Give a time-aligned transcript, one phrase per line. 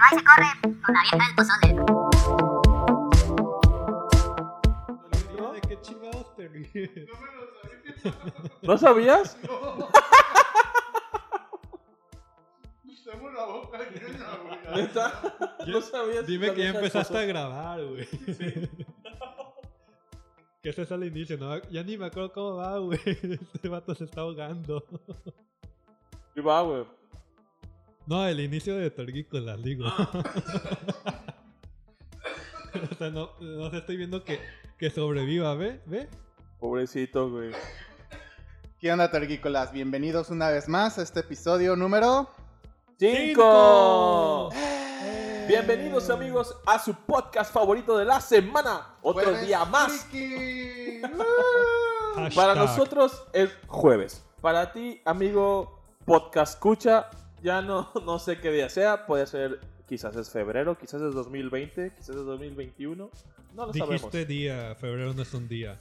[0.00, 0.50] va y se corre
[0.84, 1.68] con la vieja del pozole.
[5.54, 6.90] ¿De qué chingados te ríes?
[8.62, 9.36] ¿No sabías?
[13.10, 14.88] Tengo la boca llena, güey.
[15.66, 16.26] ¿No sabías?
[16.26, 18.06] Dime que ya empezaste a grabar, güey.
[20.60, 21.56] Que ese es al inicio, ¿no?
[21.70, 22.98] Ya ni me acuerdo cómo va, güey.
[23.54, 24.84] Este vato se está ahogando.
[26.34, 26.84] Sí va, güey.
[28.08, 29.84] No, el inicio de Tergícolas, digo.
[29.86, 30.10] Ah.
[32.90, 34.40] o sea, no, no sé, estoy viendo que,
[34.78, 35.82] que sobreviva, ¿ve?
[35.84, 36.08] ¿Ve?
[36.58, 37.50] Pobrecito, güey.
[38.80, 39.72] ¿Qué onda, tergícolas?
[39.72, 42.30] Bienvenidos una vez más a este episodio número...
[42.98, 44.48] ¡Cinco!
[45.46, 48.96] Bienvenidos, amigos, a su podcast favorito de la semana.
[49.02, 50.08] Otro Jueves día más.
[52.34, 54.24] Para nosotros es jueves.
[54.40, 57.10] Para ti, amigo podcast escucha,
[57.42, 59.06] ya no, no sé qué día sea.
[59.06, 63.10] Puede ser, quizás es febrero, quizás es 2020, quizás es 2021.
[63.54, 64.28] No lo Dijiste sabemos.
[64.28, 65.78] día, febrero no es un día.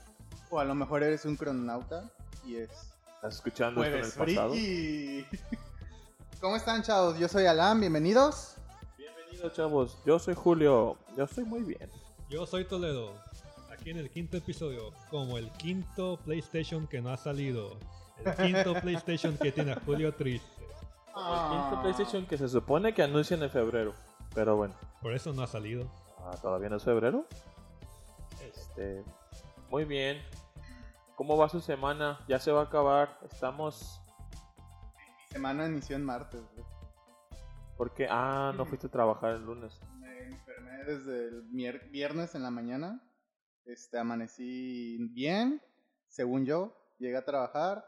[0.50, 2.10] O a lo mejor eres un cronauta
[2.46, 2.70] y es
[3.16, 4.54] ¿Estás escuchando esto en el pasado?
[4.54, 5.26] Friki.
[6.40, 7.18] ¿Cómo están, chavos?
[7.18, 8.54] Yo soy Alan, bienvenidos.
[8.96, 9.98] Bienvenidos, chavos.
[10.06, 10.98] Yo soy Julio.
[11.18, 11.90] Yo estoy muy bien.
[12.30, 13.16] Yo soy Toledo.
[13.72, 17.78] Aquí en el quinto episodio, como el quinto PlayStation que no ha salido.
[18.24, 20.57] El quinto PlayStation que tiene a Julio triste.
[21.20, 23.94] El quinto PlayStation que se supone que anuncian en febrero.
[24.36, 24.76] Pero bueno.
[25.02, 25.90] Por eso no ha salido.
[26.20, 27.26] Ah, ¿Todavía no es febrero?
[28.42, 29.04] Este.
[29.70, 30.22] Muy bien.
[31.16, 32.20] ¿Cómo va su semana?
[32.28, 33.18] Ya se va a acabar.
[33.24, 34.02] Estamos.
[34.98, 36.42] Mi semana inició en martes.
[36.54, 36.66] güey.
[37.78, 39.80] porque Ah, no fuiste a trabajar el lunes.
[40.00, 41.42] Me enfermé desde el
[41.90, 43.02] viernes en la mañana.
[43.66, 45.62] Este, amanecí bien,
[46.08, 46.76] según yo.
[47.00, 47.86] Llegué a trabajar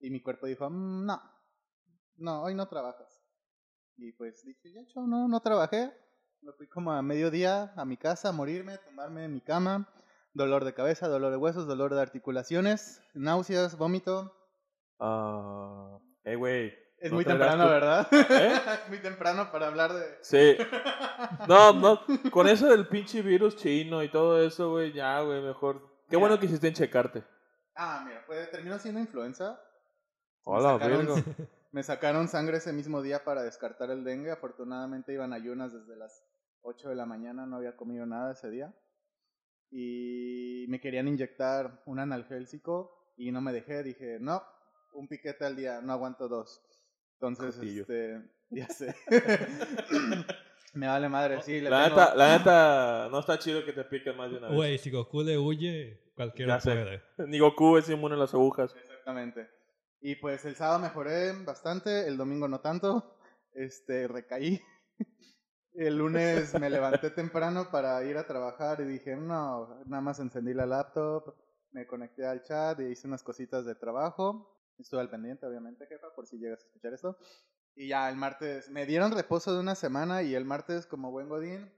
[0.00, 1.20] y mi cuerpo dijo, "Mm, no,
[2.22, 3.20] no, hoy no trabajas.
[3.96, 5.92] Y pues dije, ya, chao, no, no trabajé.
[6.40, 9.88] Me fui como a mediodía a mi casa a morirme, a tomarme en mi cama.
[10.34, 14.34] Dolor de cabeza, dolor de huesos, dolor de articulaciones, náuseas, vómito.
[14.98, 15.98] Ah.
[16.24, 16.72] Eh, güey.
[16.98, 18.08] Es ¿no muy temprano, tu- ¿verdad?
[18.12, 18.52] ¿Eh?
[18.54, 20.04] Es muy temprano para hablar de...
[20.22, 20.56] Sí.
[21.48, 22.00] No, no.
[22.30, 25.80] Con eso del pinche virus chino y todo eso, güey, ya, güey, mejor.
[26.08, 26.20] Qué Mira.
[26.20, 27.24] bueno que hiciste en checarte.
[27.74, 29.60] Ah, mira, pues terminó siendo influenza.
[30.44, 31.16] Hola, Virgo.
[31.72, 34.30] Me sacaron sangre ese mismo día para descartar el dengue.
[34.30, 36.22] Afortunadamente iban ayunas desde las
[36.62, 38.74] 8 de la mañana, no había comido nada ese día.
[39.70, 43.82] Y me querían inyectar un analgésico y no me dejé.
[43.82, 44.42] Dije, no,
[44.92, 46.62] un piquete al día, no aguanto dos.
[47.14, 47.82] Entonces, Jotillo.
[47.82, 48.94] este, ya sé.
[50.74, 51.58] me vale madre, sí.
[51.58, 54.48] Le La tengo- neta, la neta, no está chido que te piquen más de una
[54.48, 54.56] vez.
[54.56, 57.02] Güey, si Goku le huye, cualquiera puede.
[57.26, 58.74] Ni Goku es inmune a las agujas.
[58.76, 59.48] Exactamente.
[60.04, 63.16] Y pues el sábado mejoré bastante, el domingo no tanto.
[63.52, 64.60] Este, recaí.
[65.74, 70.52] El lunes me levanté temprano para ir a trabajar y dije, no, nada más encendí
[70.52, 71.34] la laptop,
[71.70, 74.58] me conecté al chat y hice unas cositas de trabajo.
[74.76, 77.16] Estuve al pendiente, obviamente, jefa, por si llegas a escuchar esto.
[77.74, 81.28] Y ya el martes me dieron reposo de una semana y el martes, como buen
[81.28, 81.72] godín,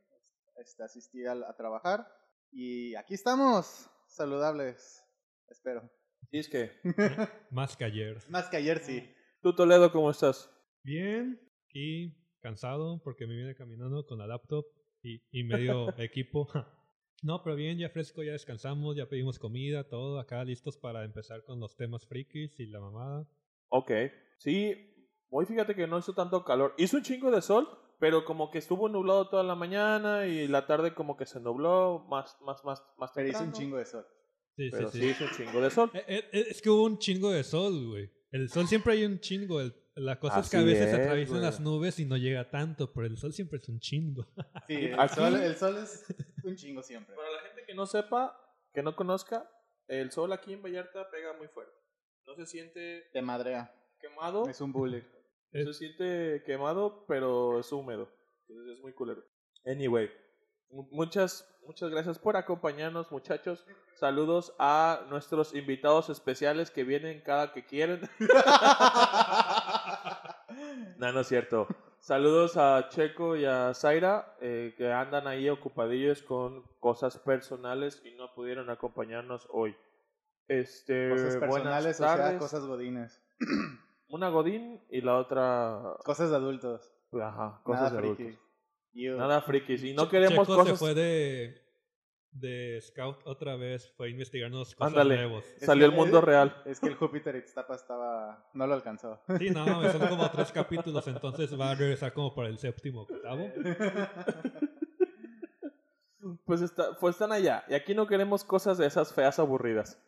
[0.57, 2.09] este, asistí a trabajar.
[2.51, 5.05] Y aquí estamos, saludables,
[5.51, 5.89] espero.
[6.31, 6.73] Sí, es que.
[7.51, 8.19] Más que ayer.
[8.29, 9.11] Más que ayer, sí.
[9.43, 10.51] Tú, Toledo, ¿cómo estás?
[10.83, 11.41] Bien,
[11.73, 14.67] y cansado porque me vine caminando con la laptop
[15.03, 16.49] y, y medio equipo.
[17.23, 21.43] No, pero bien, ya fresco, ya descansamos, ya pedimos comida, todo acá listos para empezar
[21.43, 23.27] con los temas frikis y la mamada.
[23.71, 23.91] Ok.
[24.37, 26.75] Sí, hoy fíjate que no hizo tanto calor.
[26.77, 27.67] Hizo un chingo de sol,
[27.99, 32.05] pero como que estuvo nublado toda la mañana y la tarde como que se nubló
[32.11, 34.07] más, más, más, más Pero hice un chingo de sol.
[34.57, 35.11] Sí, Pero sí, sí sí.
[35.11, 35.91] hizo un chingo de sol.
[35.95, 38.11] Eh, eh, eh, Es que hubo un chingo de sol, güey.
[38.31, 39.61] El sol siempre hay un chingo.
[39.61, 41.45] el- la cosa es que a Así veces es, atraviesan güey.
[41.45, 44.27] las nubes y no llega tanto, pero el sol siempre es un chingo.
[44.67, 46.05] Sí, el, sol, el sol es
[46.43, 47.15] un chingo siempre.
[47.15, 48.37] Para la gente que no sepa,
[48.73, 49.49] que no conozca,
[49.87, 51.73] el sol aquí en Vallarta pega muy fuerte.
[52.27, 53.73] No se siente Te madrea.
[54.01, 55.05] quemado, Es un bully.
[55.53, 58.11] no se siente quemado, pero es húmedo.
[58.49, 59.23] Entonces es muy culero.
[59.65, 60.11] Anyway,
[60.71, 63.65] mu- muchas, muchas gracias por acompañarnos, muchachos.
[63.95, 68.09] Saludos a nuestros invitados especiales que vienen cada que quieren.
[70.99, 71.67] no, no es cierto.
[71.99, 78.15] Saludos a Checo y a Zaira, eh, que andan ahí ocupadillos con cosas personales y
[78.15, 79.75] no pudieron acompañarnos hoy.
[80.47, 83.23] Este, Cosas buenas personales, o sea, cosas godines.
[84.09, 85.97] Una Godín y la otra.
[86.05, 86.93] Cosas de adultos.
[87.13, 88.39] Ajá, cosas Nada de friki.
[88.95, 89.83] Nada frikis.
[89.85, 90.69] Y no queremos Checo cosas.
[90.69, 91.61] se fue de,
[92.31, 95.17] de Scout otra vez fue a investigarnos cosas Ándale.
[95.17, 95.45] nuevos.
[95.57, 96.63] Es Salió que- el mundo real.
[96.65, 98.49] Es que el Júpiter Ixtapa estaba...
[98.55, 99.21] No lo alcanzó.
[99.39, 103.51] Sí, no, son como tres capítulos, entonces va a regresar como para el séptimo octavo.
[106.47, 107.65] Pues, está, pues están allá.
[107.69, 110.01] Y aquí no queremos cosas de esas feas aburridas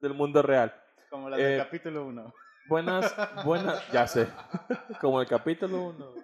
[0.00, 0.74] del mundo real.
[1.10, 2.34] Como las del Eh, capítulo 1.
[2.68, 3.14] Buenas,
[3.44, 4.26] buenas, ya sé.
[5.00, 6.14] Como el capítulo 1.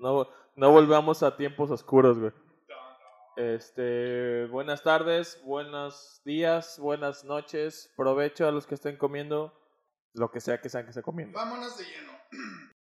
[0.00, 2.32] No, no volvamos a tiempos oscuros, güey.
[3.36, 7.92] Este, buenas tardes, buenos días, buenas noches.
[7.96, 9.52] Provecho a los que estén comiendo
[10.12, 11.36] lo que sea que sean que estén comiendo.
[11.36, 12.12] Vámonos de lleno.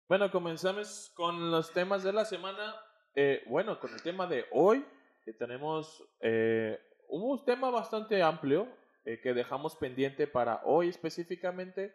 [0.09, 2.77] Bueno, comenzamos con los temas de la semana.
[3.15, 4.87] Eh, bueno, con el tema de hoy,
[5.25, 6.79] que tenemos eh,
[7.09, 8.69] un tema bastante amplio
[9.05, 11.93] eh, que dejamos pendiente para hoy específicamente,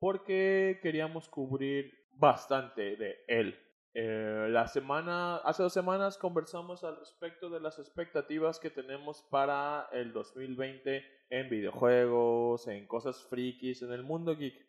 [0.00, 3.63] porque queríamos cubrir bastante de él.
[3.96, 9.88] Eh, la semana, hace dos semanas conversamos al respecto de las expectativas que tenemos para
[9.92, 14.66] el 2020 en videojuegos, en cosas frikis, en el mundo geek.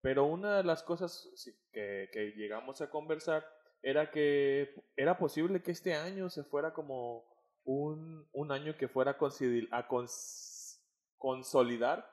[0.00, 1.28] Pero una de las cosas
[1.72, 3.44] que, que llegamos a conversar
[3.82, 7.24] era que era posible que este año se fuera como
[7.64, 10.80] un, un año que fuera a, a cons-
[11.18, 12.08] consolidar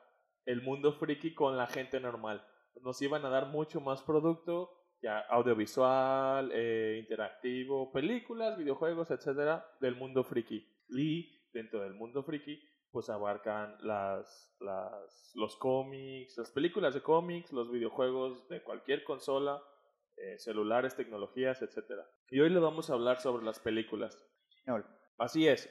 [0.46, 2.44] el mundo friki con la gente normal.
[2.82, 9.96] Nos iban a dar mucho más producto, ya audiovisual, eh, interactivo, películas, videojuegos, etcétera, del
[9.96, 10.66] mundo friki.
[10.88, 12.58] Y dentro del mundo friki,
[12.90, 19.62] pues abarcan las, las, los cómics, las películas de cómics, los videojuegos de cualquier consola,
[20.16, 22.08] eh, celulares, tecnologías, etcétera.
[22.30, 24.18] Y hoy le vamos a hablar sobre las películas.
[25.18, 25.68] Así es.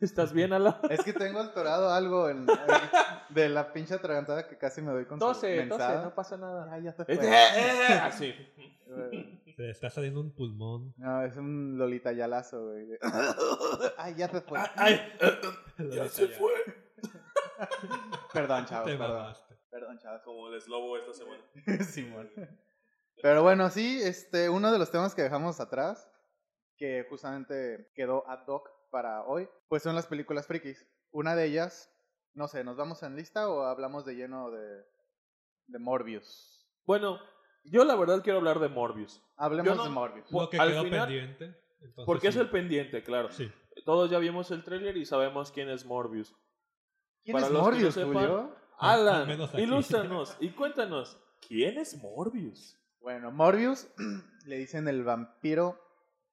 [0.00, 0.80] ¿Estás bien, Ala?
[0.88, 5.04] Es que tengo atorado algo en, en- de la pinche atragantada que casi me doy
[5.04, 6.78] con su Tose, tose, no pasa nada.
[6.78, 7.26] Ya, ya se Eh, fue.
[7.28, 7.48] eh,
[7.90, 8.34] eh, Así.
[9.56, 10.94] Se está saliendo un pulmón.
[10.96, 12.86] No, es un Lolita Yalazo, güey.
[12.86, 12.98] de-
[13.98, 14.58] Ay, ya se fue.
[14.76, 15.00] Ay,
[15.90, 16.52] ya se fue.
[18.32, 19.16] Perdón, chavos, Te perdón.
[19.18, 19.54] mamaste.
[19.70, 20.22] Perdón, chavos.
[20.22, 21.42] Como el eslobo esta semana.
[21.84, 22.30] Simón.
[23.22, 26.10] Pero bueno, sí, este, uno de los temas que dejamos atrás,
[26.76, 30.86] que justamente quedó ad hoc para hoy, pues son las películas frikis.
[31.12, 31.90] Una de ellas,
[32.34, 34.84] no sé, ¿nos vamos en lista o hablamos de lleno de,
[35.66, 36.68] de Morbius?
[36.84, 37.18] Bueno,
[37.64, 39.22] yo la verdad quiero hablar de Morbius.
[39.36, 40.28] Hablemos no- de Morbius.
[40.30, 41.44] Por- Lo que al quedó final- pendiente.
[41.80, 43.30] entonces Porque es el pendiente, claro.
[43.30, 43.50] Sí.
[43.84, 46.34] Todos ya vimos el tráiler y sabemos quién es Morbius.
[47.24, 48.56] ¿Quién para es los que no Morbius, sepan- Julio?
[48.78, 49.28] Alan,
[49.58, 52.76] ilústranos y cuéntanos, ¿quién es Morbius?
[53.00, 53.88] Bueno, Morbius
[54.46, 55.78] le dicen el vampiro,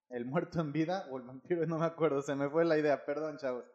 [0.09, 3.05] el muerto en vida, o el vampiro, no me acuerdo, se me fue la idea,
[3.05, 3.65] perdón, chavos.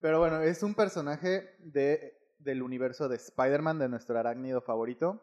[0.00, 5.22] Pero bueno, es un personaje de, del universo de Spider-Man, de nuestro arácnido favorito.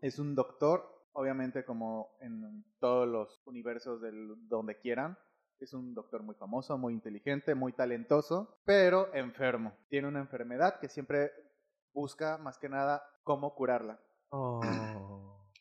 [0.00, 5.18] Es un doctor, obviamente como en todos los universos del, donde quieran.
[5.58, 9.74] Es un doctor muy famoso, muy inteligente, muy talentoso, pero enfermo.
[9.88, 11.32] Tiene una enfermedad que siempre
[11.92, 14.00] busca más que nada cómo curarla.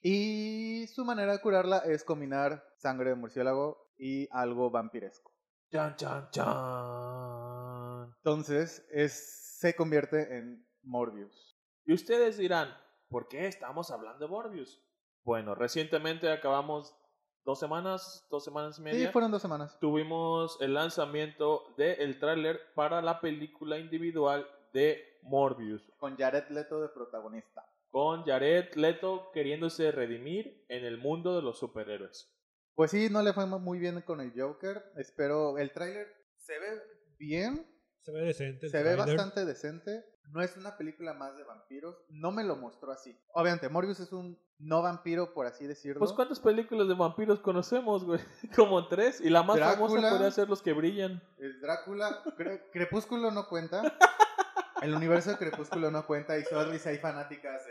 [0.01, 5.31] Y su manera de curarla es combinar sangre de murciélago y algo vampiresco.
[5.72, 8.13] Chan, chan, chan.
[8.18, 11.57] Entonces, es, se convierte en Morbius.
[11.86, 12.69] Y ustedes dirán,
[13.10, 14.81] ¿por qué estamos hablando de Morbius?
[15.24, 16.96] Bueno, recientemente acabamos
[17.44, 19.12] dos semanas, dos semanas y Sí, media.
[19.12, 19.78] fueron dos semanas.
[19.80, 25.84] Tuvimos el lanzamiento del tráiler para la película individual de Morbius.
[25.98, 27.65] Con Jared Leto de protagonista.
[27.89, 32.31] Con Jared Leto queriéndose redimir en el mundo de los superhéroes.
[32.75, 34.84] Pues sí, no le fue muy bien con el Joker.
[34.96, 36.81] Espero, el tráiler se ve
[37.17, 37.67] bien,
[38.00, 38.67] Se ve decente.
[38.67, 40.05] el se ve bastante decente.
[40.31, 41.98] No es una película más de vampiros.
[42.10, 43.19] No me lo mostró así.
[43.34, 46.00] Obviamente, Morbius es un no vampiro, por así decirlo.
[46.00, 48.19] Pues ¿cuántas películas de vampiros conocemos, güey?
[48.55, 49.19] Como tres.
[49.22, 51.22] Y la más famosa podría ser Los que brillan.
[51.39, 52.24] Es Drácula.
[52.38, 53.81] Cre- Crepúsculo no cuenta.
[54.81, 56.38] El universo de Crepúsculo no cuenta.
[56.38, 57.63] Y sorry si hay fanáticas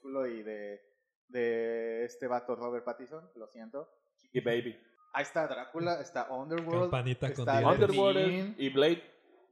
[0.00, 0.80] Crepúsculo y de,
[1.28, 3.28] de este vato Robert Pattinson.
[3.36, 3.88] Lo siento.
[4.32, 4.76] Y Baby.
[5.12, 9.02] Ahí está Drácula, está Underworld, Campanita está Underworld y Blade.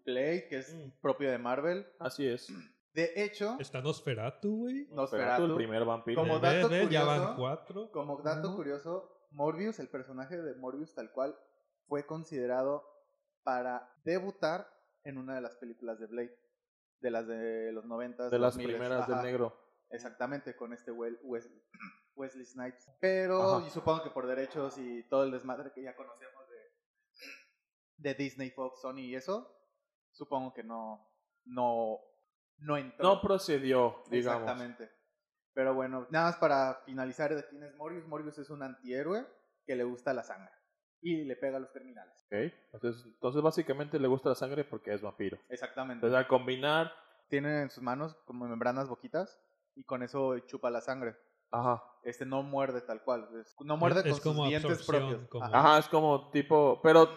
[0.06, 0.90] Blade, que es Mm.
[1.02, 1.86] propio de Marvel.
[1.98, 2.48] Así es.
[2.94, 4.86] De hecho, Está Nosferatu, güey.
[4.90, 5.44] Nosferatu.
[5.44, 6.20] el primer vampiro.
[6.22, 7.90] Como dato ya curioso, van cuatro.
[7.92, 8.56] como dato Ujú.
[8.56, 11.36] curioso, Morbius, el personaje de Morbius tal cual,
[11.86, 12.84] fue considerado
[13.42, 14.66] para debutar
[15.04, 16.38] en una de las películas de Blade.
[17.00, 19.56] De las de los 90 de las primeras del negro.
[19.90, 20.90] Exactamente, con este
[22.14, 22.90] Wesley Snipes.
[23.00, 28.14] Pero y supongo que por derechos y todo el desmadre que ya conocemos de, de
[28.14, 29.50] Disney, Fox, Sony y eso,
[30.12, 31.08] supongo que no,
[31.44, 31.98] no,
[32.58, 33.02] no entró.
[33.02, 34.42] No procedió, digamos.
[34.42, 34.90] Exactamente.
[35.54, 38.06] Pero bueno, nada más para finalizar de quién es Morbius.
[38.06, 39.26] Morbius es un antihéroe
[39.66, 40.52] que le gusta la sangre.
[41.00, 42.14] y le pega a los terminales.
[42.26, 42.52] Ok.
[42.72, 45.38] Entonces, entonces básicamente le gusta la sangre porque es vampiro.
[45.48, 46.06] Exactamente.
[46.06, 46.92] Entonces al combinar...
[47.28, 49.38] Tiene en sus manos como membranas boquitas
[49.78, 51.16] y con eso chupa la sangre.
[51.50, 51.82] Ajá.
[52.02, 53.28] Este no muerde tal cual.
[53.40, 55.28] es- no muerde Es- con es como sus dientes propios.
[55.28, 55.58] como- Ajá.
[55.58, 56.80] Ajá, es como tipo...
[56.82, 57.08] Pero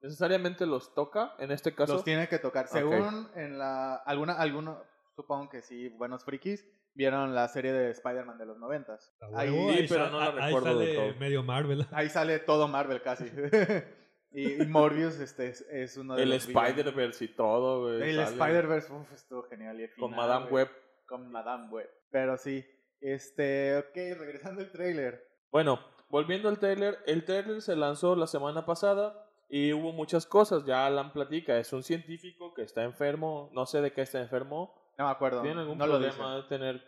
[0.00, 1.94] necesariamente los toca en este caso.
[1.94, 2.68] Los tiene que tocar.
[2.68, 3.96] Según en la.
[3.96, 4.82] Alguna, alguno,
[5.16, 9.12] supongo que sí, buenos frikis, vieron la serie de Spider-Man de los noventas.
[9.34, 11.20] Ahí, huevo, sí, ahí pero sa- no la ahí recuerdo del sale todo.
[11.20, 11.86] medio Marvel.
[11.92, 13.24] ahí sale todo Marvel casi.
[14.30, 16.68] y, y Morbius este, es, es uno de El los villanos.
[16.70, 18.10] Spider-Verse y todo, güey.
[18.10, 19.80] El Spider-Verse, uf, estuvo genial.
[19.80, 20.68] y el Con Madame Web.
[21.08, 21.90] Con Madame Web.
[22.10, 22.64] Pero sí.
[23.00, 25.24] Este, ok, regresando al trailer.
[25.50, 30.64] Bueno, volviendo al trailer, el trailer se lanzó la semana pasada y hubo muchas cosas.
[30.66, 34.74] Ya Alan platica, es un científico que está enfermo, no sé de qué está enfermo.
[34.98, 35.42] No me acuerdo.
[35.42, 36.82] Tiene algún no problema de tener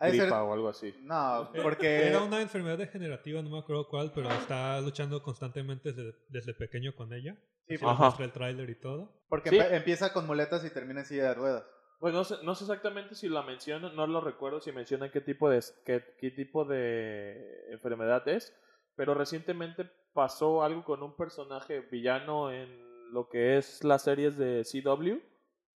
[0.00, 0.94] de ser- gripa o algo así.
[1.02, 2.06] No, porque.
[2.08, 6.94] Era una enfermedad degenerativa, no me acuerdo cuál, pero está luchando constantemente desde, desde pequeño
[6.94, 7.36] con ella.
[7.66, 8.04] Sí, Así Ajá.
[8.04, 9.24] muestra el tráiler y todo.
[9.28, 9.58] Porque Sí.
[9.58, 11.64] empieza con muletas y termina en silla de ruedas.
[12.04, 15.22] Pues no sé, no sé exactamente si la mencionan, no lo recuerdo si mencionan qué
[15.22, 18.54] tipo de qué, qué tipo de enfermedad es,
[18.94, 22.68] pero recientemente pasó algo con un personaje villano en
[23.10, 25.16] lo que es las series de CW,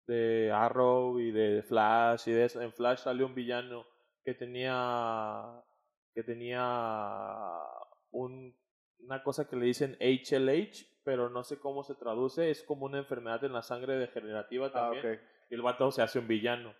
[0.05, 2.62] de Arrow y de Flash y de eso.
[2.62, 3.86] En Flash salió un villano
[4.25, 5.63] que tenía
[6.13, 7.57] que tenía
[8.12, 8.53] un,
[9.00, 12.98] una cosa que le dicen HLH, pero no sé cómo se traduce, es como una
[12.98, 15.22] enfermedad en la sangre degenerativa Ah, también.
[15.49, 16.73] Y el vato se hace un villano.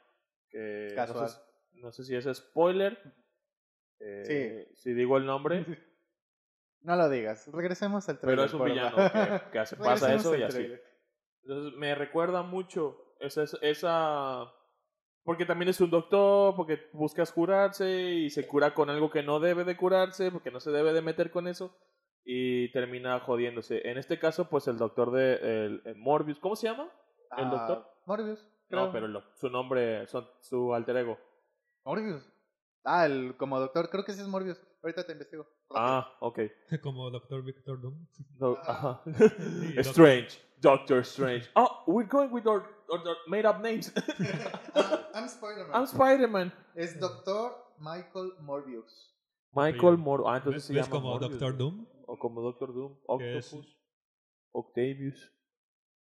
[0.50, 1.30] Que no Casual.
[1.30, 1.40] sé,
[1.74, 2.98] no sé si es spoiler.
[4.00, 5.66] eh, Si digo el nombre.
[6.82, 7.48] No lo digas.
[7.52, 8.46] Regresemos al Pero trailer.
[8.46, 10.72] es un villano que, que hace, pasa eso y así.
[11.44, 14.46] Entonces me recuerda mucho esa, esa...
[15.24, 19.40] Porque también es un doctor, porque buscas curarse y se cura con algo que no
[19.42, 21.76] debe de curarse, porque no se debe de meter con eso
[22.24, 23.86] y termina jodiéndose.
[23.90, 25.34] En este caso, pues el doctor de
[25.66, 26.90] el- el Morbius, ¿cómo se llama?
[27.38, 27.92] ¿El Ah, doctor?
[28.06, 28.48] Morbius.
[28.70, 31.18] No, pero lo- su nombre, su, su alter ego.
[31.86, 32.28] Morbius.
[32.84, 34.60] Ah, el, como doctor, creo que sí es Morbius.
[34.84, 35.46] Ahorita te investigo.
[35.72, 36.40] Ah, ok.
[36.84, 38.08] Como Doctor Victor Doom.
[38.40, 38.72] No, Ah.
[38.72, 39.02] ajá.
[39.06, 40.40] Doctor- Strange.
[40.60, 41.50] Doctor Strange.
[41.56, 43.92] Oh, we're going with our, our, our made up names.
[45.14, 45.72] I'm Spider-Man.
[45.74, 46.54] I'm Spider-Man.
[46.76, 49.14] Es doctor Michael Morbius.
[49.52, 50.28] Michael Moro.
[50.30, 51.58] Ah, entonces ¿Ves, se ves llama como Morbius, Doctor ¿no?
[51.58, 51.86] Doom?
[52.08, 52.98] O como Doctor Doom.
[53.08, 53.78] Octopus.
[54.52, 55.32] Octavius.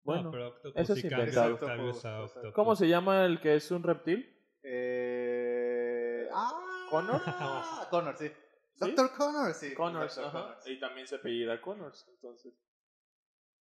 [0.04, 2.52] Bueno, no, pero Octopus eso sí a.
[2.52, 4.30] ¿cómo se llama el que es un reptil?
[4.62, 6.28] Eh...
[6.32, 6.52] Ah,
[6.90, 7.22] ¿Connor?
[7.26, 8.28] Ah, Connor, sí.
[8.28, 8.34] ¿Sí?
[8.80, 9.74] Doctor Connor, sí.
[9.74, 10.28] Connors, Dr.
[10.28, 10.42] ajá.
[10.42, 10.66] Connors.
[10.66, 12.52] Y también se apellida Connors, entonces.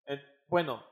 [0.06, 0.84] Eh, bueno,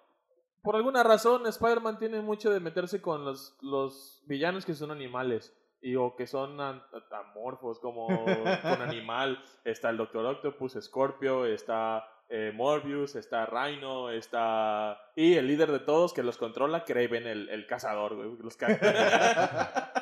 [0.62, 5.54] por alguna razón Spider-Man tiene mucho de meterse con los, los villanos que son animales.
[5.80, 8.08] Y o que son amorfos, como
[8.64, 9.42] con animal.
[9.64, 15.00] Está el Doctor Octopus, Scorpio, está eh, Morbius, está Rhino, está...
[15.16, 18.30] Y el líder de todos que los controla, Kraven, el, el cazador, güey.
[18.42, 18.68] Los ca-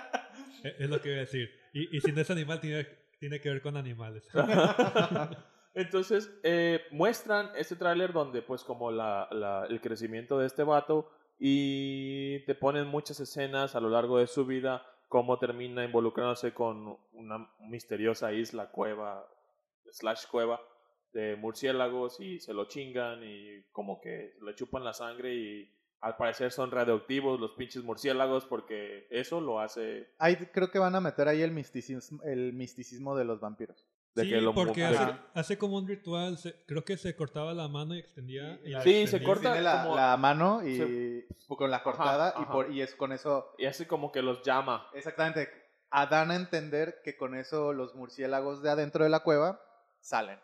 [0.64, 1.50] Eh, Es lo que iba a decir.
[1.74, 2.86] Y, y si no es animal, tiene,
[3.20, 4.28] tiene que ver con animales.
[5.76, 11.12] Entonces, eh, muestran este tráiler donde, pues, como la, la- el crecimiento de este vato
[11.38, 16.98] y te ponen muchas escenas a lo largo de su vida, cómo termina involucrándose con
[17.12, 19.28] una misteriosa isla, cueva,
[19.92, 20.62] slash cueva
[21.16, 26.18] de murciélagos y se lo chingan y como que le chupan la sangre y al
[26.18, 31.00] parecer son radioactivos los pinches murciélagos porque eso lo hace Ahí creo que van a
[31.00, 33.88] meter ahí el misticismo, el misticismo de los vampiros.
[34.14, 34.84] de sí, que lo porque
[35.34, 36.38] hace, como un ritual.
[36.38, 38.60] se- creo que se cortaba la mano y extendía.
[38.66, 42.52] y Sí, se corta la, como- la mano y se- con la cortada y, ajá.
[42.52, 45.48] por, y es con eso y hace como que los llama Exactamente.
[45.92, 49.62] A dan a entender que con eso los murciélagos de adentro de la cueva
[50.02, 50.40] salen.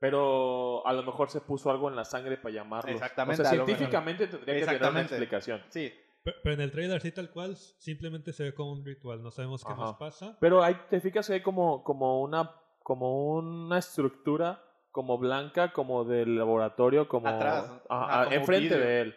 [0.00, 2.94] Pero a lo mejor se puso algo en la sangre para llamarlos.
[2.94, 5.62] Exactamente, O sea, científicamente tendría que tener una explicación.
[5.70, 5.92] Sí.
[6.22, 9.22] Pe- Pero en el trailer, sí, tal cual, simplemente se ve como un ritual.
[9.22, 9.82] No sabemos qué Ajá.
[9.82, 10.36] nos pasa.
[10.40, 16.04] Pero ahí te fijas que hay como, como una como una estructura como blanca, como
[16.04, 17.74] del laboratorio, como Atrás, ¿no?
[17.88, 18.84] Ajá, Ajá, como enfrente vidrio.
[18.86, 19.16] de él.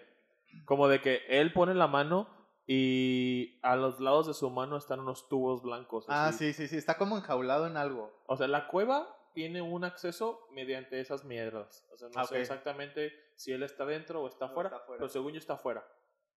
[0.65, 2.27] Como de que él pone la mano
[2.67, 6.05] y a los lados de su mano están unos tubos blancos.
[6.09, 6.75] Ah, sí, sí, sí.
[6.77, 8.11] Está como enjaulado en algo.
[8.27, 11.87] O sea, la cueva tiene un acceso mediante esas mierdas.
[11.91, 14.83] O sea, no Ah, sé exactamente si él está dentro o está afuera.
[14.87, 15.85] pero según yo está afuera.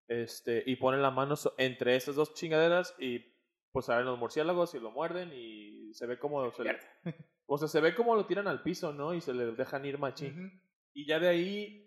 [0.06, 3.24] Este, y pone la mano entre esas dos chingaderas y
[3.72, 6.78] pues salen los murciélagos y lo muerden y se ve como se le-
[7.46, 9.14] o sea, se ve como lo tiran al piso, ¿no?
[9.14, 10.38] Y se le dejan ir machín.
[10.46, 10.60] Ujú.
[10.92, 11.80] Y ya de ahí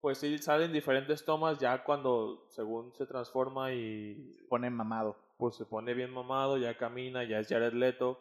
[0.00, 5.16] pues sí salen diferentes tomas ya cuando según se transforma y Pone mamado.
[5.38, 8.20] pues se pone bien mamado, ya camina, ya es Jared Leto.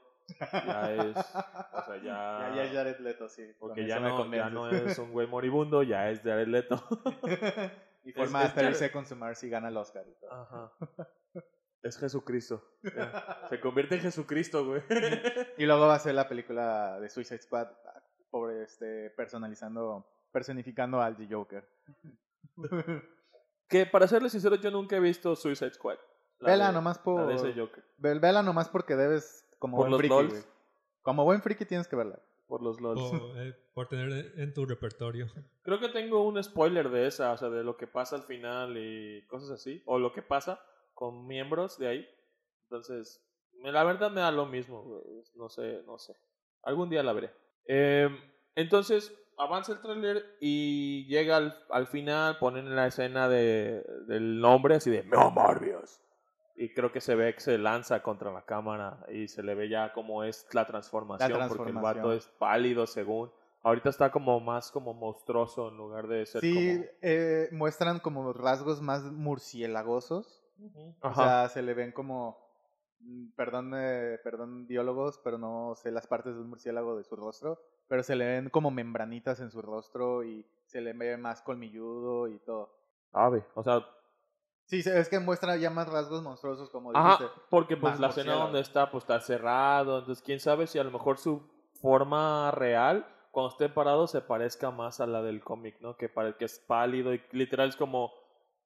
[0.52, 1.18] Ya es.
[1.18, 2.04] O sea, ya.
[2.54, 3.44] Ya, ya es Jared Leto, sí.
[3.60, 6.84] Porque ya no, ya no es un güey moribundo, ya es Jared Leto.
[8.06, 10.06] y forma de to Mars y gana el Oscar.
[10.08, 10.32] y todo.
[10.32, 10.72] Ajá.
[11.82, 12.64] Es Jesucristo.
[13.50, 14.82] Se convierte en Jesucristo, güey.
[15.58, 17.68] Y luego va a ser la película de Suicide Squad
[18.32, 21.68] por este personalizando, personificando al The Joker.
[23.68, 25.98] que para serles sincero, yo nunca he visto Suicide Squad.
[26.40, 27.84] La Vela de- nomás la por de ese Joker.
[27.98, 30.30] ve- vela nomás porque debes como Por buen los friki, LOLs.
[30.32, 30.44] güey.
[31.04, 32.20] Como buen friki tienes que verla.
[32.48, 33.00] Por los LOLs.
[33.00, 35.28] O, eh, por tener en tu repertorio.
[35.62, 38.78] Creo que tengo un spoiler de esa, o sea, de lo que pasa al final
[38.78, 39.82] y cosas así.
[39.86, 40.60] O lo que pasa
[40.94, 42.08] con miembros de ahí.
[42.64, 43.26] Entonces,
[43.64, 45.02] la verdad me da lo mismo, güey.
[45.36, 46.14] No sé, no sé.
[46.64, 47.32] Algún día la veré.
[47.66, 48.10] Eh,
[48.56, 54.76] entonces, avanza el tráiler y llega al, al final, ponen la escena de, del nombre
[54.76, 56.02] así de Meo Morbius.
[56.56, 59.70] Y creo que se ve que se lanza contra la cámara y se le ve
[59.70, 61.82] ya como es la transformación, porque el transformación.
[62.04, 63.32] vato es pálido según.
[63.64, 66.86] Ahorita está como más como monstruoso en lugar de ser Sí, como...
[67.02, 70.44] eh, muestran como rasgos más murciélagosos.
[71.02, 71.24] O Ajá.
[71.24, 72.38] sea, se le ven como,
[73.00, 77.16] mm, perdón, eh, perdón biólogos, pero no sé las partes de un murciélago de su
[77.16, 81.42] rostro, pero se le ven como membranitas en su rostro y se le ve más
[81.42, 82.70] colmilludo y todo.
[83.12, 83.84] Ave, o sea,
[84.82, 87.42] Sí, es que muestra ya más rasgos monstruosos como Ajá, dijiste.
[87.52, 90.84] porque pues más la escena donde está, pues está cerrado, entonces quién sabe si a
[90.84, 91.48] lo mejor su
[91.80, 95.96] forma real, cuando esté parado, se parezca más a la del cómic, ¿no?
[95.96, 98.12] Que parece que es pálido y literal es como,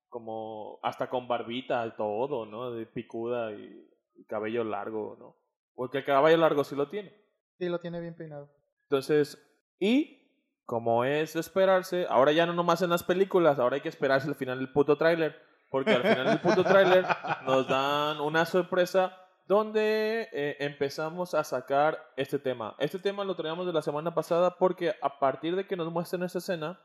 [0.08, 2.72] como hasta con barbita y todo, ¿no?
[2.72, 5.36] De picuda y, y cabello largo, ¿no?
[5.76, 7.14] Porque el cabello largo sí lo tiene.
[7.60, 8.50] Sí, lo tiene bien peinado.
[8.84, 9.38] Entonces,
[9.80, 10.24] y
[10.66, 14.28] como es de esperarse, ahora ya no nomás en las películas, ahora hay que esperarse
[14.28, 15.36] al final del puto tráiler,
[15.70, 17.06] porque al final del puto tráiler
[17.46, 19.16] nos dan una sorpresa
[19.48, 22.76] donde eh, empezamos a sacar este tema.
[22.80, 26.24] Este tema lo traíamos de la semana pasada porque a partir de que nos muestren
[26.24, 26.82] esta escena,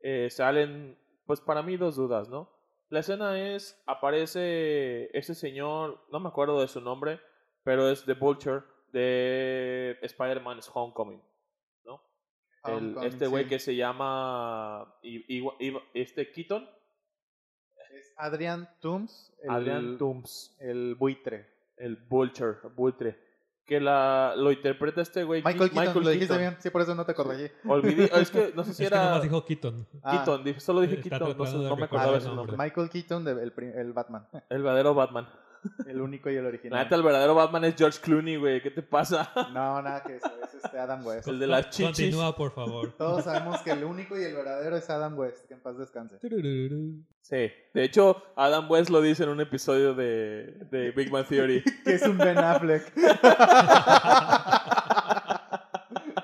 [0.00, 2.50] eh, salen, pues para mí, dos dudas, ¿no?
[2.88, 7.20] La escena es, aparece ese señor, no me acuerdo de su nombre,
[7.64, 8.62] pero es The Vulture
[8.92, 11.22] de Spider-Man's Homecoming,
[11.84, 12.00] ¿no?
[12.64, 13.48] El- este güey sí.
[13.50, 14.94] que se llama
[15.94, 16.68] este Keaton,
[18.22, 19.98] Adrian Toomes, el, Adrian
[20.60, 21.46] el buitre.
[21.76, 23.18] el Vulture, Vulture,
[23.66, 25.42] que la, lo interpreta este güey.
[25.42, 26.38] Michael Ke- Keaton, lo dijiste Keaton.
[26.52, 27.50] bien, sí, por eso no te corregí.
[27.66, 29.86] Olvidé, es que no sé si es que era nomás dijo Keaton.
[30.02, 32.56] Ah, Keaton, dije- solo dije Keaton, no, no me acordaba el su nombre.
[32.56, 34.28] Michael Keaton, de- el, el Batman.
[34.48, 35.28] El verdadero Batman.
[35.86, 36.82] El único y el La original.
[36.84, 38.60] neta, el verdadero Batman es George Clooney, güey.
[38.62, 39.30] ¿Qué te pasa?
[39.52, 41.28] No, nada que eso, es este Adam West.
[41.28, 41.86] El de las chichis.
[42.06, 42.92] Continúa, por favor.
[42.98, 46.18] Todos sabemos que el único y el verdadero es Adam West, que en paz descanse.
[47.22, 47.50] Sí.
[47.74, 51.62] De hecho, Adam West lo dice en un episodio de, de Big Bang Theory.
[51.84, 52.92] Que es un Ben Affleck.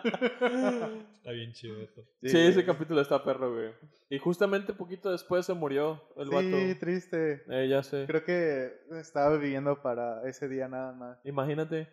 [1.19, 2.03] Está bien chido eso.
[2.23, 3.71] Sí, ese capítulo está perro, güey.
[4.11, 6.81] Y justamente poquito después se murió el Sí, vato.
[6.81, 7.43] triste.
[7.49, 8.05] Eh, ya sé.
[8.07, 11.19] Creo que estaba viviendo para ese día nada más.
[11.25, 11.89] Imagínate.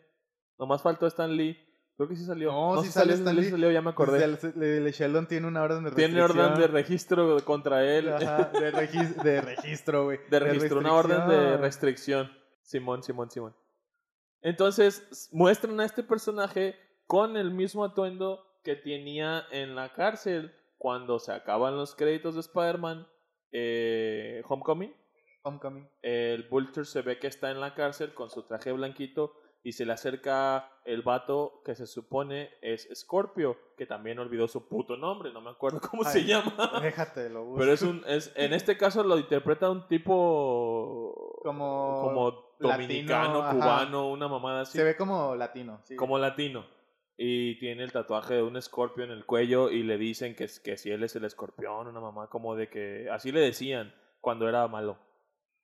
[0.58, 1.58] Nomás faltó Stan Lee.
[1.98, 2.52] Creo que sí salió.
[2.52, 3.50] No, sí si sale salió, Stan sí Lee.
[3.52, 4.24] salió, ya me acordé.
[4.24, 6.46] El, el- el Sheldon tiene una orden de Tiene restricción.
[6.52, 8.10] orden de registro contra él.
[8.14, 10.20] Ajá, de, regis- de registro, güey.
[10.30, 12.30] De registro, una orden de restricción.
[12.62, 13.56] Simón, Simón, Simón.
[14.42, 16.76] Entonces, muestran a este personaje
[17.08, 22.42] con el mismo atuendo que tenía en la cárcel cuando se acaban los créditos de
[22.42, 23.08] Spider-Man
[23.52, 24.94] eh, Homecoming.
[25.44, 25.88] Homecoming.
[26.02, 29.86] El Vulture se ve que está en la cárcel con su traje blanquito y se
[29.86, 35.34] le acerca el vato que se supone es Scorpio, que también olvidó su puto nombre,
[35.34, 36.80] no me acuerdo cómo se llama.
[36.82, 37.60] Déjate, lo busco.
[37.60, 43.44] Pero es un, es, en este caso lo interpreta un tipo Como como dominicano, latino,
[43.44, 43.54] ajá.
[43.54, 45.80] cubano, una mamada así, Se ve como latino.
[45.84, 45.96] sí.
[45.96, 46.66] como latino.
[47.18, 50.78] Y tiene el tatuaje de un escorpio en el cuello y le dicen que, que
[50.78, 54.68] si él es el escorpión, una mamá como de que así le decían cuando era
[54.68, 55.00] malo.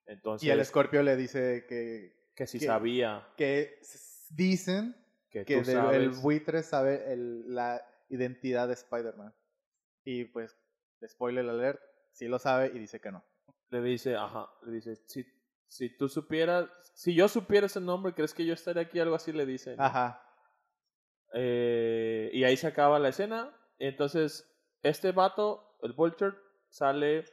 [0.05, 3.79] Entonces, Y el Scorpio le dice que, que si que- sabía que
[4.29, 4.95] dicen
[5.29, 9.33] que, de- el buitre sabe el- la identidad de Spider-Man.
[10.03, 10.57] Y pues,
[11.07, 11.79] spoiler alert,
[12.11, 13.23] sí lo sabe y dice que no.
[13.69, 15.25] le dice, ajá, le dice, si,
[15.67, 18.99] si tú supieras, si yo supiera ese nombre, ¿crees que yo estaría aquí?
[18.99, 19.77] Algo así le dice.
[19.77, 19.83] ¿no?
[19.83, 20.21] Ajá.
[21.33, 23.55] Eh, y ahí se acaba la escena.
[23.79, 24.47] Entonces,
[24.83, 26.37] este vato, el Vulture,
[26.69, 27.25] sale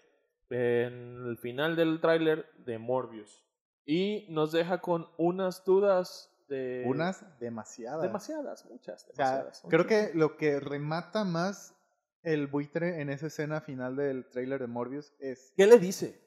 [0.50, 3.44] en el final del tráiler de Morbius.
[3.84, 6.84] Y nos deja con unas dudas de...
[6.87, 8.02] Unas demasiadas.
[8.02, 9.06] Demasiadas, muchas.
[9.11, 11.74] O sea, demasiadas, creo que lo que remata más
[12.22, 16.20] el buitre en esa escena final del tráiler de Morbius es ¿Qué le dice?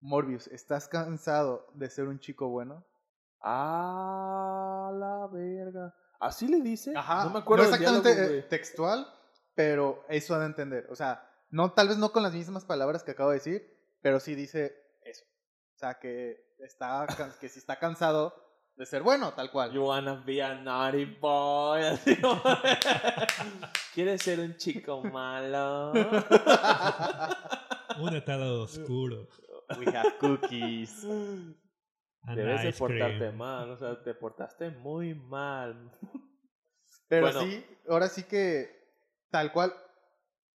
[0.00, 2.84] Morbius, ¿estás cansado de ser un chico bueno?
[3.40, 5.94] A la verga.
[6.22, 6.94] ¿Así le dice?
[6.96, 7.24] Ajá.
[7.24, 9.12] No me acuerdo exactamente diálogo, eh, textual,
[9.56, 10.86] pero eso de entender.
[10.88, 14.20] O sea, no, tal vez no con las mismas palabras que acabo de decir, pero
[14.20, 15.24] sí dice eso.
[15.74, 17.08] O sea, que está,
[17.40, 18.32] que sí está cansado
[18.76, 19.72] de ser bueno, tal cual.
[19.72, 21.82] You wanna be a naughty boy.
[23.92, 25.92] ¿Quieres ser un chico malo?
[27.98, 29.26] Un estado oscuro.
[29.76, 31.04] We have cookies.
[32.24, 33.36] An Debes de portarte cream.
[33.36, 35.90] mal, o sea, te portaste muy mal.
[37.08, 37.40] Pero Bueno.
[37.42, 38.70] sí, ahora sí que,
[39.30, 39.72] tal cual,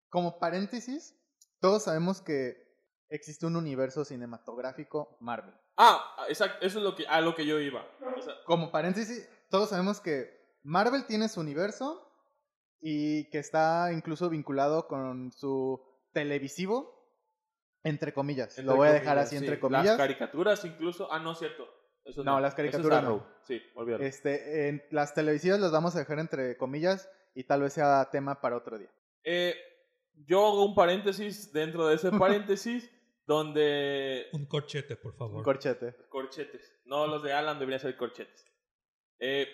[0.09, 1.15] como paréntesis,
[1.59, 2.65] todos sabemos que
[3.09, 5.53] existe un universo cinematográfico Marvel.
[5.77, 7.85] Ah, exacto, eso es lo que, a lo que yo iba.
[8.17, 12.03] O sea, Como paréntesis, todos sabemos que Marvel tiene su universo
[12.79, 15.81] y que está incluso vinculado con su
[16.13, 16.96] televisivo,
[17.87, 18.49] entre comillas.
[18.57, 19.43] entre Lo voy a dejar comillas, así sí.
[19.45, 19.97] entre Las comillas.
[19.97, 21.11] caricaturas incluso.
[21.11, 21.67] Ah, no, cierto.
[22.05, 23.27] Eso No, las Eso es caricaturas no.
[23.43, 24.03] Sí, olvídalo.
[24.03, 28.39] Este, en las televisivas las vamos a dejar entre comillas y tal vez sea tema
[28.41, 28.89] para otro día.
[29.23, 29.55] Eh,
[30.25, 32.89] yo hago un paréntesis dentro de ese paréntesis
[33.25, 35.37] donde Un corchete, por favor.
[35.37, 35.93] Un corchete.
[36.09, 36.73] corchetes.
[36.85, 38.45] No, los de Alan deberían ser corchetes.
[39.19, 39.47] Eh,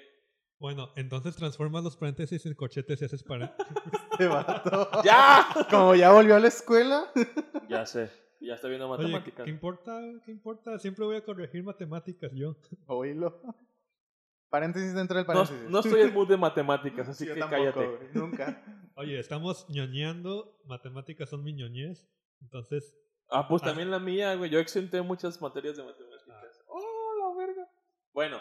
[0.60, 3.56] bueno, entonces transformas los paréntesis en corchetes y haces para...
[4.14, 4.92] Este vato.
[5.04, 5.48] ¡Ya!
[5.72, 7.12] Como ya volvió a la escuela.
[7.68, 8.12] ya sé.
[8.46, 9.46] Ya está viendo Oye, matemáticas.
[9.46, 10.02] ¿qué importa?
[10.26, 10.78] ¿Qué importa?
[10.80, 12.56] Siempre voy a corregir matemáticas yo.
[12.88, 13.42] Oílo.
[14.50, 15.70] Paréntesis dentro del No, paréntesis.
[15.70, 17.88] no estoy en mood de matemáticas, así Yo que tampoco, cállate.
[17.88, 18.64] güey, Nunca.
[18.96, 22.08] Oye, estamos ñoñando, matemáticas son mi ñoñez.
[22.42, 22.96] Entonces,
[23.30, 23.68] Ah, pues Ah.
[23.68, 24.52] también la mía, güey.
[24.52, 26.64] Yo exenté muchas materias de matemáticas.
[26.68, 27.68] ¡Oh, la verga!
[28.14, 28.38] Bueno,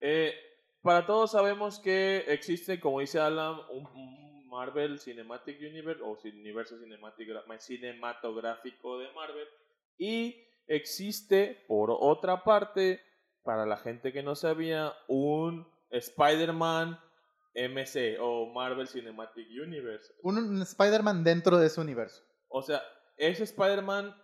[0.00, 0.32] eh,
[0.80, 4.21] para todos sabemos que existe, como dice Alan, un, un
[4.52, 6.76] Marvel Cinematic Universe o universo
[7.58, 9.48] cinematográfico de Marvel.
[9.96, 13.00] Y existe, por otra parte,
[13.42, 17.00] para la gente que no sabía, un Spider-Man
[17.54, 20.12] MC o Marvel Cinematic Universe.
[20.22, 22.22] Un, un Spider-Man dentro de ese universo.
[22.48, 22.82] O sea,
[23.16, 24.14] ese Spider-Man,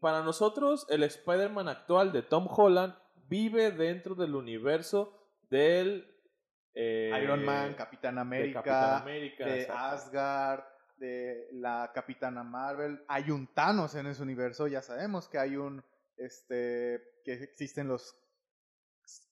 [0.00, 2.96] para nosotros, el Spider-Man actual de Tom Holland
[3.28, 5.14] vive dentro del universo
[5.50, 6.17] del...
[6.80, 9.66] eh, Iron Man, Capitán de América, Capitán América, de.
[9.68, 10.62] Asgard,
[10.96, 13.02] de la Capitana Marvel.
[13.08, 15.82] Hay un Thanos en ese universo, ya sabemos que hay un,
[16.16, 18.16] este, que existen los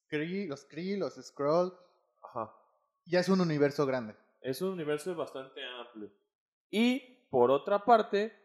[0.08, 1.72] Kree, los Kree, los Skrull.
[2.20, 2.52] Ajá.
[3.04, 4.16] Ya es un universo grande.
[4.40, 6.10] Es un universo bastante amplio.
[6.68, 8.36] Y, por otra parte,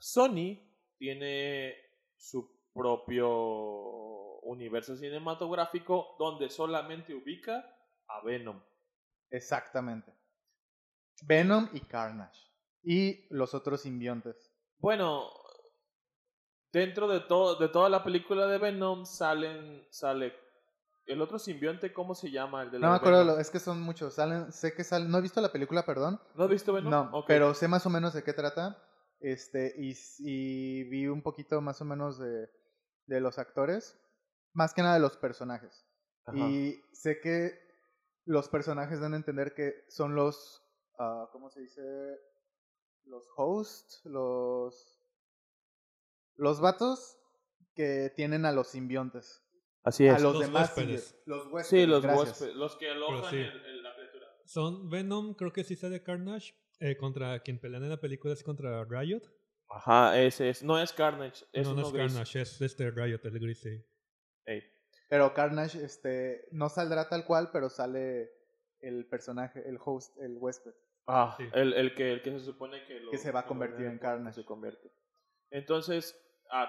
[0.00, 0.58] Sony
[0.98, 1.72] tiene
[2.16, 7.73] su propio universo cinematográfico donde solamente ubica
[8.08, 8.62] a Venom.
[9.30, 10.12] Exactamente.
[11.22, 12.40] Venom y Carnage.
[12.82, 14.52] Y los otros simbiontes.
[14.78, 15.28] Bueno,
[16.72, 20.34] dentro de todo de toda la película de Venom salen sale
[21.06, 22.62] el otro simbionte, ¿cómo se llama?
[22.62, 24.14] El de la No me acuerdo, es que son muchos.
[24.14, 25.10] Salen, sé que salen.
[25.10, 26.18] No he visto la película, perdón.
[26.34, 26.90] ¿No has visto Venom?
[26.90, 27.26] No, Ok.
[27.28, 28.82] pero sé más o menos de qué trata.
[29.20, 32.48] Este, y, y vi un poquito más o menos de,
[33.06, 34.00] de los actores.
[34.54, 35.86] Más que nada de los personajes.
[36.24, 36.38] Ajá.
[36.38, 37.52] Y sé que
[38.26, 40.62] los personajes dan a entender que son los.
[40.98, 41.82] ah, ¿Cómo se dice?
[43.04, 45.00] Los hosts, los.
[46.36, 47.18] Los vatos
[47.74, 49.42] que tienen a los simbiontes.
[49.84, 50.22] Así A es.
[50.22, 51.22] los, Los demás huéspedes.
[51.26, 51.66] Los huéspedes.
[51.68, 52.28] sí, los gracias.
[52.30, 53.36] huéspedes, los que alojan sí.
[53.36, 54.26] el- el- la criatura.
[54.46, 56.54] son Venom, creo que sí sale Carnage.
[56.80, 59.22] eh, contra quien pelean en la película es contra Riot.
[59.68, 60.62] Ajá, ese es.
[60.62, 62.12] No es Carnage, es no, no es gris.
[62.12, 63.84] Carnage, es este Riot, el gris, sí.
[64.46, 64.62] Ey.
[65.14, 68.32] Pero Carnage este, no saldrá tal cual, pero sale
[68.80, 70.72] el personaje, el host, el huésped.
[71.06, 71.44] Ah, Sí.
[71.52, 73.98] el, el que, el que se supone que, lo- Que se va a convertir en
[74.00, 74.40] Carnage.
[74.40, 74.90] Se convierte.
[75.50, 76.68] Entonces, a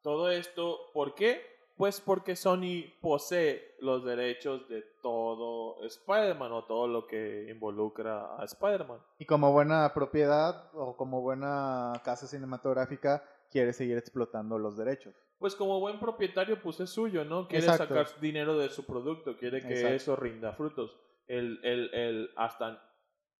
[0.00, 1.42] todo esto, ¿por qué?
[1.76, 8.44] Pues porque Sony posee los derechos de todo Spider-Man o todo lo que involucra a
[8.44, 9.00] Spider-Man.
[9.18, 15.14] Y como buena propiedad o como buena casa cinematográfica, quiere seguir explotando los derechos.
[15.42, 17.48] Pues como buen propietario, pues es suyo, ¿no?
[17.48, 17.96] Quiere Exacto.
[17.96, 19.96] sacar dinero de su producto, quiere que Exacto.
[19.96, 20.96] eso rinda frutos.
[21.26, 22.80] El, el, el, hasta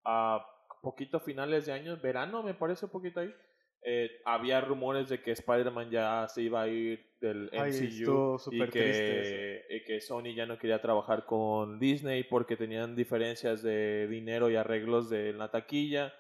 [0.05, 0.45] a
[0.83, 3.33] poquito finales de año, verano me parece un poquito ahí,
[3.85, 8.41] eh, había rumores de que Spider-Man ya se iba a ir del Ay, MCU estuvo
[8.51, 14.09] y que, y que Sony ya no quería trabajar con Disney porque tenían diferencias de
[14.09, 16.13] dinero y arreglos de la taquilla.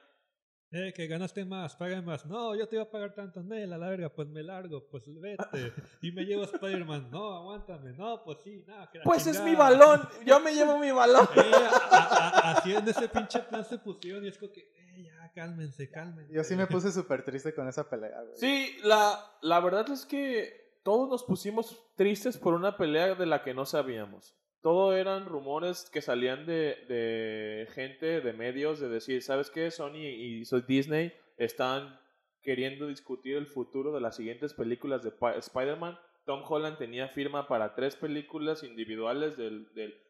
[0.75, 2.25] Eh, que ganaste más, paga más.
[2.25, 3.43] No, yo te iba a pagar tanto.
[3.43, 5.73] Nel, a la verga, pues me largo, pues vete.
[6.01, 7.11] Y me llevo Spider-Man.
[7.11, 7.93] No, aguántame.
[7.93, 8.91] No, pues sí, nada.
[8.95, 11.29] la Pues es mi balón, yo me llevo mi balón.
[11.37, 14.61] Eh, a- a- a- así en ese pinche plan se pusieron y es como que,
[14.61, 16.33] eh, ya, cálmense, cálmense.
[16.33, 18.37] Yo sí me puse súper triste con esa pelea, güey.
[18.37, 23.43] Sí, la, la verdad es que todos nos pusimos tristes por una pelea de la
[23.43, 24.35] que no sabíamos.
[24.63, 29.73] Todo eran rumores que salían de, de gente, de medios, de decir, ¿sabes qué?
[29.73, 31.99] Sony y Disney están
[32.43, 35.99] queriendo discutir el futuro de las siguientes películas de Spider-Man.
[36.25, 40.01] Tom Holland tenía firma para tres películas individuales del, del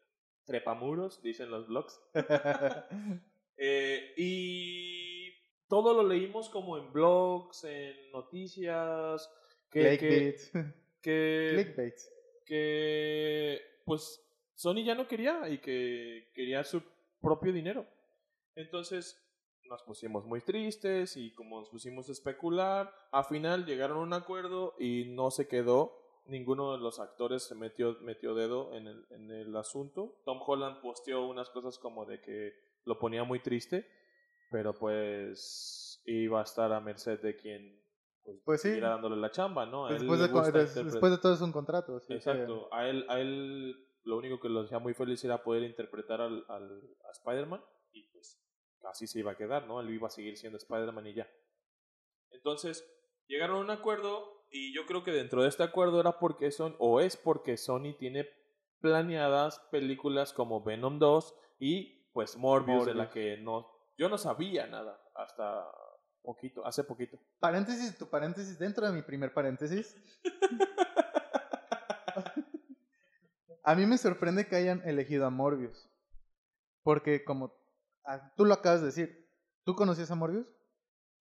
[0.45, 1.99] trepamuros, dicen los blogs.
[3.55, 5.31] Eh, y
[5.67, 9.31] todo lo leímos como en blogs, en noticias,
[9.69, 10.73] que, que, Clickbait.
[10.99, 11.95] que, Clickbait.
[12.47, 14.23] que, pues
[14.55, 16.81] Sony ya no quería y que quería su
[17.21, 17.85] propio dinero.
[18.55, 19.19] Entonces
[19.69, 24.13] nos pusimos muy tristes y como nos pusimos a especular, al final llegaron a un
[24.13, 25.99] acuerdo y no se quedó.
[26.25, 30.21] Ninguno de los actores se metió, metió dedo en el, en el asunto.
[30.25, 32.53] Tom Holland posteó unas cosas como de que
[32.85, 33.85] lo ponía muy triste,
[34.51, 37.81] pero pues iba a estar a merced de quien
[38.23, 38.79] pues, Pues sí.
[38.79, 39.85] dándole la chamba, ¿no?
[39.87, 41.99] A él Después le de, después todo es un contrato.
[42.07, 42.73] que- Exacto.
[42.73, 46.45] A él, a él lo único que lo hacía muy feliz era poder interpretar al,
[46.49, 48.39] al- a Spider-Man y pues
[48.89, 49.79] así se iba a quedar, ¿no?
[49.81, 51.29] Él iba a seguir siendo Spider-Man y ya.
[52.31, 52.85] Entonces,
[53.27, 56.75] llegaron a un acuerdo y yo creo que dentro de este acuerdo era porque son,
[56.79, 58.27] o es porque Sony tiene
[58.79, 63.13] planeadas películas como Venom 2 y pues Morbius, de la Morbius.
[63.13, 65.65] que no, yo no sabía nada hasta
[66.21, 67.17] poquito, hace poquito.
[67.39, 69.95] Paréntesis, tu paréntesis dentro de mi primer paréntesis.
[73.63, 75.89] a mí me sorprende que hayan elegido a Morbius.
[76.83, 77.53] Porque como
[78.05, 79.29] ah, tú lo acabas de decir,
[79.63, 80.47] ¿tú conocías a Morbius?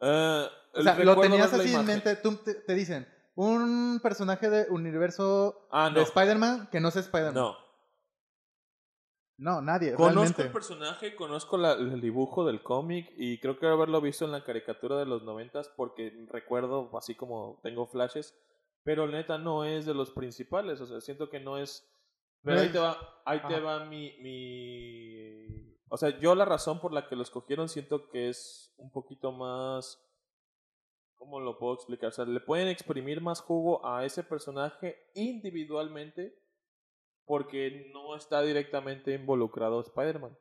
[0.00, 4.66] Eh, O sea, lo tenías así en mente, tú te, te dicen, un personaje de
[4.70, 5.96] universo Ah, no.
[5.98, 7.34] de Spider-Man que no sea Spider-Man.
[7.34, 7.56] No.
[9.38, 10.42] No, nadie, Conozco realmente.
[10.42, 14.44] el personaje, conozco la- el dibujo del cómic y creo que haberlo visto en la
[14.44, 18.36] caricatura de los noventas porque recuerdo así como tengo flashes,
[18.84, 21.88] pero neta no es de los principales, o sea, siento que no es...
[22.42, 25.76] Pero ahí es- te va, ahí te va mi, mi...
[25.88, 29.32] O sea, yo la razón por la que lo escogieron siento que es un poquito
[29.32, 29.98] más...
[31.16, 32.08] ¿Cómo lo puedo explicar?
[32.08, 36.36] O sea, le pueden exprimir más jugo a ese personaje individualmente
[37.24, 40.36] porque no está directamente involucrado Spider-Man.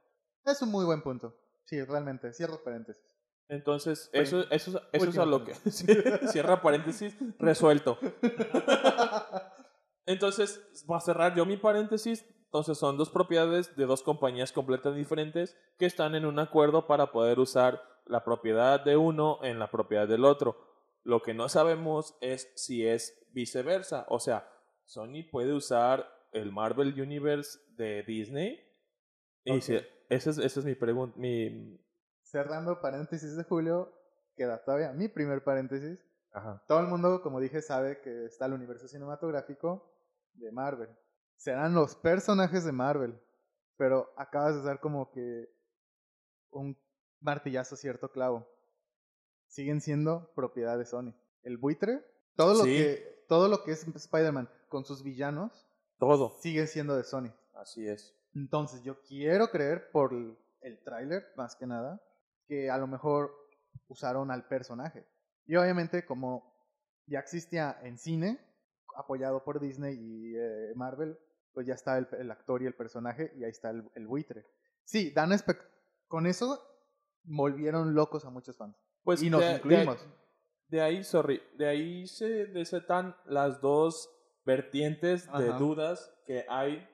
[0.45, 1.35] Es un muy buen punto.
[1.65, 2.33] Sí, realmente.
[2.33, 3.05] Cierro paréntesis.
[3.47, 5.53] Entonces, eso, eso, es- eso es a lo que...
[6.31, 7.99] cierra paréntesis, resuelto.
[10.05, 12.25] Entonces, va a cerrar yo mi paréntesis.
[12.45, 17.11] Entonces, son dos propiedades de dos compañías completamente diferentes que están en un acuerdo para
[17.11, 20.57] poder usar la propiedad de uno en la propiedad del otro.
[21.03, 24.05] Lo que no sabemos es si es viceversa.
[24.09, 24.47] O sea,
[24.83, 28.59] Sony puede usar el Marvel Universe de Disney.
[29.45, 29.61] Y Ok.
[29.61, 31.17] si- esa es, esa es mi pregunta.
[31.17, 31.79] Mi...
[32.23, 33.93] Cerrando paréntesis de Julio,
[34.35, 35.99] queda todavía mi primer paréntesis.
[36.31, 36.63] Ajá.
[36.67, 39.91] Todo el mundo, como dije, sabe que está el universo cinematográfico
[40.33, 40.89] de Marvel.
[41.35, 43.19] Serán los personajes de Marvel.
[43.77, 45.49] Pero acabas de dar como que
[46.51, 46.77] un
[47.19, 48.47] martillazo cierto clavo.
[49.47, 51.13] Siguen siendo propiedad de Sony.
[51.43, 52.77] El buitre, todo lo Sí.
[52.77, 55.65] que todo lo que es Spider-Man con sus villanos
[55.97, 56.37] Todo.
[56.41, 57.31] sigue siendo de Sony.
[57.53, 58.13] Así es.
[58.35, 62.01] Entonces, yo quiero creer por el, el tráiler, más que nada,
[62.47, 63.33] que a lo mejor
[63.87, 65.05] usaron al personaje.
[65.45, 66.53] Y obviamente, como
[67.07, 68.39] ya existía en cine,
[68.95, 71.17] apoyado por Disney y eh, Marvel,
[71.53, 74.45] pues ya está el, el actor y el personaje, y ahí está el, el buitre.
[74.83, 75.31] Sí, dan
[76.07, 76.61] con eso
[77.23, 78.75] volvieron locos a muchos fans.
[79.03, 80.07] Pues y nos de- de- incluimos.
[80.67, 84.09] De, ahí, sorry, de ahí se desetan las dos
[84.45, 85.57] vertientes de Ajá.
[85.57, 86.87] dudas que hay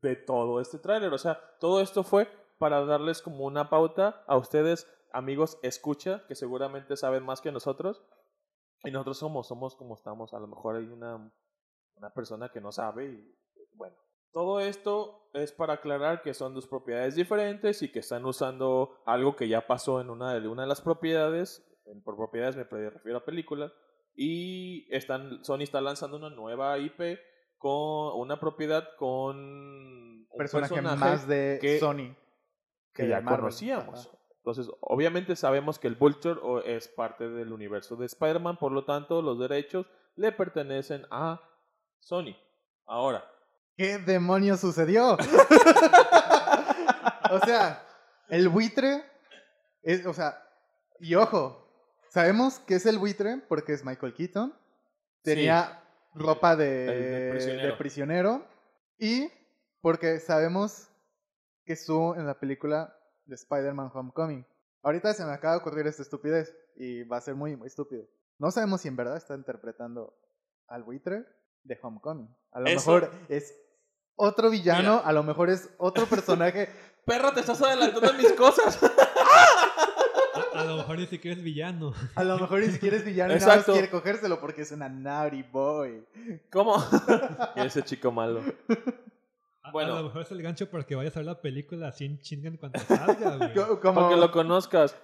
[0.00, 1.12] de todo este tráiler.
[1.12, 2.26] O sea, todo esto fue
[2.58, 8.04] para darles como una pauta a ustedes, amigos, escucha, que seguramente saben más que nosotros.
[8.84, 10.32] Y nosotros somos, somos como estamos.
[10.34, 11.32] A lo mejor hay una,
[11.96, 13.34] una persona que no sabe y
[13.74, 13.96] bueno.
[14.30, 19.34] Todo esto es para aclarar que son dos propiedades diferentes y que están usando algo
[19.34, 21.64] que ya pasó en una de, una de las propiedades.
[21.86, 23.72] En- Por propiedades me refiero a películas.
[24.14, 27.18] Y están, Sony está lanzando una nueva IP
[27.56, 32.14] con una propiedad con un Personaje, más de que- Sony.
[32.92, 33.40] que ya Marvel.
[33.40, 34.06] conocíamos.
[34.06, 34.17] Ajá.
[34.38, 39.20] Entonces, obviamente sabemos que el Vulture es parte del universo de Spider-Man, por lo tanto,
[39.20, 41.40] los derechos le pertenecen a
[42.00, 42.34] Sony.
[42.86, 43.24] Ahora,
[43.76, 45.12] ¿Qué demonios sucedió?
[47.30, 47.84] o sea,
[48.28, 49.04] el buitre
[49.82, 50.42] es, o sea,
[50.98, 51.64] y ojo,
[52.10, 54.52] sabemos que es el buitre porque es Michael Keaton.
[55.22, 55.80] Tenía
[56.14, 57.66] ropa de, El- prisionero.
[57.68, 58.44] de prisionero
[58.98, 59.30] y
[59.80, 60.88] porque sabemos
[61.64, 62.97] que estuvo en la película
[63.28, 64.44] de Spider-Man Homecoming.
[64.82, 68.04] Ahorita se me acaba de ocurrir esta estupidez y va a ser muy, muy estúpido.
[68.38, 70.14] No sabemos si en verdad está interpretando
[70.66, 71.24] al buitre
[71.64, 72.28] de Homecoming.
[72.52, 73.54] A lo Eso- mejor es
[74.16, 76.68] otro villano, a lo mejor es otro personaje.
[77.04, 78.78] Perro, te estás adelantando mis cosas.
[78.82, 81.92] A, a lo mejor ni siquiera es villano.
[82.14, 84.88] A lo mejor ni siquiera es villano y nada más quiere cogérselo porque es una
[84.88, 86.04] naughty boy.
[86.50, 86.76] ¿Cómo?
[87.56, 88.42] Ese chico malo.
[89.68, 89.94] A- Bueno.
[89.94, 92.20] A lo mejor es el gancho para que vayas a ver la película así en
[92.20, 93.52] chinga en cuanto salga, güey.
[93.94, 94.96] Para que lo conozcas.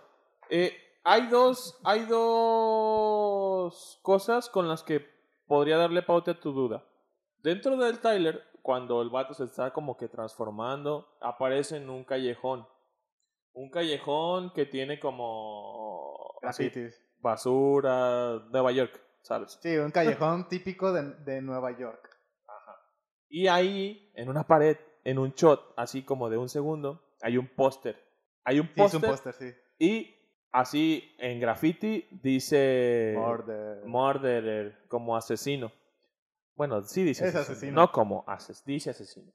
[0.51, 0.73] Eh,
[1.05, 5.07] hay dos, hay dos cosas con las que
[5.47, 6.85] podría darle pauta a tu duda.
[7.43, 12.67] Dentro del Tyler, cuando el vato se está como que transformando, aparece en un callejón.
[13.53, 16.71] Un callejón que tiene como así,
[17.21, 19.59] basura, Nueva York, ¿sabes?
[19.63, 22.14] Sí, un callejón típico de, de Nueva York.
[23.37, 27.49] Y ahí, en una pared, en un shot, así como de un segundo, hay un
[27.49, 28.01] póster.
[28.45, 29.59] Hay un Sí, es un póster póster, sí.
[29.77, 30.15] y
[30.53, 33.85] así en graffiti dice Murder.
[33.87, 35.73] murderer como asesino.
[36.55, 37.81] Bueno, sí dice Es asesino, asesino.
[37.81, 39.33] no como ases, dice asesino.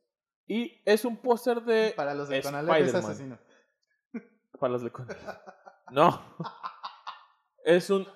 [0.47, 3.37] Y es un póster de Para los de Conalep es asesino.
[4.61, 5.07] para los de Con-
[5.91, 6.21] No.
[7.65, 8.07] Es un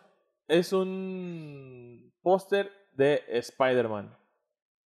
[0.47, 4.17] es un póster de Spider-Man.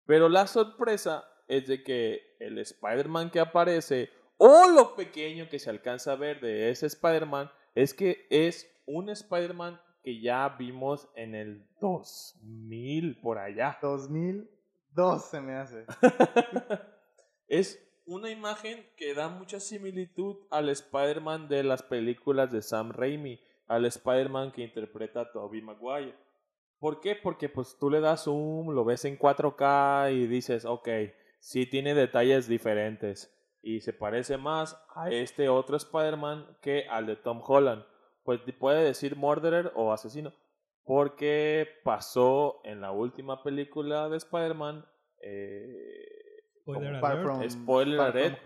[0.05, 5.69] Pero la sorpresa es de que el Spider-Man que aparece o lo pequeño que se
[5.69, 11.35] alcanza a ver de ese Spider-Man es que es un Spider-Man que ya vimos en
[11.35, 13.77] el 2000 por allá.
[13.81, 15.85] 2002 se me hace.
[17.47, 23.39] es una imagen que da mucha similitud al Spider-Man de las películas de Sam Raimi,
[23.67, 26.15] al Spider-Man que interpreta a Tobey Maguire.
[26.85, 27.15] ¿Por qué?
[27.15, 30.87] Porque pues tú le das zoom, lo ves en 4K y dices, ok,
[31.39, 37.15] sí tiene detalles diferentes y se parece más a este otro Spider-Man que al de
[37.15, 37.83] Tom Holland.
[38.23, 40.31] Pues puede decir murderer o asesino.
[40.83, 44.85] Porque pasó en la última película de Spider-Man.
[45.23, 47.23] eh, Spoiler alert.
[47.23, 48.39] from- Spoiler alert.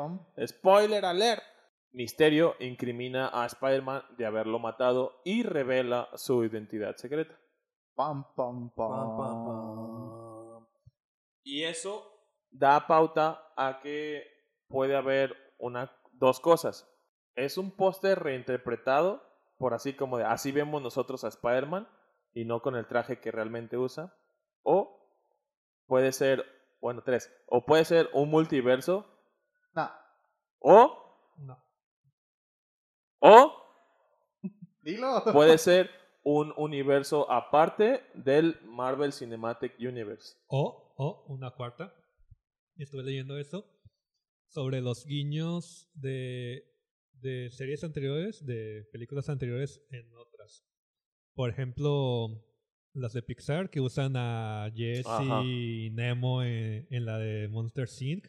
[0.48, 1.44] Spoiler alert.
[1.92, 7.38] Misterio incrimina a Spider-Man de haberlo matado y revela su identidad secreta.
[8.00, 10.66] Pam, pam, pam.
[11.44, 12.10] Y eso
[12.50, 14.24] da pauta a que
[14.70, 16.90] puede haber una, dos cosas.
[17.36, 19.22] Es un póster reinterpretado,
[19.58, 21.90] por así como de así vemos nosotros a Spider-Man
[22.34, 24.16] y no con el traje que realmente usa.
[24.64, 24.98] O
[25.86, 26.46] puede ser,
[26.80, 27.30] bueno, tres.
[27.48, 29.06] O puede ser un multiverso.
[29.74, 29.92] No,
[30.60, 31.62] O, No.
[33.20, 33.54] o
[34.84, 35.22] dilo.
[35.34, 40.36] puede ser un universo aparte del Marvel Cinematic Universe.
[40.48, 41.94] O, o, una cuarta.
[42.78, 43.66] Estuve leyendo eso.
[44.48, 46.64] Sobre los guiños de,
[47.14, 50.66] de series anteriores, de películas anteriores en otras.
[51.36, 52.28] Por ejemplo,
[52.94, 55.44] las de Pixar que usan a Jesse Ajá.
[55.44, 58.28] y Nemo en, en la de Monster Inc.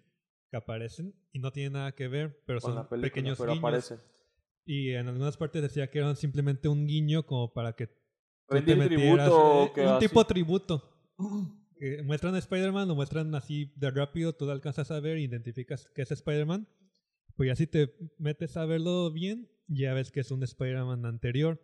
[0.51, 3.65] que aparecen y no tienen nada que ver, pero Con son película, pequeños pero guiños.
[3.65, 3.99] aparecen.
[4.71, 8.77] Y en algunas partes decía que eran simplemente un guiño como para que tú te
[8.77, 10.07] metieras, tributo, eh, un así.
[10.07, 10.89] tipo tributo.
[11.77, 15.91] Que muestran a Spider-Man, lo muestran así de rápido, tú lo alcanzas a ver, identificas
[15.93, 16.69] que es Spider-Man.
[17.35, 21.61] Pues ya si te metes a verlo bien, ya ves que es un Spider-Man anterior.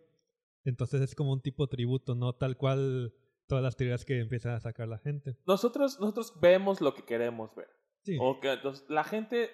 [0.65, 3.13] Entonces es como un tipo tributo, no tal cual
[3.47, 5.37] todas las teorías que empieza a sacar la gente.
[5.47, 7.69] Nosotros, nosotros vemos lo que queremos ver.
[8.03, 8.17] Sí.
[8.19, 9.49] O que, entonces, la gente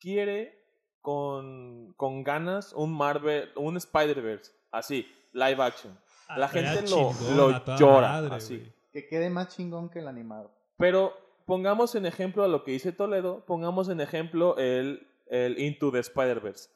[0.00, 0.65] quiere
[1.10, 5.96] con, con ganas un Marvel, un Spider-Verse, así, live action.
[6.36, 8.72] la Estaría gente lo- lo a llora, madre, así.
[8.92, 10.50] Que quede más chingón que el animado.
[10.76, 11.14] Pero
[11.46, 16.00] pongamos en ejemplo a lo que dice Toledo, pongamos en ejemplo el, el Into the
[16.00, 16.70] Spider-Verse.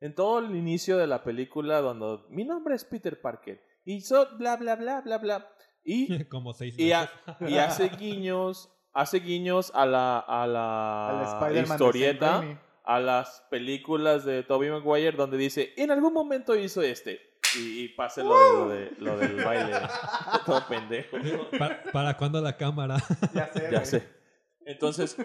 [0.00, 4.28] En todo el inicio de la película, donde mi nombre es Peter Parker, y so,
[4.38, 5.48] bla, bla, bla, bla, bla,
[5.82, 12.42] y, Como seis y, ha- y hace guiños, hace guiños a la, a la historieta.
[12.84, 17.20] A las películas de Tobey Maguire, donde dice, en algún momento hizo este,
[17.56, 19.72] y, y pase lo, de, lo, de, lo del baile,
[20.46, 21.16] todo pendejo.
[21.58, 22.96] Pa- ¿Para cuándo la cámara?
[23.34, 23.86] Ya sé, Ya güey.
[23.86, 24.08] sé.
[24.64, 25.16] Entonces,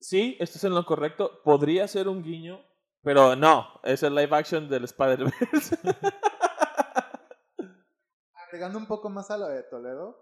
[0.00, 1.40] sí, esto es en lo correcto.
[1.44, 2.60] Podría ser un guiño,
[3.02, 5.78] pero no, es el live action del Spider-Verse.
[8.46, 10.18] Agregando un poco más a lo de Toledo,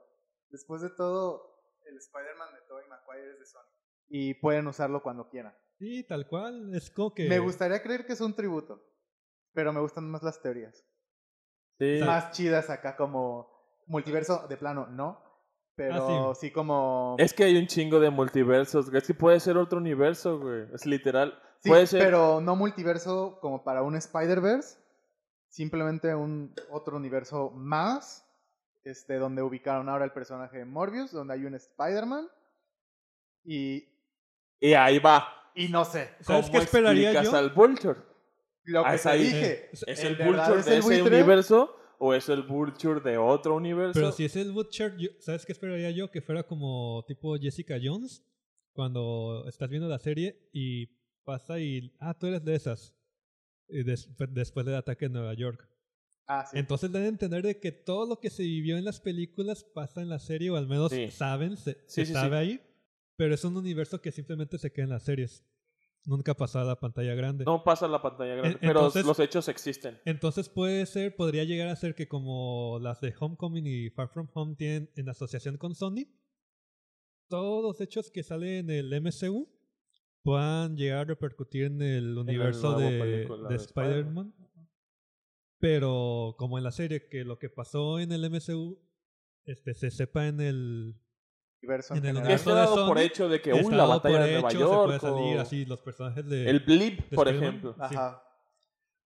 [0.51, 3.61] después de todo, el Spider-Man de Tobey Maguire es de Sony.
[4.09, 5.57] Y pueden usarlo cuando quieran.
[5.79, 6.75] Sí, tal cual.
[6.75, 7.29] Es como que.
[7.29, 8.83] Me gustaría creer que es un tributo,
[9.53, 10.85] pero me gustan más las teorías.
[11.79, 12.01] Sí.
[12.05, 13.49] Más chidas acá como
[13.87, 15.23] multiverso de plano, no.
[15.75, 16.51] Pero Ah, sí.
[16.51, 17.17] como...
[17.19, 18.87] Es que hay un chingo de multiversos.
[18.89, 18.99] güey.
[19.03, 20.67] Es que puede ser otro universo, güey.
[20.73, 21.39] Es literal.
[21.61, 22.03] Sí, puede ser.
[22.03, 24.79] pero no multiverso como para un Spider-Verse.
[25.51, 28.27] Simplemente un otro universo más
[28.85, 32.27] este, donde ubicaron ahora el personaje de Morbius, donde hay un Spider-Man.
[33.45, 33.87] Y,
[34.61, 35.29] Y ahí va.
[35.57, 36.11] Y no sé.
[36.21, 37.37] ¿Sabes ¿Cómo qué esperaría explicas yo?
[37.39, 38.01] al Vulture?
[38.65, 39.71] Lo Ah, que te dije.
[39.73, 41.17] ¿Es ¿En el Vulture de ese buitre?
[41.19, 43.93] universo o es el Vulture de otro universo?
[43.95, 46.11] Pero si es el Butcher, yo- ¿sabes qué esperaría yo?
[46.11, 48.23] Que fuera como tipo Jessica Jones,
[48.73, 50.87] cuando estás viendo la serie y
[51.25, 52.95] pasa y, ah, tú eres de esas,
[53.69, 55.69] y des- después del ataque en Nueva York.
[56.29, 56.59] Ah, sí.
[56.59, 60.09] Entonces deben entender de que todo lo que se vivió en las películas pasa en
[60.09, 61.09] la serie, o al menos Sí.
[61.11, 62.35] saben, se, Sí, se sí, sabe sí.
[62.51, 62.61] ahí,
[63.17, 65.45] pero es un universo que simplemente se queda en las series.
[66.05, 67.45] Nunca pasa a la pantalla grande.
[67.45, 69.99] No pasa la pantalla grande, En- pero entonces- los hechos existen.
[70.05, 74.29] Entonces puede ser, podría llegar a ser que como las de Homecoming y Far From
[74.35, 76.07] Home tienen en asociación con Sony,
[77.29, 79.49] todos los hechos que salen en el MCU
[80.23, 83.27] puedan llegar a repercutir en el universo de.
[83.57, 84.33] Spider-Man.
[85.59, 88.79] Pero como en la serie, que lo que pasó en el MCU
[89.45, 90.95] este, se sepa en el...
[91.63, 92.45] Universo en el general.
[92.45, 94.93] De dado por Sony, hecho de que está un la batalla por de Nueva York
[94.93, 96.51] se puede salir o así los personajes de...
[96.51, 97.75] el blip, de por ejemplo.
[97.89, 97.97] sí.
[97.97, 98.23] Ajá.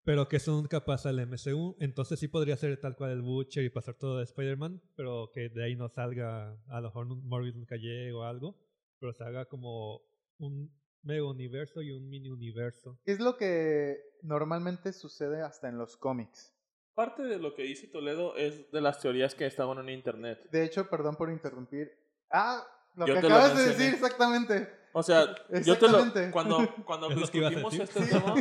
[0.04, 1.76] Pero que eso nunca pasa el MCU.
[1.78, 5.50] Entonces sí podría ser tal cual el Butcher y pasar todo de Spider-Man, pero que
[5.50, 8.56] de ahí no salga, a lo mejor un Morbius nunca llegue o algo,
[8.98, 10.00] pero se haga como
[10.38, 10.72] un
[11.02, 12.98] mega universo y un mini universo.
[13.04, 16.54] ¿Qué es lo que normalmente sucede hasta en los cómics?
[16.94, 20.48] Parte de lo que dice Toledo es de las teorías que estaban en internet.
[20.50, 21.92] De hecho, perdón por interrumpir.
[22.30, 22.64] Ah,
[22.96, 24.72] lo Yo que te lo acabas de decir exactamente.
[24.92, 25.98] O sea, yo te lo
[26.32, 28.34] cuando cuando discutimos este tema,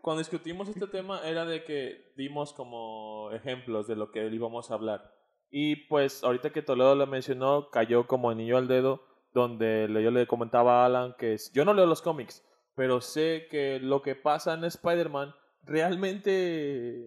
[0.00, 4.74] cuando discutimos este tema era de que dimos como ejemplos de lo que íbamos a
[4.74, 5.12] hablar.
[5.50, 9.02] Y pues ahorita que Toledo lo mencionó, cayó como anillo al dedo
[9.34, 12.42] donde yo le comentaba a Alan que es- yo no leo los cómics,
[12.76, 17.04] pero sé que lo que pasa en Spider-Man realmente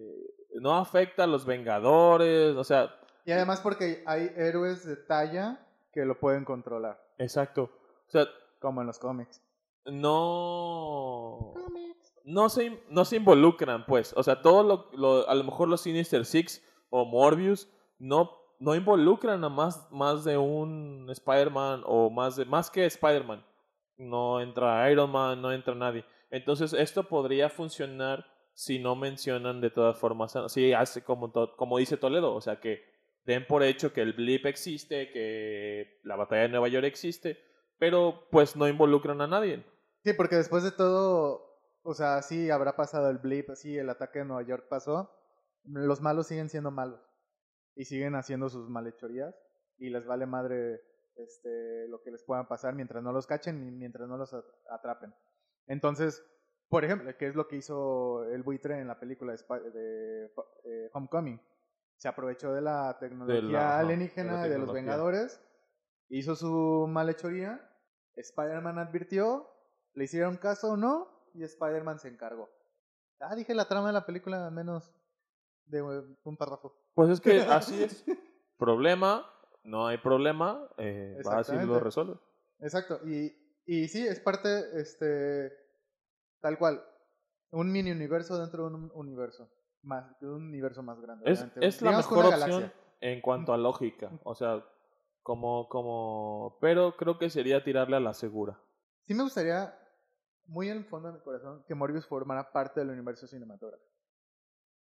[0.60, 2.94] no afecta a los Vengadores, o sea,
[3.24, 7.70] Y además porque hay héroes de talla que lo pueden controlar, exacto.
[8.06, 8.26] O sea,
[8.60, 9.42] como en los cómics.
[9.86, 11.54] no
[12.24, 14.12] no se no se involucran pues.
[14.16, 17.68] O sea todo lo, lo- a lo mejor los Sinister Six o Morbius
[17.98, 18.30] no
[18.60, 23.44] no involucran a más más de un Spider-Man o más de más que Spider-Man.
[23.96, 26.04] No entra Iron Man no entra nadie.
[26.30, 31.78] Entonces esto podría funcionar si no mencionan de todas formas si hace como to- como
[31.78, 32.82] dice Toledo o sea que
[33.28, 37.38] den por hecho que el blip existe que la batalla de Nueva York existe
[37.78, 39.64] pero pues no involucran a nadie
[40.04, 41.44] Sí, porque después de todo,
[41.82, 45.10] o sea, sí habrá pasado el blip, sí, el ataque de Nueva York pasó.
[45.64, 47.00] Los malos siguen siendo malos
[47.74, 49.34] y siguen haciendo sus malhechorías
[49.76, 50.80] y les vale madre
[51.16, 54.44] este, lo que les puedan pasar mientras no los cachen y mientras no los at-
[54.70, 55.12] atrapen.
[55.66, 56.24] Entonces,
[56.68, 60.24] por ejemplo, ¿qué es lo que hizo el buitre en la película de,
[60.64, 61.40] eh, Homecoming?
[61.98, 64.72] Se aprovechó de la tecnología de la alienígena y de los.
[64.72, 65.40] Vengadores,
[66.08, 67.60] hizo su malhechoría,
[68.14, 69.48] Spider-Man advirtió,
[69.94, 72.48] le hicieron caso o no, y Spider-Man se encargó.
[73.20, 74.94] Ah, dije la trama de la película en menos
[75.66, 76.74] de un párrafo.
[76.94, 78.04] Pues es que así es.
[78.56, 79.28] Problema,
[79.64, 82.16] no hay problema, eh, vas y lo resuelve.
[82.60, 83.32] Exacto, y,
[83.66, 85.52] y sí, es parte, este,
[86.40, 86.84] tal cual,
[87.50, 89.48] un mini universo dentro de un universo,
[89.82, 91.30] más, de un universo más grande.
[91.30, 94.10] Es, es la mejor opción en cuanto a lógica.
[94.24, 94.64] O sea,
[95.22, 96.58] como, como.
[96.60, 98.60] Pero creo que sería tirarle a la segura.
[99.02, 99.78] Sí me gustaría,
[100.46, 103.90] muy en el fondo de mi corazón, que Morbius formara parte del universo cinematográfico.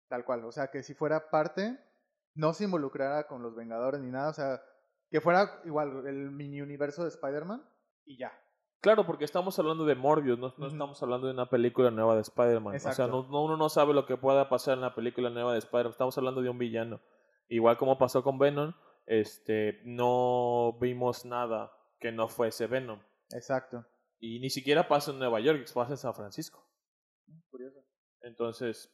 [0.08, 1.80] Tal cual, o sea, que si fuera parte,
[2.34, 4.62] no se involucrara con los Vengadores ni nada, o sea,
[5.10, 7.64] que fuera igual el mini universo de Spider-Man
[8.06, 8.32] y ya.
[8.82, 12.76] Claro, porque estamos hablando de Morbius, no, estamos hablando de una película nueva de Spider-Man.
[12.76, 15.52] O sea, no, no- uno no sabe lo que pueda pasar en la película nueva
[15.54, 15.92] de Spider-Man.
[15.92, 17.02] Estamos hablando de un villano.
[17.50, 18.74] Igual como pasó con Venom,
[19.06, 23.02] este, no vimos nada que no fuese Venom.
[23.32, 23.86] Exacto.
[24.20, 26.64] Y ni siquiera pasa en Nueva York, pasa en San Francisco.
[27.50, 27.80] Curioso.
[28.22, 28.94] Entonces,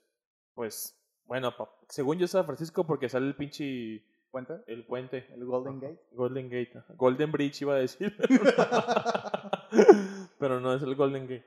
[0.55, 4.63] pues, bueno, pa- según yo San Francisco porque sale el pinche, ¿Cuenta?
[4.67, 5.27] el puente.
[5.33, 6.01] El Golden Gate.
[6.11, 6.73] Golden Gate.
[6.95, 8.15] Golden Bridge iba a decir.
[10.39, 11.45] Pero no es el Golden Gate.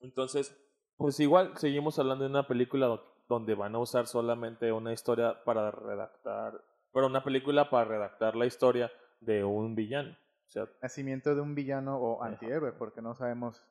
[0.00, 0.56] Entonces,
[0.96, 5.42] pues igual seguimos hablando de una película do- donde van a usar solamente una historia
[5.44, 6.62] para redactar,
[6.92, 10.12] pero una película para redactar la historia de un villano.
[10.12, 13.64] O sea, Nacimiento de un villano o antihéroe, porque no sabemos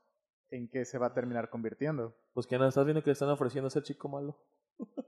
[0.49, 2.13] en qué se va a terminar convirtiendo.
[2.33, 4.37] pues que no estás viendo que le están ofreciendo a ese chico malo.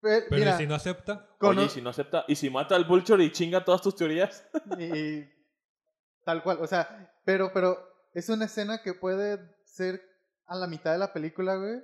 [0.00, 2.74] Pe- Pero mira, ¿y si no acepta, Oye, y si no acepta, y si mata
[2.74, 4.48] al Vulture y chinga todas tus teorías.
[4.78, 5.30] y, y
[6.30, 7.78] tal cual, o sea, pero, pero
[8.14, 10.00] es una escena que puede ser
[10.46, 11.82] a la mitad de la película, güey,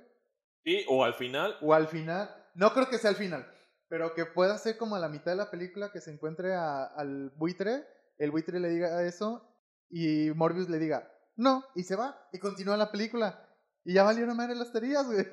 [0.63, 2.29] Sí, o al final, o al final.
[2.55, 3.45] No creo que sea al final,
[3.89, 6.85] Pero que pueda ser como a la mitad de la película que se encuentre a-
[6.85, 7.85] al buitre,
[8.17, 9.47] el buitre le diga eso
[9.89, 13.47] y Morbius le diga, no, y se va, y continúa la película.
[13.85, 15.25] Y ya valieron madre las teorías, güey.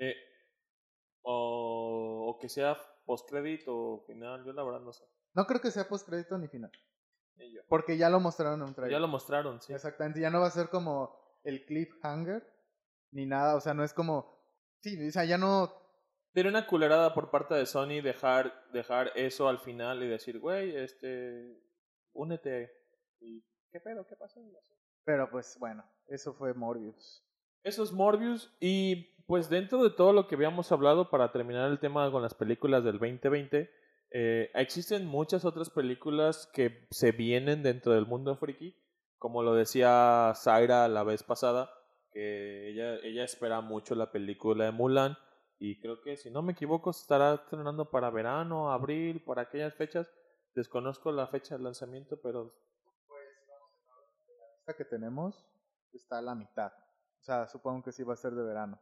[0.00, 0.14] Eh,
[1.22, 5.04] o, o que sea postcrédito o final, yo la verdad no sé.
[5.34, 6.72] No creo que sea postcrédito ni final.
[7.68, 8.92] Porque ya lo mostraron en un trailer.
[8.92, 9.72] Ya lo mostraron, sí.
[9.72, 12.46] Exactamente, ya no va a ser como el cliffhanger
[13.12, 14.40] ni nada, o sea, no es como
[14.80, 15.72] sí, o sea, ya no
[16.32, 20.76] Tiene una culerada por parte de Sony dejar, dejar eso al final y decir, güey,
[20.76, 21.60] este,
[22.12, 22.72] únete.
[23.20, 24.06] ¿Y qué pedo?
[24.06, 24.40] ¿Qué pasó?
[25.04, 27.26] Pero pues bueno, eso fue Morbius.
[27.62, 31.78] Eso es Morbius y pues dentro de todo lo que habíamos hablado para terminar el
[31.78, 33.70] tema con las películas del 2020,
[34.12, 38.76] eh, existen muchas otras películas que se vienen dentro del mundo friki,
[39.18, 41.70] como lo decía Zaira la vez pasada,
[42.12, 45.16] que ella, ella espera mucho la película de Mulan
[45.62, 50.10] y creo que si no me equivoco estará estrenando para verano, abril, para aquellas fechas.
[50.54, 52.50] Desconozco la fecha de lanzamiento, pero
[54.60, 55.46] Esta que tenemos
[55.92, 56.72] está a la mitad.
[57.20, 58.80] O sea, supongo que sí va a ser de verano.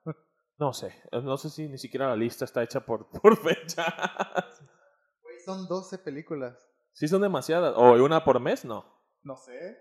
[0.58, 3.84] no sé, no sé si ni siquiera la lista está hecha por, por fecha.
[5.48, 6.68] Son 12 películas.
[6.92, 7.72] Sí son demasiadas.
[7.74, 8.84] O una por mes, no.
[9.22, 9.78] No sé.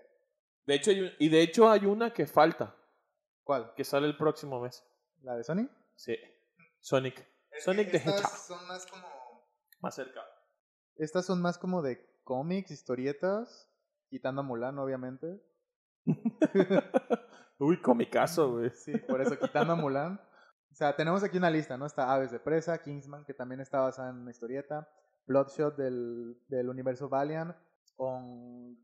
[0.64, 2.74] De hecho, hay un- y de hecho hay una que falta,
[3.44, 3.74] ¿Cuál?
[3.76, 4.82] que sale el próximo mes.
[5.22, 5.68] ¿La de Sony?
[5.94, 6.16] Sí.
[6.80, 7.22] Sonic.
[7.60, 8.26] Sonic the Hedgehog.
[8.30, 9.06] son más como
[9.80, 10.22] Más cerca.
[10.96, 13.70] Estas son más como de cómics, historietas,
[14.08, 15.40] quitando a Mulan, obviamente.
[17.58, 18.70] Uy, comicazo, güey.
[18.70, 20.20] Sí, por eso, quitando a Mulan.
[20.70, 21.86] O sea, tenemos aquí una lista, ¿no?
[21.86, 24.88] Está Aves de Presa, Kingsman, que también está basada en una historieta,
[25.28, 27.54] Bloodshot del, del universo Valiant,
[27.96, 28.76] On...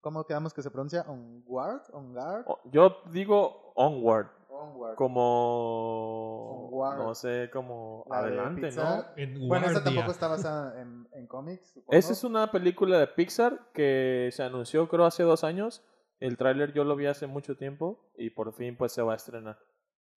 [0.00, 1.02] ¿Cómo quedamos que se pronuncia?
[1.08, 1.82] ¿Onward?
[1.94, 2.44] ¿Onguard?
[2.70, 4.26] Yo digo onward.
[4.50, 4.96] Onward.
[4.96, 6.68] Como.
[6.68, 6.98] Onward.
[6.98, 9.04] No sé, como La de adelante, ¿no?
[9.48, 11.80] Bueno, esta tampoco está basada en, en cómics.
[11.88, 15.82] Esa es una película de Pixar que se anunció, creo, hace dos años.
[16.20, 19.16] El tráiler yo lo vi hace mucho tiempo y por fin, pues se va a
[19.16, 19.58] estrenar.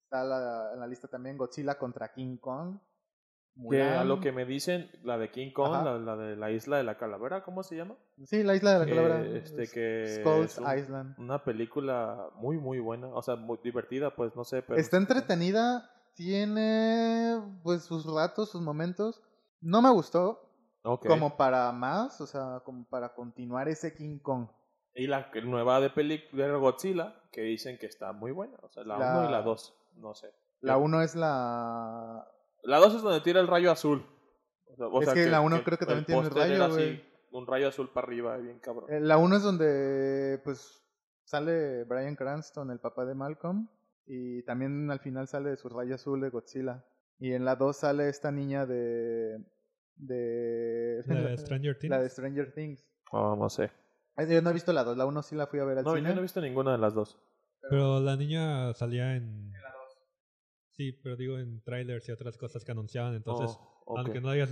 [0.04, 2.78] Está la- en la lista también Godzilla contra King Kong.
[3.72, 6.78] Que a lo que me dicen, la de King Kong, la, la de la isla
[6.78, 7.96] de la calavera, ¿cómo se llama?
[8.26, 9.38] Sí, la isla de la calavera.
[9.38, 11.16] este, Es que Skulls es un- Island.
[11.20, 13.08] Una película muy, muy buena.
[13.08, 14.62] O sea, muy divertida, pues no sé.
[14.62, 19.22] Pero Está entretenida, tiene pues sus ratos, sus momentos.
[19.62, 20.44] No me gustó
[21.10, 24.48] como para más, o sea, como para continuar ese King Kong.
[24.94, 28.58] Y la nueva de película de Godzilla, que dicen que está muy buena.
[28.62, 29.74] O sea, la La- 1 y la 2.
[29.98, 30.32] No sé.
[30.62, 32.28] La uno es la...
[32.68, 34.06] La 2 es donde tira el rayo azul.
[34.70, 36.94] O sea, o Es sea que la uno creo que también tiene rayo, era güey.
[36.96, 38.92] así, un rayo azul para arriba, bien cabrón.
[38.92, 40.84] eh, La uno es donde pues
[41.24, 43.68] sale Brian Cranston, el papá de Malcolm.
[44.06, 46.86] Y también al final sale su rayo azul de Godzilla.
[47.20, 49.38] Y en la dos sale esta niña de...
[49.96, 51.04] De...
[51.08, 51.90] La de Stranger Things.
[51.92, 52.86] la de Stranger Things.
[53.12, 53.72] Oh, no sé.
[54.30, 55.96] Yo no he visto la 2, la 1 sí la fui a ver al No,
[55.96, 56.10] cine.
[56.10, 57.20] yo no he visto ninguna de las dos.
[57.70, 59.52] Pero la niña salía en...
[60.78, 63.16] Sí, pero digo en trailers y otras cosas que anunciaban.
[63.16, 63.98] Entonces, Oh, ok.
[64.00, 64.52] aunque, no hayas,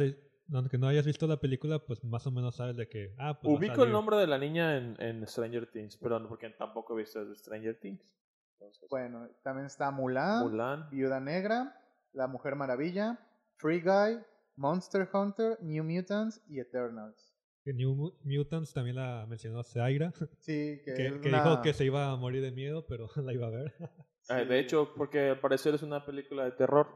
[0.52, 3.14] aunque no hayas visto la película, pues más o menos sabes de que...
[3.20, 6.50] Ah, pues Ubico el nombre de la niña en, en Stranger Things, pero no, porque
[6.50, 8.18] tampoco he visto Stranger Things.
[8.54, 10.90] Entonces, Bueno, también está Mulan, Mulan.
[10.90, 11.80] Viuda Negra,
[12.14, 13.20] La Mujer Maravilla,
[13.58, 14.20] Free Guy,
[14.56, 17.34] Monster Hunter, New Mutants y Eternals.
[17.66, 21.74] New Mu- Mutants también la mencionó Zaira, Sí, que, que, es que una, dijo que
[21.74, 23.74] se iba a morir de miedo, pero la iba a ver.
[24.30, 26.88] Eh, sí, de hecho, porque al parecer es una película de terror.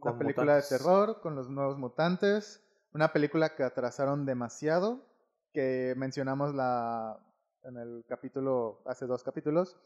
[0.00, 0.70] una película mutantes.
[0.70, 2.64] de terror con los nuevos mutantes,
[2.94, 5.04] una película que atrasaron demasiado,
[5.52, 7.18] que mencionamos la
[7.64, 9.76] en el capítulo, hace dos capítulos,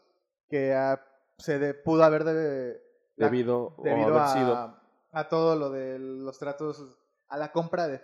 [0.48, 1.02] que ah,
[1.38, 2.80] se de- pudo haber de,
[3.16, 4.54] la- Debido, debido o haber sido.
[4.54, 4.82] a,
[5.12, 6.98] a todo lo de los tratos,
[7.28, 8.00] a la compra de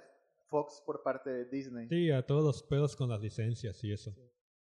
[0.49, 1.87] Fox por parte de Disney.
[1.89, 4.15] Sí, a todos los pedos con las licencias y eso.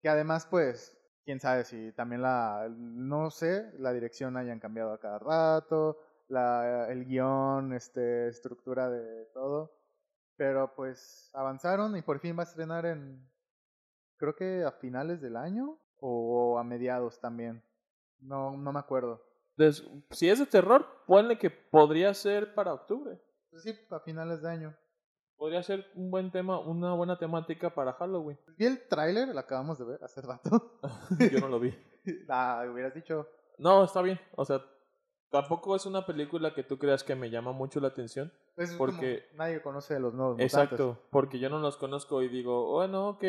[0.03, 0.96] Que además, pues,
[1.27, 5.99] quién sabe si también la, no sé, la dirección hayan cambiado a cada rato,
[6.29, 9.77] la, el guion, este, estructura de todo.
[10.37, 13.29] Pero pues avanzaron y por fin va a estrenar en,
[14.17, 17.63] creo que a finales del año o a mediados también.
[18.21, 19.23] No, no me acuerdo.
[20.11, 23.19] Si es de terror, ponle que podría ser para octubre.
[23.51, 24.77] Pues sí, a finales de año.
[25.37, 28.39] Podría ser un buen tema, una buena temática para Halloween.
[28.57, 30.79] Vi el tráiler, lo acabamos de ver hace rato.
[31.33, 31.75] Yo no lo vi.
[32.29, 33.27] ah, hubieras dicho.
[33.59, 34.19] No, está bien.
[34.37, 34.63] O sea,
[35.31, 38.33] tampoco es una película que tú creas que me llama mucho la atención.
[38.55, 41.09] pues, es Porque- como nadie conoce de los nuevos Exacto, mutantes.
[41.11, 43.25] porque yo no los conozco y digo, bueno, ok,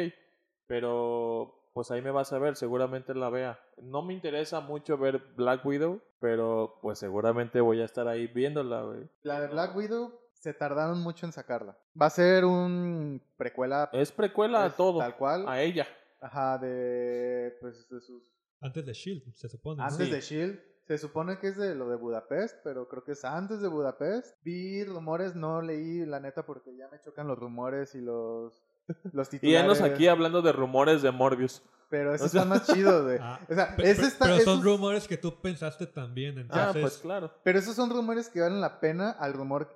[0.68, 3.60] pero pues ahí me vas a ver, seguramente la vea.
[3.78, 8.82] No me interesa mucho ver Black Widow, pero pues seguramente voy a estar ahí viéndola,
[8.84, 9.10] güey.
[9.22, 10.12] La de Black Widow
[10.48, 11.78] se tardaron mucho en sacarla.
[12.02, 13.90] Va a ser un precuela.
[13.92, 15.00] Es precuela pues, a todo.
[15.00, 15.46] Tal cual.
[15.48, 15.86] A ella.
[16.22, 17.54] Ajá, de.
[17.60, 18.32] Pues de sus.
[18.62, 19.78] Antes de Shield, se supone.
[19.78, 19.84] ¿no?
[19.84, 20.14] Antes Sí.
[20.14, 20.60] de Shield.
[20.88, 24.38] Se supone que es de lo de Budapest, pero creo que es antes de Budapest.
[24.42, 28.64] Vi rumores, no leí la neta porque ya me chocan los rumores y los,
[29.12, 29.66] los Y titulares.
[29.66, 31.62] enos aquí hablando de rumores de Morbius.
[31.90, 33.18] Pero esos O sea- están más chidos, güey.
[33.22, 36.38] Ah, o sea, ese está- pero son esos- rumores que tú pensaste también.
[36.38, 37.34] Entonces, Ah, pues claro.
[37.44, 39.68] Pero esos son rumores que valen la pena al rumor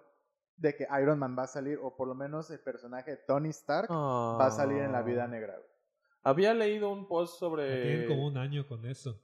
[0.61, 3.49] de que Iron Man va a salir, o por lo menos el personaje de Tony
[3.49, 5.27] Stark va a salir en la vida Ah.
[5.27, 5.55] negra.
[5.57, 5.69] güey.
[6.23, 7.81] Había leído un post sobre.
[7.81, 9.19] tienen como un año con eso.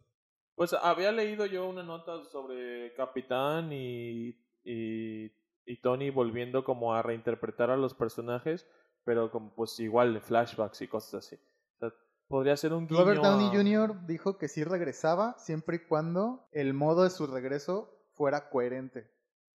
[0.56, 4.30] Pues había leído yo una nota sobre Capitán y,
[4.64, 5.32] y,
[5.66, 8.68] y Tony volviendo como a reinterpretar a los personajes,
[9.04, 11.36] pero como pues igual de flashbacks y cosas así.
[11.36, 11.94] O sea,
[12.28, 14.08] podría ser un guiño Robert Downey a- Jr.
[14.08, 19.12] dijo que sí regresaba siempre y cuando el modo de su regreso fuera coherente.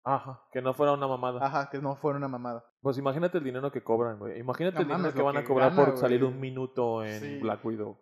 [0.05, 1.44] Ajá, que no fuera una mamada.
[1.44, 2.64] Ajá, que no fuera una mamada.
[2.80, 4.38] Pues imagínate el dinero que cobran, güey.
[4.38, 7.20] Imagínate No el dinero mames, que van a cobrar gana, por salir un minuto en
[7.20, 7.38] Sí.
[7.40, 7.98] Black Widow.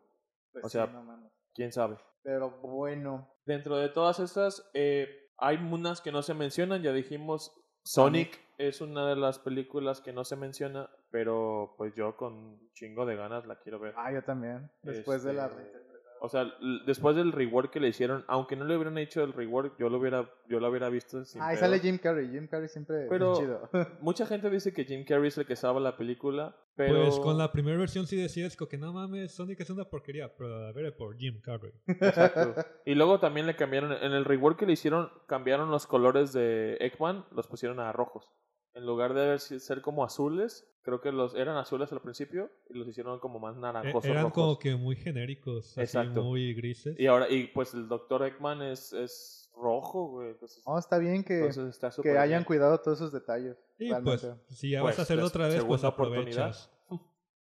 [0.53, 1.30] Pues O sí, sea, no.
[1.55, 1.99] ¿Quién sabe?
[2.22, 3.28] Pero bueno.
[3.46, 7.53] Dentro de todas estas, eh, hay unas que no se mencionan, ya dijimos,
[7.84, 13.07] Sonic es una de las películas que no se menciona, pero pues yo con chingo
[13.07, 13.94] de ganas la quiero ver.
[13.96, 14.70] Ah, yo también.
[14.82, 15.88] Después de la Este.
[16.21, 16.47] O sea,
[16.87, 19.99] después del rework que le hicieron, aunque no le hubieran hecho el rework, yo lo
[19.99, 21.61] hubiera, yo lo hubiera visto sin Ah, pedo.
[21.61, 22.29] sale Jim Carrey.
[22.31, 23.69] Jim Carrey siempre Pero- es chido.
[24.01, 27.03] Mucha gente dice que Jim Carrey es el que salva la película, pero...
[27.03, 30.66] Pues con la primera versión sí decías que no mames, Sonic es una porquería, pero
[30.66, 31.73] a ver por Jim Carrey.
[31.87, 32.55] Exacto.
[32.85, 36.77] Y luego también le cambiaron, en el rework que le hicieron, cambiaron los colores de
[36.81, 38.31] Eggman, los pusieron a rojos.
[38.75, 42.89] En lugar de ser como azules, creo que los eran azules al principio y los
[42.89, 44.32] hicieron como más E- naranjosos eran rojos.
[44.34, 46.22] como que muy genéricos, así Exacto.
[46.22, 46.99] muy grises.
[46.99, 50.30] Y ahora, y pues el Doctor Eggman es, es rojo, güey.
[50.30, 52.45] Entonces, está bien que, está que hayan bien.
[52.45, 53.57] cuidado todos esos detalles.
[53.78, 56.70] y pues, si ya Pues, vas a hacerlo la otra vez, pues aprovechas.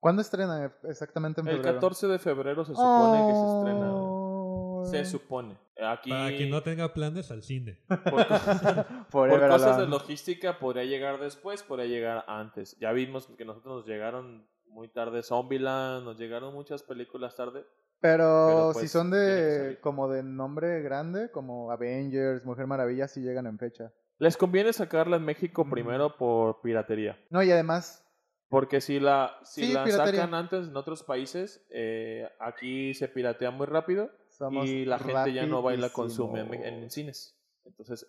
[0.00, 1.74] ¿Cuándo estrena exactamente en El febrero?
[1.76, 3.94] 14 de febrero se supone que se estrena.
[4.86, 5.56] Se supone.
[5.80, 7.78] Aquí, Para quien no tenga planes al cine.
[7.86, 8.26] por,
[9.10, 12.76] por cosas de logística podría llegar después, podría llegar antes.
[12.80, 17.64] Ya vimos que nosotros nos llegaron muy tarde Zombieland, nos llegaron muchas películas tarde.
[18.00, 23.20] Pero, Pero, si pues, son de como de nombre grande, como Avengers, Mujer Maravilla, sí
[23.20, 23.92] llegan en fecha.
[24.18, 25.70] Les conviene sacarla en México Mm.
[25.70, 27.18] primero por piratería.
[27.30, 28.04] No, y además,
[28.50, 30.22] Porque si la, si Sí, la piratería.
[30.22, 35.32] sacan antes en otros países, eh, aquí se piratea muy rápido somos y la gente
[35.32, 37.36] ya no va y la consume en, cines.
[37.64, 38.06] Entonces,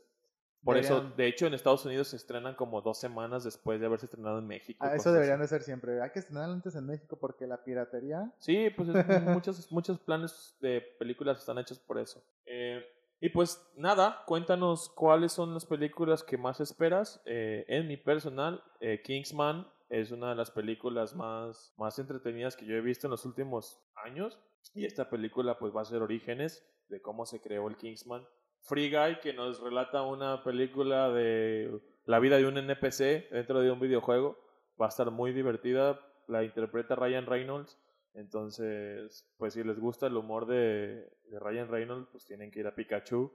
[0.63, 4.05] por eso, de hecho, en Estados Unidos se estrenan como dos semanas después de haberse
[4.07, 4.79] estrenado en México.
[4.83, 5.13] Ah, eso así.
[5.13, 6.01] deberían de ser siempre.
[6.01, 8.31] Hay que estrenar antes en México porque la piratería.
[8.39, 12.21] Sí, pues es- muchos, muchos planes de películas están hechos por eso.
[12.45, 12.83] Eh,
[13.21, 17.21] y pues nada, cuéntanos cuáles son las películas que más esperas.
[17.25, 22.65] Eh, en mi personal, eh, Kingsman es una de las películas más, más entretenidas que
[22.65, 24.39] yo he visto en los últimos años.
[24.73, 28.27] Y esta película pues va a ser orígenes de cómo se creó el Kingsman.
[28.61, 33.71] Free Guy, que nos relata una película de la vida de un NPC dentro de
[33.71, 34.37] un videojuego.
[34.79, 35.99] Va a estar muy divertida.
[36.27, 37.79] La interpreta Ryan Reynolds.
[38.13, 42.67] Entonces, pues si les gusta el humor de, de Ryan Reynolds, pues tienen que ir
[42.67, 43.31] a Pikachu.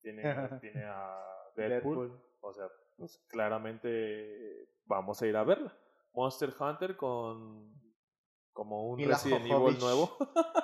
[0.00, 0.22] Tiene,
[0.60, 1.18] tiene a
[1.56, 2.12] Deadpool.
[2.40, 5.76] O sea, pues claramente vamos a ir a verla.
[6.14, 7.72] Monster Hunter con
[8.58, 10.16] como un Resident Evil nuevo.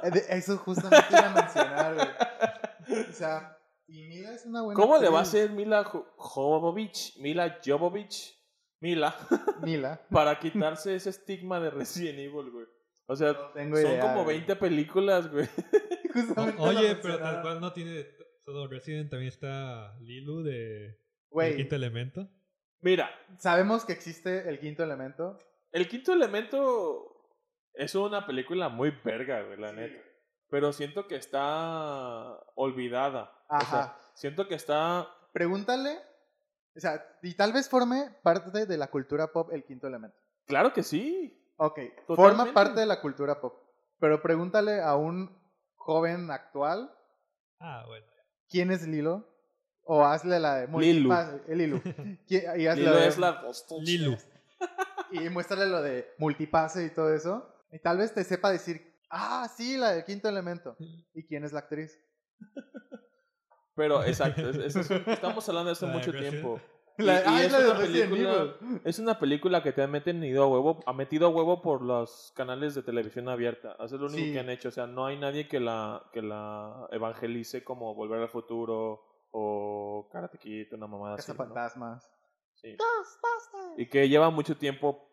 [0.02, 3.04] Eh, Eso justamente iba a mencionar, güey.
[3.08, 4.80] O sea, y Mila es una buena.
[4.80, 7.16] ¿Cómo le va a hacer Mila Jo- Jovovich?
[7.20, 8.36] Mila Jovovich.
[8.80, 9.14] Mila.
[9.62, 10.00] Mila.
[10.10, 12.66] para quitarse ese estigma de Resident Evil, güey.
[13.06, 14.38] O sea, No tengo son idea, como güey.
[14.38, 15.48] 20 películas, güey.
[16.58, 18.06] Oye, pero tal cual no tiene
[18.44, 20.98] todo Resident, también está Lilu de El
[21.30, 22.28] Güey, Quinto Elemento.
[22.80, 25.38] Mira, sabemos que existe el quinto elemento.
[25.72, 27.13] El quinto elemento
[27.74, 29.98] es una película muy verga, güey, la neta.
[30.50, 33.32] Pero siento que está olvidada.
[33.48, 33.98] O sea, Ajá.
[34.14, 35.08] siento que está.
[35.32, 35.98] Pregúntale.
[36.76, 40.16] O sea, y tal vez forme parte de la cultura pop el quinto elemento.
[40.46, 41.40] Claro que sí.
[41.56, 42.14] Ok, Totalmente.
[42.16, 43.54] forma parte de la cultura pop.
[44.00, 45.36] Pero pregúntale a un
[45.76, 46.92] joven actual
[47.60, 48.06] Ah, bueno.
[48.48, 49.28] quién es Lilo.
[49.86, 51.10] O hazle la de Lilu.
[51.10, 51.82] multipase- el Lilu.
[52.26, 53.42] ¿Quién- y hazle Lilo de- es la.
[53.80, 54.16] Lilu.
[55.12, 57.53] Y muéstrale lo de multipase y todo eso.
[57.74, 60.76] Y tal vez te sepa decir, ah, sí, la del quinto elemento.
[61.12, 61.98] ¿Y quién es la actriz?
[63.74, 66.60] Pero exacto, es- es- estamos hablando de hace mucho tiempo.
[66.96, 68.54] La, y ah, es es la de una película-.
[68.84, 72.32] Es una película que te ha metido a huevo, ha metido a huevo por los
[72.36, 73.72] canales de televisión abierta.
[73.80, 74.32] Eso es lo único Sí.
[74.32, 74.68] que han hecho.
[74.68, 79.02] O sea, no hay nadie que la, que la evangelice como Volver al Futuro
[79.32, 81.32] o Karate Kid, una mamada así.
[81.32, 81.36] ¿no?
[81.36, 82.08] Cazafantasmas.
[82.54, 82.76] Sí.
[83.76, 85.08] Y que lleva mucho tiempo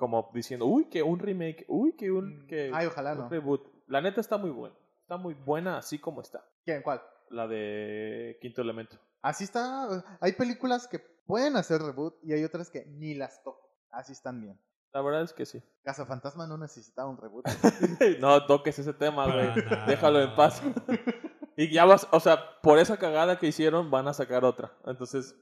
[0.00, 3.28] como diciendo, uy, que un remake, uy, que un, Mm, que Ay, ojalá un no.
[3.28, 3.68] reboot.
[3.86, 4.74] La neta está muy buena.
[5.02, 6.44] Está muy buena así como está.
[6.64, 6.82] ¿Quién?
[6.82, 7.02] ¿Cuál?
[7.28, 8.96] La de Quinto Elemento.
[9.22, 10.02] Así está.
[10.20, 13.68] Hay películas que pueden hacer reboot y hay otras que ni las toco.
[13.90, 14.58] Así están bien.
[14.92, 15.62] La verdad es que sí.
[15.84, 17.46] Cazafantasma no necesitaba un reboot.
[18.20, 19.50] no toques ese tema, güey.
[19.86, 20.62] Déjalo en paz.
[21.56, 24.72] y ya vas, o sea, por esa cagada que hicieron van a sacar otra.
[24.86, 25.36] Entonces,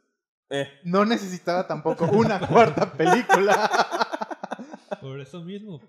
[0.50, 0.66] eh.
[0.82, 3.70] No necesitaba tampoco una cuarta película.
[5.02, 5.80] Por eso mismo.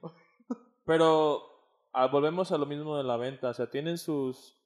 [0.85, 1.41] Pero
[1.93, 3.49] ah, volvemos a lo mismo de la venta.
[3.49, 4.57] O sea, tienen sus,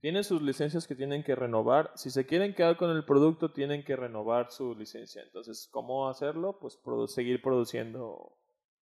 [0.00, 1.90] tienen sus licencias que tienen que renovar.
[1.94, 5.22] Si se quieren quedar con el producto, tienen que renovar su licencia.
[5.22, 6.58] Entonces, ¿cómo hacerlo?
[6.60, 8.36] Pues produ- seguir produciendo.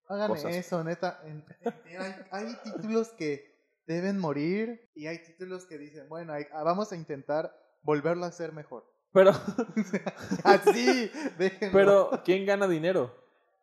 [0.09, 0.55] Hagan Cosas.
[0.57, 1.21] eso, neta.
[1.25, 6.47] En- en- hay, hay títulos que deben morir y hay títulos que dicen, bueno, hay-
[6.53, 7.53] ah, vamos a intentar
[7.83, 8.85] volverlo a hacer mejor.
[9.13, 9.31] Pero,
[10.45, 11.73] Así, déjenlo.
[11.73, 13.15] pero, ¿quién gana dinero?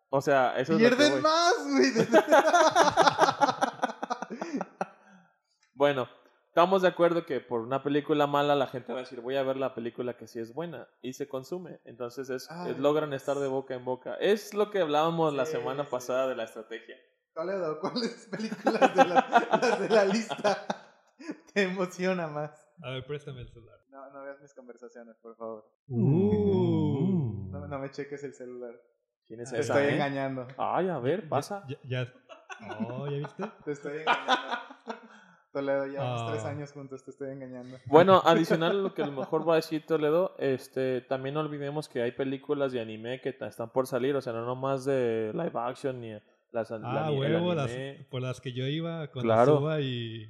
[0.10, 1.22] O sea, eso es lo que Pierden voy.
[1.22, 1.92] más, güey.
[5.74, 6.08] Bueno,
[6.48, 9.44] estamos de acuerdo que por una película mala la gente va a decir, voy a
[9.44, 11.82] ver la película que sí es buena y se consume.
[11.84, 14.16] Entonces es, Ay, es- logran estar de boca en boca.
[14.16, 15.90] Es lo que hablábamos la semana sí.
[15.92, 16.96] pasada de la estrategia.
[17.82, 20.66] ¿cuáles películas de la, las de la lista
[21.54, 22.66] te emociona más?
[22.82, 23.78] A ver, préstame el celular.
[23.90, 25.70] No, no veas mis conversaciones, por favor.
[25.90, 27.50] Uh.
[27.52, 28.74] No, no me cheques el celular.
[29.28, 29.74] ¿Quién es Te esa?
[29.74, 29.96] estoy eh?
[29.96, 30.48] engañando.
[30.58, 31.64] Ay, a ver, pasa.
[31.68, 32.14] Ya, ya.
[32.90, 33.44] Oh, ¿ya viste?
[33.66, 34.34] Te estoy engañando.
[35.52, 36.28] Toledo, llevamos Ah.
[36.32, 37.78] tres años juntos, te estoy engañando.
[37.86, 41.40] Bueno, adicional a lo que a lo mejor va a decir Toledo, este, también no
[41.42, 45.32] olvidemos que hay películas de anime que están por salir, o sea, no nomás de
[45.34, 46.12] live action ni
[46.52, 48.06] las la Ah, ni- el huevo, las, anime.
[48.12, 49.60] por las que yo iba con Claro.
[49.60, 50.30] Suba y,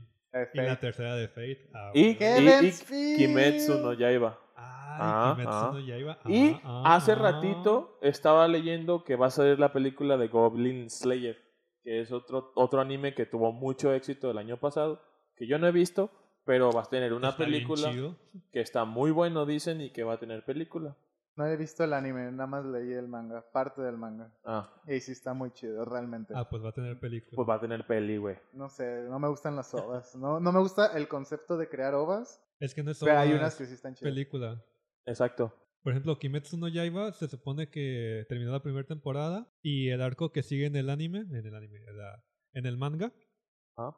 [0.54, 1.70] y la tercera de Fate.
[1.74, 3.16] Ah, Y, y, y.
[3.18, 4.30] Kimetsu no Yaiba.
[4.30, 5.80] Ay, Ah, ah.
[5.86, 6.20] Yaiba.
[6.26, 7.16] Y Ah, ah, hace ah.
[7.16, 11.38] ratito estaba leyendo que va a salir la película de Goblin Slayer,
[11.84, 15.02] que es otro, otro anime que tuvo mucho éxito el año pasado,
[15.36, 16.10] que yo no he visto,
[16.46, 17.92] pero va a tener una Está película
[18.52, 20.96] que está muy bueno, dicen, y que va a tener película.
[21.36, 24.32] No he visto el anime, nada más leí el manga, parte del manga.
[24.46, 26.34] Ah, Y sí está muy chido, realmente.
[26.34, 27.36] Ah, pues va a tener película.
[27.36, 28.38] pues va a tener peli, güey.
[28.54, 30.16] No sé, no me gustan las ovas.
[30.16, 33.30] No, no me gusta el concepto de crear ovas, es que no es pero hay
[33.30, 34.12] solo unas que sí están chidas.
[34.12, 34.64] película.
[35.06, 35.54] Exacto.
[35.84, 40.32] Por ejemplo, Kimetsu no Yaiba se supone que terminó la primera temporada y el arco
[40.32, 43.14] que sigue en el anime, en el anime, en la- en el manga,
[43.78, 43.96] Ah.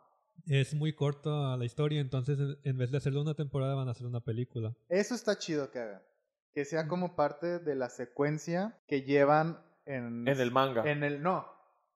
[0.48, 3.92] es muy corto la historia, entonces en- en vez de hacerlo una temporada van a
[3.92, 4.76] hacer una película.
[4.90, 6.02] Eso está chido que hagan.
[6.54, 10.28] Que sea como parte de la secuencia que llevan en...
[10.28, 10.84] En el manga.
[10.92, 11.22] En el...
[11.22, 11.48] No.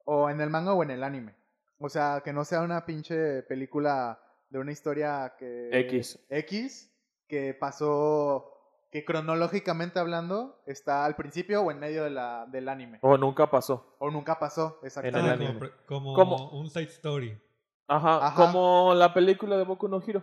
[0.05, 1.35] O en el manga o en el anime.
[1.79, 4.20] O sea, que no sea una pinche película
[4.51, 5.69] de una historia que...
[5.71, 6.19] X.
[6.29, 6.93] X,
[7.27, 8.47] que pasó...
[8.91, 12.99] Que cronológicamente hablando está al principio o en medio de la, del anime.
[13.01, 13.95] O nunca pasó.
[13.99, 15.45] O nunca pasó, exactamente.
[15.45, 15.69] Anime.
[15.85, 17.39] como, como un side story.
[17.87, 18.35] Ajá, Ajá.
[18.35, 20.21] como la película de Boku no Hero.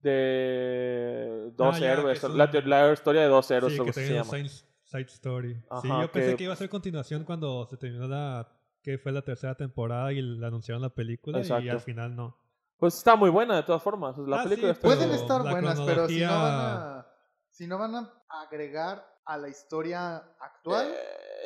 [0.00, 2.22] De dos Ah, héroes.
[2.22, 4.30] la, un- la historia de dos héroes, Sí, que se llama.
[4.30, 4.48] side,
[4.84, 5.54] side story.
[5.82, 8.48] sí, yo pensé que- iba a ser continuación cuando se terminó la
[8.82, 12.36] que fue la tercera temporada y le anunciaron la película y al final no.
[12.78, 14.16] Pues está muy buena de todas formas.
[14.18, 17.06] La Ah, película sí, está Pueden Pero estar la buenas, pero si no van a...
[17.50, 20.88] Si no van a agregar a la historia actual...
[20.88, 20.96] Eh,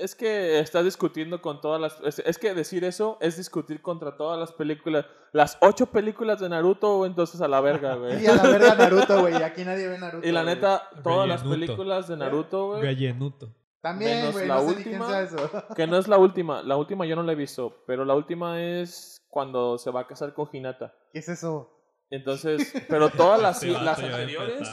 [0.00, 2.00] es que estás discutiendo con todas las...
[2.02, 5.04] Es, es que decir eso es discutir contra todas las películas.
[5.32, 8.20] Las ocho películas de Naruto, entonces a la verga, güey.
[8.22, 9.34] Y a la verga Naruto, güey.
[9.42, 10.26] Aquí nadie ve Naruto.
[10.26, 13.54] Y la neta, todas las películas de Naruto, güey, Rellenuto.
[13.80, 14.48] También, menos güey.
[14.48, 15.20] la No sé ni quién última.
[15.20, 15.36] eso.
[15.76, 16.62] que no es la última.
[16.62, 20.06] La última yo no la he visto, pero la última es cuando se va a
[20.06, 20.94] casar con Hinata.
[21.12, 21.74] ¿Qué es eso?
[22.10, 24.68] Entonces, pero todas las, las anteriores,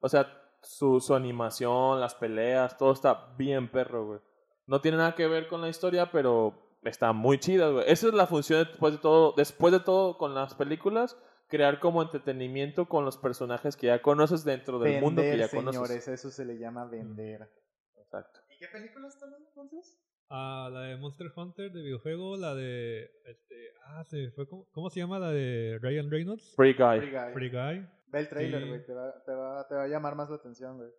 [0.00, 0.26] o sea,
[0.62, 4.20] su, su animación, las peleas, todo está bien perro, güey.
[4.66, 7.84] No tiene nada que ver con la historia, pero está muy chida, güey.
[7.88, 11.16] Esa es la función después de todo, después de todo con las películas,
[11.48, 15.48] crear como entretenimiento con los personajes que ya conoces dentro del vender, mundo que ya
[15.48, 15.76] señores.
[15.76, 16.08] conoces.
[16.08, 17.48] Eso se le llama vender.
[17.96, 18.40] Exacto.
[18.50, 19.98] ¿Y qué películas están entonces?
[20.34, 23.54] Ah, la de Monster Hunter de videojuego, la de este,
[23.86, 26.54] ah, se fue ¿cómo, cómo se llama la de Ryan Reynolds?
[26.56, 27.00] Free Guy.
[27.00, 27.32] Free Guy.
[27.34, 27.86] Free Guy.
[28.08, 28.68] Ve el trailer, Sí.
[28.68, 28.86] güey.
[28.86, 30.90] Te, va, te, va, te va a llamar más la atención, güey.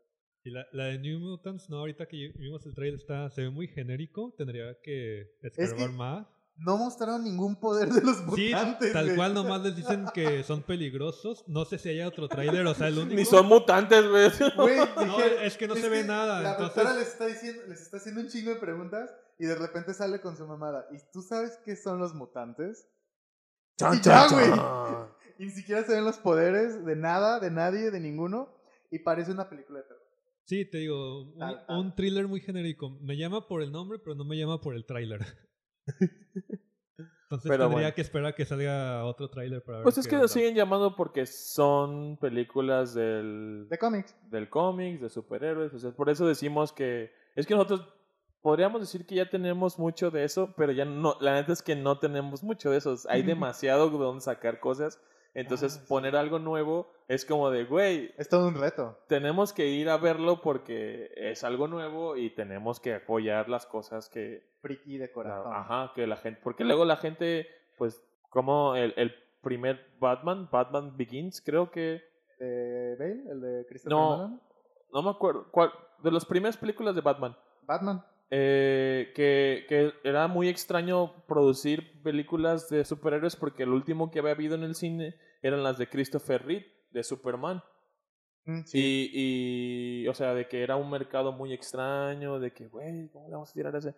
[0.43, 3.49] Y la, la de New Mutants, no, ahorita que vimos el trailer está se ve
[3.49, 6.27] muy genérico, tendría que escarbar que más.
[6.55, 9.15] No mostraron ningún poder de los Sí, mutantes, tal güey.
[9.17, 11.43] cual nomás les dicen que son peligrosos.
[11.47, 13.15] No sé si hay otro tráiler, o sea, el único.
[13.15, 14.29] Ni son mutantes, güey.
[14.55, 14.77] Güey,
[15.07, 17.63] No, dije- es que no es se ve nada, La entonces- doctora les está, diciendo,
[17.67, 20.85] les está haciendo un chingo de preguntas y de repente sale con su mamada.
[20.91, 22.87] ¿Y tú sabes qué son los mutantes?
[23.77, 25.07] Chan, Y ya, chan.
[25.39, 28.55] Y ni siquiera se ven los poderes de nada, de nadie, de ninguno.
[28.91, 30.03] Y parece una película de terror.
[30.45, 31.79] Sí, te digo, un, Tal, tal.
[31.79, 32.91] un thriller muy genérico.
[33.01, 35.21] Me llama por el nombre, pero no me llama por el tráiler.
[35.87, 37.95] Entonces Pero tendría bueno.
[37.95, 40.27] que esperar a que salga otro tráiler para ver Pues es que lo onda.
[40.27, 44.15] siguen llamando porque son películas del, De cómics.
[44.29, 45.73] del cómics, de superhéroes.
[45.73, 47.11] O sea, por eso decimos que.
[47.35, 47.87] Es que nosotros
[48.41, 51.15] podríamos decir que ya tenemos mucho de eso, pero ya no.
[51.21, 52.95] La neta es que no tenemos mucho de eso.
[53.09, 55.01] Hay demasiado de donde sacar cosas.
[55.33, 55.85] Entonces, Ah, sí.
[55.89, 58.99] poner algo nuevo es como de, güey, Es todo un reto.
[59.07, 64.09] tenemos que ir a verlo porque es algo nuevo y tenemos que apoyar las cosas
[64.09, 65.11] que, Friki de
[65.45, 67.47] ajá, que la gente, porque luego la gente,
[67.77, 72.01] pues, como el, el primer Batman, Batman Begins, creo que,
[72.39, 73.29] ¿De Bale?
[73.29, 74.17] ¿El de Christopher No.
[74.17, 74.41] Nolan?
[74.93, 78.05] no me acuerdo, cuál, de las primeras películas de Batman, Batman.
[78.31, 84.31] eh, que, que era muy extraño producir películas de superhéroes porque el último que había
[84.31, 87.61] habido en el cine eran las de Christopher Reeve, de Superman.
[88.45, 89.09] Mm, sí.
[89.13, 93.27] Y, y, o sea, de que era un mercado muy extraño, de que, güey, ¿cómo
[93.27, 93.93] le vamos a tirar ese?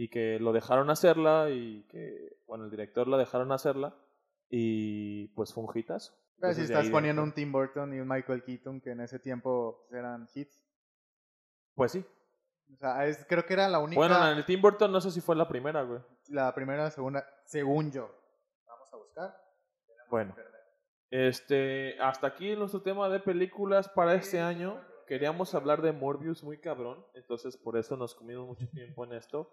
[0.00, 3.94] Y que lo dejaron hacerla y que, bueno, el director la dejaron hacerla
[4.48, 6.14] y pues fue un hitazo.
[6.38, 9.18] Pero si Entonces, estás poniendo un Tim Burton y un Michael Keaton que en ese
[9.18, 10.66] tiempo pues, eran hits.
[11.74, 12.02] Pues sí.
[12.72, 14.00] O sea, es, creo que era la única.
[14.00, 16.00] Bueno, en el Tim Burton no sé si fue la primera, güey.
[16.28, 18.10] La primera, la segunda, según yo.
[18.66, 19.36] Vamos a buscar.
[20.08, 20.34] Bueno.
[21.10, 24.80] Este, hasta aquí nuestro tema de películas para este año.
[25.06, 29.52] Queríamos hablar de Morbius muy cabrón, entonces por eso nos comimos mucho tiempo en esto.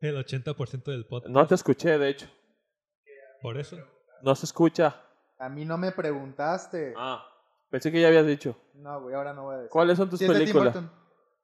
[0.00, 1.32] El 80% del podcast.
[1.32, 2.26] No te escuché, de hecho.
[3.42, 3.76] Por eso.
[4.22, 4.96] No se escucha.
[5.38, 6.94] A mí no me preguntaste.
[6.96, 7.24] Ah,
[7.70, 8.56] pensé que ya habías dicho.
[8.74, 9.70] No, güey, ahora no voy a decir.
[9.70, 10.74] ¿Cuáles son tus Sí es de Tim películas?
[10.74, 10.92] Burton.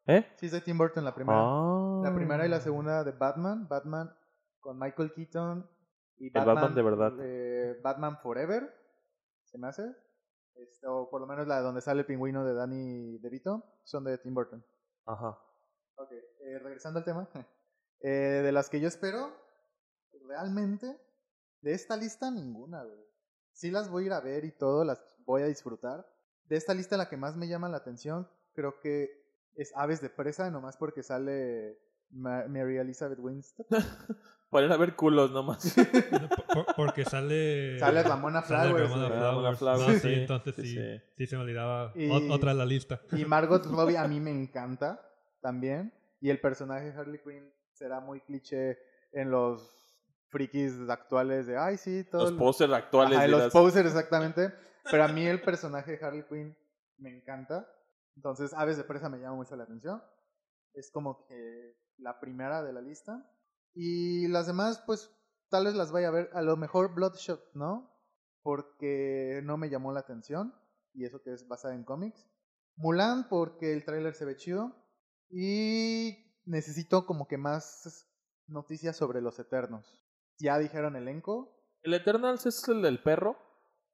[0.07, 0.27] ¿Eh?
[0.37, 1.39] Sí es de Tim Burton la primera.
[1.41, 2.01] Ah.
[2.05, 3.67] La primera y la segunda de Batman.
[3.69, 4.15] Batman
[4.61, 5.69] con Michael Keaton.
[6.19, 7.13] Y Batman de verdad.
[7.21, 8.73] eh, Batman Forever.
[9.45, 9.83] ¿Se me hace?
[10.57, 13.65] Este, o por lo menos la donde sale el pingüino de Danny DeVito.
[13.85, 14.65] Son de Tim Burton.
[15.07, 15.39] Ajá.
[15.97, 17.29] Ok, eh, regresando al tema.
[18.07, 19.33] Eh, de las que yo espero,
[20.29, 20.97] realmente,
[21.63, 22.99] de esta lista ninguna, güey.
[23.53, 26.07] Sí las voy a ir a ver y todo, las voy a disfrutar.
[26.47, 29.25] De esta lista la que más me llama la atención, creo que
[29.57, 31.79] es Aves de Presa, nomás porque sale
[32.11, 33.67] Ma- Mary Elizabeth Winstead.
[34.55, 35.75] A ver culos nomás.
[36.55, 37.77] Por- por- porque sale.
[37.81, 39.21] Sale Ramona sale Flowers, Ramona güey.
[39.21, 39.59] Ramona Flowers.
[39.81, 41.01] Flowers, No, sí, entonces sí, sí, sí.
[41.17, 41.27] sí.
[41.27, 43.01] se me olvidaba Y- otra de la lista.
[43.13, 45.01] Y Margot Robbie a mí me encanta
[45.41, 45.93] también.
[46.21, 47.51] Y el personaje de Harley Quinn
[47.85, 48.79] será muy cliché
[49.13, 49.71] en los
[50.31, 53.19] frikis actuales de, ay, sí, todos Los pósters actuales.
[53.19, 54.55] Ajá, de los las- posers, exactamente.
[54.91, 56.57] Pero a mí el personaje de Harley Quinn
[56.97, 57.69] me encanta.
[58.17, 60.03] Entonces, Aves de Presa me llama mucho la atención.
[60.73, 63.23] Es como que la primera de la lista.
[63.75, 65.11] Y las demás, pues,
[65.51, 66.31] tal vez las vaya a ver.
[66.33, 67.95] A lo mejor Bloodshot, ¿no?
[68.43, 70.55] Porque no me llamó la atención.
[70.95, 72.27] Y eso que es basada en cómics.
[72.77, 74.75] Mulan, porque el tráiler se ve chido.
[75.31, 78.07] Y necesito como que más
[78.47, 80.01] noticias sobre los Eternos.
[80.39, 81.51] Ya dijeron elenco,
[81.83, 83.37] ¿El Eternals es el del perro?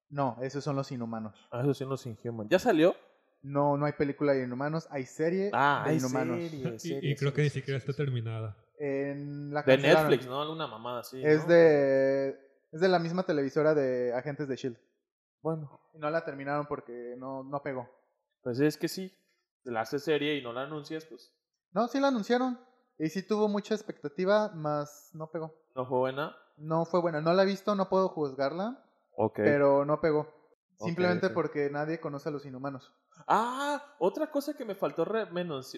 [0.09, 1.49] no, esos son los inhumanos.
[1.53, 2.49] Ah, eso sí, los Inhuman.
[2.49, 2.97] ¿Ya salió?
[3.43, 6.39] No, no hay película de inhumanos, hay serie Ah, de hay inhumanos.
[6.41, 7.97] serie, Y, serie, y creo que ni sí, siquiera sí, está sí.
[8.05, 8.57] terminada.
[8.79, 9.77] En la De.
[9.79, 10.41] Netflix, ¿no?
[10.43, 11.21] Alguna mamada así.
[11.25, 11.49] Es ¿no?
[11.49, 12.39] de
[12.73, 14.79] es de la misma televisora de Agentes de Shield.
[15.43, 17.89] Bueno, Y no la terminaron porque no no pegó.
[18.43, 19.13] pues es que sí.
[19.65, 21.33] La haces serie y no la anuncias, pues
[21.73, 22.59] No, sí la anunciaron
[22.99, 25.55] y sí tuvo mucha expectativa, más no pegó.
[25.75, 26.37] no fue buena.
[26.57, 28.85] No fue buena, no la he visto, no puedo juzgarla,
[29.17, 29.37] Ok.
[29.37, 30.29] pero no pegó.
[30.79, 32.93] Simplemente porque nadie conoce a los inhumanos.
[33.27, 35.05] Ah, otra cosa que me faltó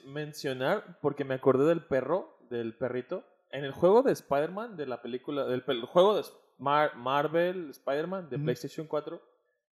[0.06, 3.24] mencionar, porque me acordé del perro, del perrito.
[3.50, 6.24] En el juego de Spider-Man, de la película, del pel- juego de
[6.58, 8.38] Mar- Marvel Spider-Man de.
[8.38, 9.20] PlayStation 4,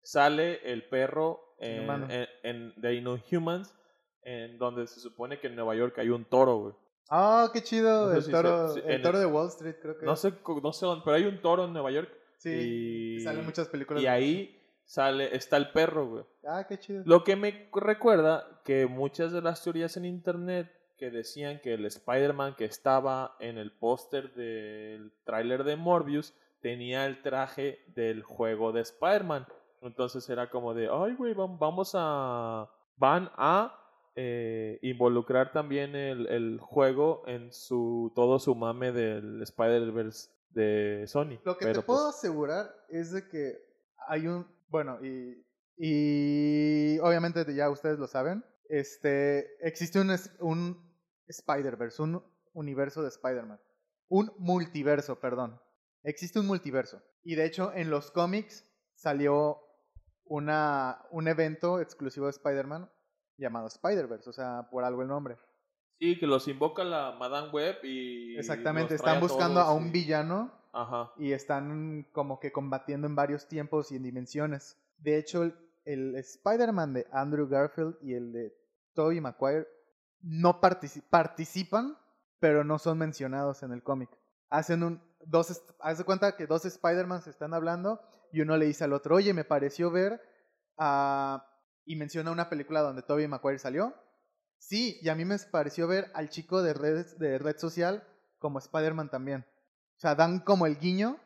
[0.02, 3.74] sale el perro en, en- en- de Inhumans,
[4.22, 6.74] en donde se supone que en Nueva York hay un toro, güey.
[7.08, 10.06] Ah, qué chido, No sé el si toro, si- el de Wall Street creo que.
[10.06, 12.10] No sé, no sé dónde, pero hay un toro en Nueva York.
[12.38, 12.50] Sí,
[13.18, 14.02] y, salen muchas películas.
[14.02, 16.24] Y ahí sale, está el perro, güey.
[16.46, 17.02] Ah, qué chido.
[17.06, 21.84] Lo que me recuerda que muchas de las teorías en internet que decían que el
[21.86, 28.70] Spider-Man que estaba en el póster del tráiler de Morbius tenía el traje del juego
[28.72, 29.46] de Spider-Man.
[29.82, 32.68] Entonces era como de, ay, güey, vam- vamos a...
[32.96, 33.79] Van a
[34.22, 41.40] eh, involucrar también el, el juego en su todo su mame del Spider-Verse de Sony.
[41.42, 43.54] Lo que Pero, te puedo pues, asegurar es de que
[44.08, 45.42] hay un, bueno, y,
[45.78, 50.94] y obviamente ya ustedes lo saben, este, existe un, un
[51.26, 53.58] Spider-Verse, un universo de Spider-Man,
[54.08, 55.58] un multiverso, perdón,
[56.02, 57.00] existe un multiverso.
[57.22, 59.60] Y de hecho en los cómics salió
[60.26, 62.90] una, un evento exclusivo de Spider-Man
[63.40, 65.36] llamado Spider-Verse, o sea, por algo el nombre.
[65.98, 68.36] Sí, que los invoca la Madame Web y.
[68.38, 71.12] Exactamente, están buscando a un y- villano Ajá.
[71.16, 74.78] y están como que combatiendo en varios tiempos y en dimensiones.
[74.98, 78.54] De hecho, el, el Spider-Man de Andrew Garfield y el de
[78.94, 79.66] Tobey Maguire
[80.22, 81.98] no partici- participan,
[82.38, 84.10] pero no son mencionados en el cómic.
[84.48, 88.00] Hacen un dos haz de cuenta que dos Spider-Man se están hablando
[88.32, 90.20] y uno le dice al otro, "Oye, me pareció ver
[90.78, 91.46] a
[91.92, 93.94] y menciona una película donde Tobey Maguire salió."
[94.58, 98.06] Sí, y a mí me pareció ver al chico de red, de red social
[98.38, 99.46] como Spider-Man también.
[99.96, 101.18] O sea, dan como el guiño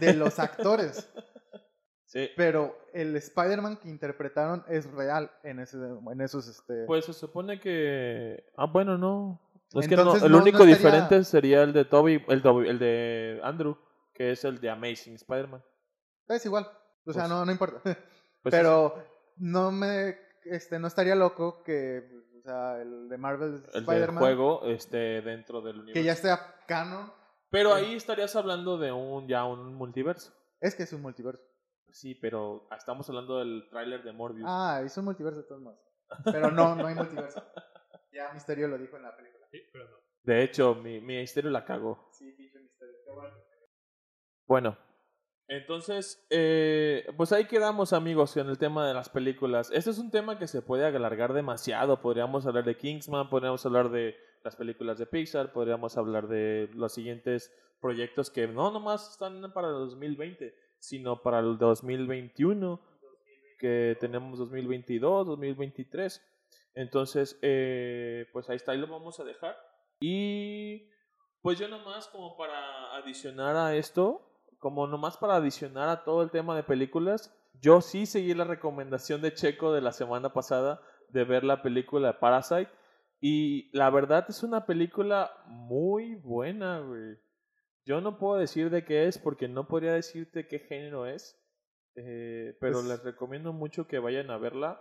[0.00, 1.08] de los actores.
[2.06, 2.28] Sí.
[2.36, 6.46] Pero el Spider-Man que interpretaron es real en, ese, en esos...
[6.48, 6.84] Este...
[6.86, 8.44] Pues se supone que.
[8.56, 9.40] Ah, bueno, no.
[9.74, 12.68] Es que no, el no- no único estaría- diferente sería el de Toby, el, Toby-
[12.68, 13.78] el de Andrew,
[14.12, 15.64] que es el de Amazing Spider-Man.
[16.28, 16.64] es igual.
[17.06, 17.80] O sea, Pues- no, no importa.
[17.82, 19.02] Pues Pero
[19.36, 20.18] no me...
[20.44, 22.22] Este, no estaría loco que...
[22.38, 24.18] O sea, el de Marvel el del Spider-Man...
[24.18, 25.94] juego este, dentro del universo.
[25.94, 27.12] Que ya sea canon.
[27.50, 30.32] Pero ahí estarías hablando de un ya un multiverso.
[30.60, 31.42] Es que es un multiverso.
[31.90, 34.46] Sí, pero estamos hablando del tráiler de Morbius.
[34.48, 35.78] Ah, es un multiverso de todos modos.
[36.24, 37.44] Pero no, no hay multiverso.
[38.12, 39.46] Ya Misterio lo dijo en la película.
[39.50, 39.96] Sí, pero no.
[40.22, 42.08] De hecho, mi, mi misterio la cagó.
[42.12, 42.94] Sí, pinche Misterio.
[43.04, 43.36] Qué bueno.
[44.46, 44.78] Bueno,
[45.48, 49.70] entonces, eh, pues ahí quedamos amigos en el tema de las películas.
[49.72, 52.00] Este es un tema que se puede alargar demasiado.
[52.00, 56.92] Podríamos hablar de Kingsman, podríamos hablar de las películas de Pixar, podríamos hablar de los
[56.92, 62.80] siguientes proyectos que no nomás están para el 2020, sino para el 2021,
[63.58, 66.22] que tenemos 2022, 2023.
[66.74, 69.56] Entonces, eh, pues ahí está, ahí lo vamos a dejar.
[70.00, 70.88] Y
[71.42, 74.31] pues yo nomás como para adicionar a esto,
[74.62, 79.20] como nomás para adicionar a todo el tema de películas, yo sí seguí la recomendación
[79.20, 82.70] de Checo de la semana pasada de ver la película Parasite.
[83.20, 87.18] Y la verdad es una película muy buena, güey.
[87.84, 91.36] Yo no puedo decir de qué es porque no podría decirte qué género es.
[91.96, 94.80] eh, pero Es- les recomiendo mucho que vayan a verla.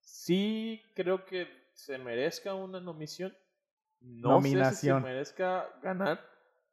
[0.00, 3.32] Sí creo que se merezca una nomisión.
[4.00, 4.70] No Nominación.
[4.74, 6.20] sé si se merezca ganar,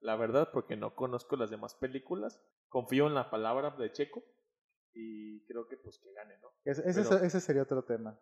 [0.06, 2.42] la verdad, porque no conozco las demás películas.
[2.70, 4.24] Confío en la palabra de Checo
[4.94, 6.50] y creo que pues que gane, ¿no?
[6.64, 8.18] Ese, ese- Pero- ese sería otro tema.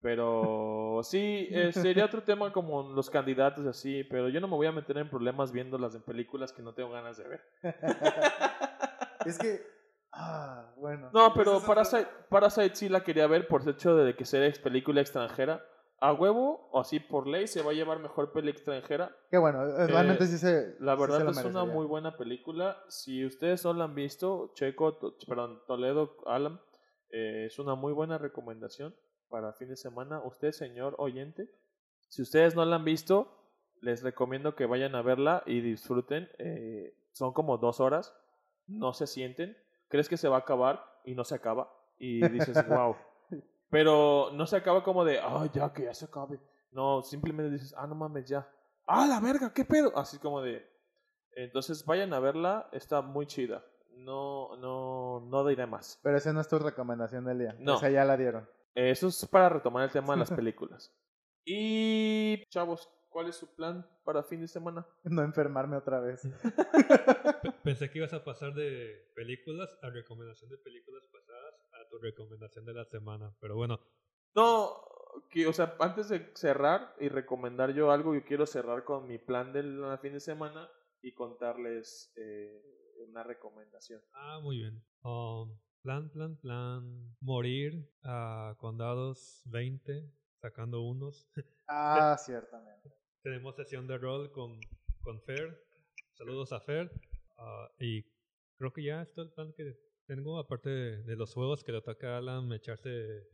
[0.00, 4.66] Pero sí, eh, sería otro tema como los candidatos así, pero yo no me voy
[4.66, 7.40] a meter en problemas viéndolas en películas que no tengo ganas de ver.
[9.26, 9.62] es que.
[10.12, 11.10] Ah, bueno.
[11.12, 15.00] No, pero Parasite, Parasite sí la quería ver por el hecho de que ex película
[15.00, 15.64] extranjera.
[16.04, 19.16] A huevo, o así por ley, se va a llevar mejor peli extranjera.
[19.30, 20.76] Qué bueno, eh, realmente sí se.
[20.78, 22.76] La sí verdad se es una muy buena película.
[22.88, 26.60] Si ustedes no la han visto, Checo, To- perdón, Toledo, Alan,
[27.08, 28.94] eh, es una muy buena recomendación
[29.30, 30.20] para fin de semana.
[30.22, 31.48] Usted, señor oyente,
[32.10, 33.40] si ustedes no la han visto,
[33.80, 36.28] les recomiendo que vayan a verla y disfruten.
[36.36, 38.14] Eh, son como dos horas,
[38.66, 39.56] no se sienten.
[39.88, 41.72] Crees que se va a acabar y no se acaba.
[41.96, 42.94] Y dices, wow.
[43.74, 46.38] Pero no se acaba como de, ah, ya, que ya se acabe.
[46.70, 48.48] No, simplemente dices, ah, no mames, ya.
[48.86, 49.92] Ah, la verga, qué pedo.
[49.98, 50.64] Así como de.
[51.32, 53.64] Entonces vayan a verla, está muy chida.
[53.96, 55.98] No, no, no diré más.
[56.04, 57.56] Pero esa no es tu recomendación del día.
[57.58, 57.74] No.
[57.74, 58.48] Esa ya la dieron.
[58.76, 60.94] Eso es para retomar el tema de las películas.
[61.44, 64.86] Y, chavos, ¿cuál es su plan para fin de semana?
[65.02, 66.22] No enfermarme otra vez.
[67.42, 71.33] Pe- Pensé que ibas a pasar de películas a recomendación de películas pasadas
[71.94, 73.34] tu recomendación de la semana.
[73.40, 73.78] Pero bueno,
[74.34, 74.82] No,
[75.30, 79.18] que, o sea, antes de cerrar y recomendar yo algo, yo quiero cerrar con mi
[79.18, 80.68] plan del fin de semana
[81.02, 82.62] y contarles eh,
[83.08, 84.02] una recomendación.
[84.14, 84.82] ah, muy bien.
[85.04, 87.14] Um, plan, plan, plan.
[87.20, 91.28] Morir a condados 20, sacando unos.
[91.68, 92.90] Ah, ciertamente.
[93.22, 94.58] Tenemos sesión de rol con,
[95.02, 95.62] con Fer.
[96.14, 96.90] Saludos a Fer.
[97.36, 98.02] Ah, y
[98.58, 99.76] creo que ya está el plan que
[100.06, 103.28] tengo, aparte de, de los juegos que le toca a Alan echarse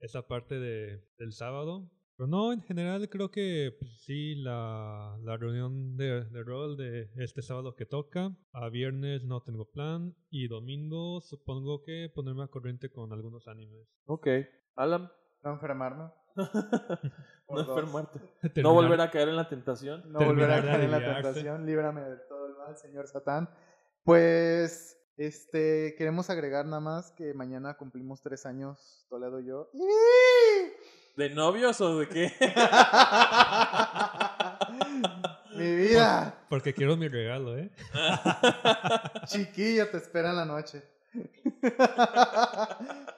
[0.00, 1.90] esa parte de, del sábado.
[2.16, 7.10] Pero no, en general creo que pues, sí, la, la reunión de, de rol de
[7.16, 8.36] este sábado que toca.
[8.52, 10.14] A viernes no tengo plan.
[10.30, 13.88] Y domingo supongo que ponerme a corriente con algunos animes.
[14.06, 14.28] Ok.
[14.76, 15.10] Alan,
[15.42, 16.10] No enfermarme.
[17.48, 18.18] no enfermarte.
[18.42, 20.12] No Terminar- volver a caer en la tentación.
[20.12, 21.66] No volver a Terminar caer en la tentación.
[21.66, 23.48] Líbrame de todo el mal, señor Satán.
[24.04, 29.70] Pues, este, queremos agregar nada más que mañana cumplimos tres años, Toledo y yo.
[31.16, 32.32] ¿De novios o de qué?
[35.56, 37.70] Mi vida, Porque quiero mi regalo, ¿eh?
[39.26, 40.82] chiquillo, te espera en la noche.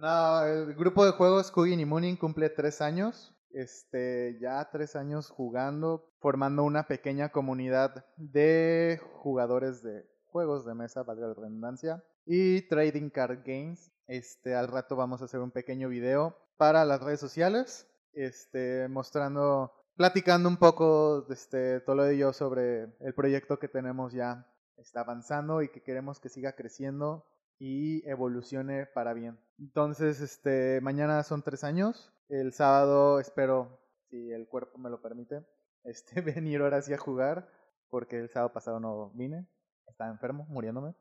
[0.00, 3.34] No, el grupo de juegos Cooking y Mooning cumple tres años.
[3.52, 11.02] Este, ya tres años jugando, formando una pequeña comunidad de jugadores de juegos de mesa,
[11.02, 13.90] valga la redundancia, y trading card games.
[14.06, 19.72] Este, al rato vamos a hacer un pequeño video para las redes sociales, este, mostrando,
[19.96, 25.00] platicando un poco, este, todo lo de yo sobre el proyecto que tenemos ya está
[25.00, 27.26] avanzando y que queremos que siga creciendo
[27.58, 29.38] y evolucione para bien.
[29.58, 32.12] Entonces, este, mañana son tres años.
[32.28, 35.44] El sábado espero, si el cuerpo me lo permite,
[35.84, 37.48] este, venir ahora sí a jugar,
[37.90, 39.46] porque el sábado pasado no vine,
[39.90, 40.94] estaba enfermo, muriéndome.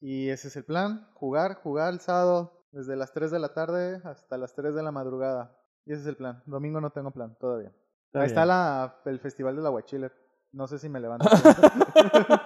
[0.00, 4.00] Y ese es el plan, jugar, jugar el sábado desde las 3 de la tarde
[4.04, 5.56] hasta las 3 de la madrugada.
[5.84, 6.42] Y ese es el plan.
[6.46, 7.72] Domingo no tengo plan, todavía.
[8.06, 8.48] Está Ahí está bien.
[8.48, 10.10] la, el festival del aguachile.
[10.52, 11.28] No sé si me levanto.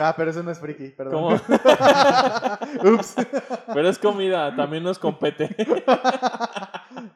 [0.00, 1.12] ah, pero eso no es friki, perdón.
[1.22, 1.36] ¿Cómo?
[2.94, 3.16] Ups.
[3.72, 5.54] Pero es comida, también nos compete.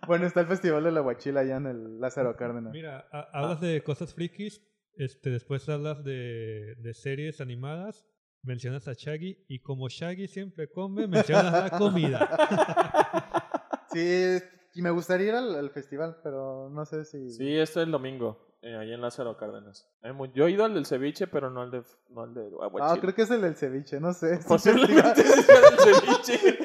[0.07, 2.73] bueno, está el festival del aguachile allá en el Lázaro Cárdenas.
[2.73, 4.63] Mira, ha- hablas de cosas frikis,
[4.97, 8.07] este, después hablas de, de series animadas,
[8.43, 12.29] mencionas a Shaggy y como Shaggy siempre come, mencionas la comida.
[13.93, 14.39] Sí,
[14.75, 17.29] y me gustaría ir al, al festival, pero no sé si...
[17.29, 19.87] Sí, este es el domingo, eh, ahí en Lázaro Cárdenas.
[20.35, 22.49] Yo he ido al del ceviche, pero no al de, no al de
[22.81, 24.35] Ah, creo que es el del ceviche, no sé.
[24.35, 26.59] Es Posiblemente sea el ceviche.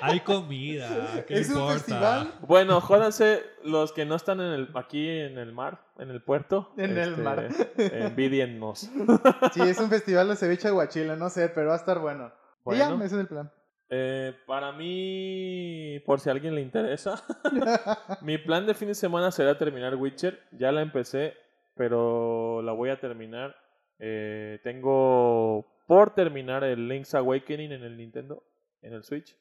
[0.00, 1.74] Hay comida, ¿qué ¿Es un importa?
[1.74, 2.34] festival?
[2.42, 6.72] Bueno, jódanse los que no están en el, aquí en el mar, en el puerto.
[6.76, 7.48] En el mar.
[7.76, 8.90] Envidiennos.
[9.52, 12.32] Sí, es un festival de ceviche aguachile, no sé, pero va a estar bueno.
[12.66, 13.50] Y ya, ese es el plan.
[13.90, 17.22] Eh, para mí, por si a alguien le interesa,
[18.20, 20.38] mi plan de fin de semana será terminar Witcher.
[20.52, 21.34] Ya la empecé,
[21.74, 23.56] pero la voy a terminar.
[23.98, 28.44] Eh, tengo por terminar el Link's Awakening en el Nintendo,
[28.82, 29.34] en el Switch.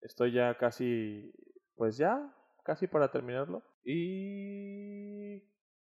[0.00, 1.32] Estoy ya casi,
[1.76, 2.32] pues ya,
[2.64, 3.62] casi para terminarlo.
[3.84, 5.42] Y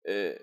[0.05, 0.39] eh,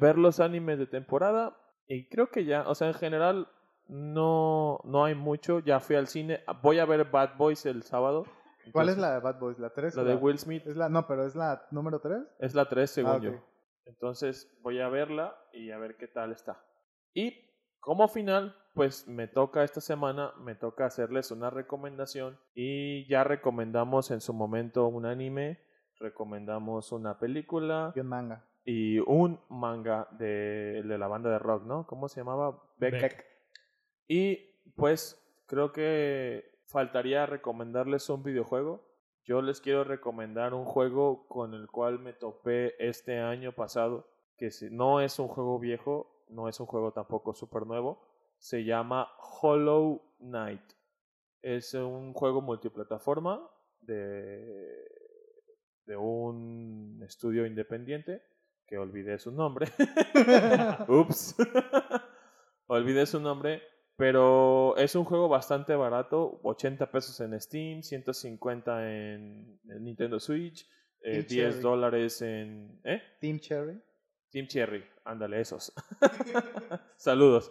[0.00, 1.56] ver los animes de temporada.
[1.86, 3.48] Y creo que ya, o sea, en general
[3.88, 5.60] no, no hay mucho.
[5.60, 6.42] Ya fui al cine.
[6.62, 8.26] Voy a ver Bad Boys el sábado.
[8.72, 9.58] ¿Cuál es la de Bad Boys?
[9.58, 9.96] ¿La 3?
[9.96, 10.66] La de Will Smith.
[10.66, 12.18] Es la, no, pero es la número 3.
[12.38, 13.22] Es la 3, según Ah, ok.
[13.22, 13.30] yo.
[13.86, 16.62] Entonces voy a verla y a ver qué tal está.
[17.14, 17.34] Y
[17.80, 22.38] como final, pues me toca esta semana, me toca hacerles una recomendación.
[22.54, 25.58] Y ya recomendamos en su momento un anime,
[25.98, 28.44] recomendamos una película Y un manga.
[28.64, 31.86] y un manga de, de la banda de rock, ¿no?
[31.86, 32.62] ¿Cómo se llamaba?
[32.78, 32.92] Beck.
[33.02, 33.26] Beck.
[34.06, 34.36] Y
[34.76, 38.86] pues creo que faltaría recomendarles un videojuego.
[39.24, 44.06] Yo les quiero recomendar un juego con el cual me topé este año pasado,
[44.38, 48.07] que si- no es un juego viejo, no es un juego tampoco súper nuevo.
[48.38, 49.08] Se llama
[49.40, 50.62] Hollow Knight.
[51.42, 53.48] Es un juego multiplataforma
[53.80, 54.88] de,
[55.86, 58.22] de un estudio independiente,
[58.66, 59.68] que olvidé su nombre.
[60.88, 61.36] Ups.
[62.66, 63.62] Olvidé su nombre.
[63.96, 66.38] Pero es un juego bastante barato.
[66.44, 70.68] 80 pesos en Steam, 150 en, en Nintendo Switch,
[71.00, 71.60] eh, Team 10 Cherry.
[71.60, 72.80] dólares en...
[72.84, 73.02] ¿Eh?
[73.20, 73.80] Team Cherry.
[74.30, 74.84] Team Cherry.
[75.04, 75.72] Ándale, esos.
[76.96, 77.50] Saludos.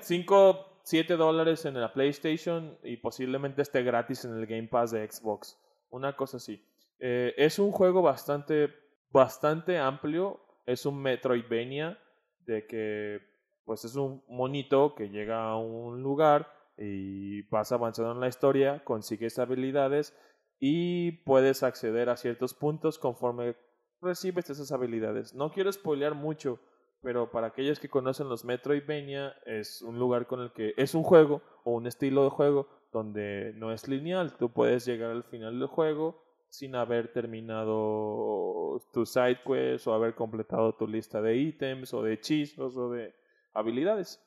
[0.00, 5.08] 5, 7 dólares en la PlayStation y posiblemente esté gratis en el Game Pass de
[5.10, 5.58] Xbox.
[5.90, 6.64] Una cosa así.
[6.98, 8.74] Eh, es un juego bastante,
[9.10, 10.40] bastante amplio.
[10.66, 11.98] Es un Metroidvania
[12.46, 13.20] de que
[13.64, 18.82] pues es un monito que llega a un lugar y vas avanzando en la historia,
[18.82, 20.16] consigues habilidades
[20.58, 23.56] y puedes acceder a ciertos puntos conforme
[24.00, 25.34] recibes esas habilidades.
[25.34, 26.60] No quiero spoilear mucho,
[27.02, 31.02] pero para aquellos que conocen los Metroidvania es un lugar con el que es un
[31.02, 34.36] juego o un estilo de juego donde no es lineal.
[34.36, 40.14] Tú puedes llegar al final del juego sin haber terminado tu side quest o haber
[40.14, 43.14] completado tu lista de ítems o de hechizos o de
[43.52, 44.24] habilidades.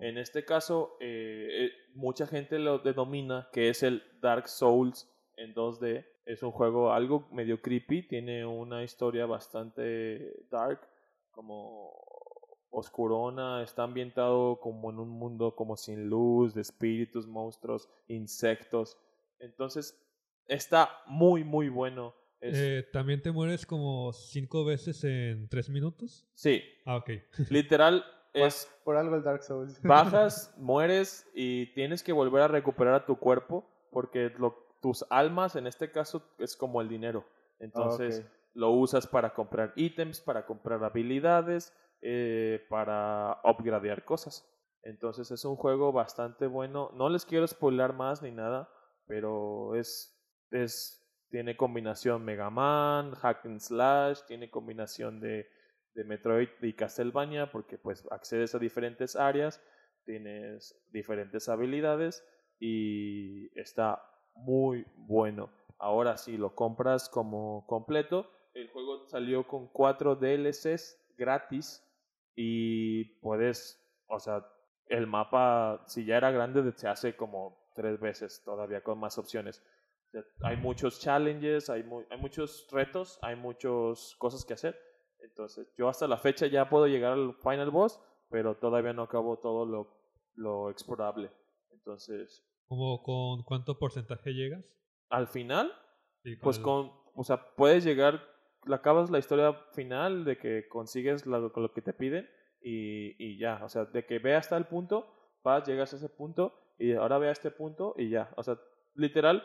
[0.00, 5.06] En este caso, eh, eh, mucha gente lo denomina que es el Dark Souls
[5.36, 6.06] en 2D.
[6.24, 10.80] Es un juego algo medio creepy, tiene una historia bastante dark,
[11.44, 11.94] como
[12.68, 18.98] oscurona, está ambientado como en un mundo como sin luz, de espíritus, monstruos, insectos.
[19.38, 19.98] Entonces,
[20.46, 22.14] está muy, muy bueno.
[22.42, 26.26] Es- Eh, ¿También te mueres como cinco veces en tres minutos?
[26.34, 27.10] Sí, Ah, ok.
[27.50, 28.04] literal
[28.34, 29.80] es Por algo el Dark Souls.
[29.82, 35.56] bajas, mueres y tienes que volver a recuperar a tu cuerpo porque lo- tus almas
[35.56, 37.24] en este caso es como el dinero.
[37.60, 38.39] Entonces ok.
[38.54, 41.72] Lo usas para comprar ítems, para comprar habilidades,
[42.02, 44.46] eh, para upgradear cosas.
[44.82, 46.90] Entonces es un juego bastante bueno.
[46.94, 48.70] No les quiero spoiler más ni nada,
[49.06, 50.18] pero es,
[50.50, 50.96] es
[51.30, 55.48] tiene combinación Mega Man, Hack and Slash, tiene combinación de,
[55.94, 59.62] de Metroid y Castlevania, porque pues accedes a diferentes áreas,
[60.04, 62.24] tienes diferentes habilidades
[62.58, 64.02] y está
[64.34, 65.50] muy bueno.
[65.78, 71.84] Ahora si lo compras como completo, el juego salió con cuatro DLCs gratis
[72.34, 74.46] y puedes, o sea,
[74.86, 79.62] el mapa, si ya era grande, se hace como tres veces todavía con más opciones.
[80.42, 84.76] Hay muchos challenges, hay, hay muchos retos, hay muchas cosas que hacer.
[85.20, 89.38] Entonces, yo hasta la fecha ya puedo llegar al final boss, pero todavía no acabo
[89.38, 90.00] todo lo,
[90.34, 91.30] lo explorable.
[91.70, 92.44] Entonces.
[92.66, 94.64] ¿Cómo, ¿Con cuánto porcentaje llegas?
[95.08, 95.72] Al final,
[96.40, 98.20] pues con, o sea, puedes llegar,
[98.72, 102.28] acabas la historia final de que consigues lo, lo que te piden
[102.60, 105.06] y, y ya, o sea, de que ve hasta el punto,
[105.42, 108.58] vas, llegas a ese punto y ahora ve a este punto y ya, o sea,
[108.94, 109.42] literal,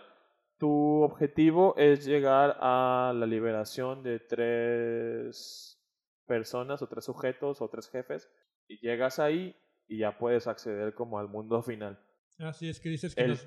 [0.58, 5.82] tu objetivo es llegar a la liberación de tres
[6.26, 8.30] personas o tres sujetos o tres jefes
[8.68, 9.56] y llegas ahí
[9.88, 12.00] y ya puedes acceder como al mundo final.
[12.40, 13.38] Así es que dices que el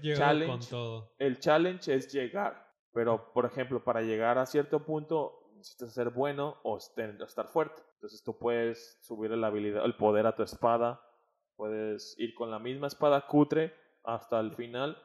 [0.40, 1.14] no con todo.
[1.18, 6.58] El challenge es llegar, pero por ejemplo, para llegar a cierto punto necesitas ser bueno
[6.62, 7.82] o estar fuerte.
[7.94, 11.02] Entonces tú puedes subir la habilidad, el poder a tu espada,
[11.56, 13.74] puedes ir con la misma espada cutre
[14.04, 14.96] hasta el final,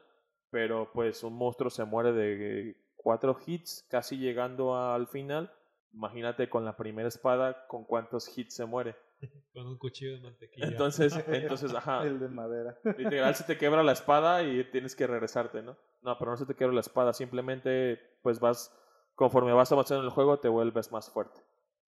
[0.50, 5.52] pero pues un monstruo se muere de cuatro hits, casi llegando al final.
[5.92, 8.96] Imagínate con la primera espada con cuántos hits se muere.
[9.54, 10.66] Con un cuchillo de mantequilla.
[10.66, 12.02] Entonces, entonces, ajá.
[12.06, 12.78] El de madera.
[12.98, 15.76] Literal se te quebra la espada y tienes que regresarte, ¿no?
[16.02, 18.76] No, pero no se te quebra la espada, simplemente pues vas,
[19.14, 21.40] conforme vas avanzando en el juego, te vuelves más fuerte.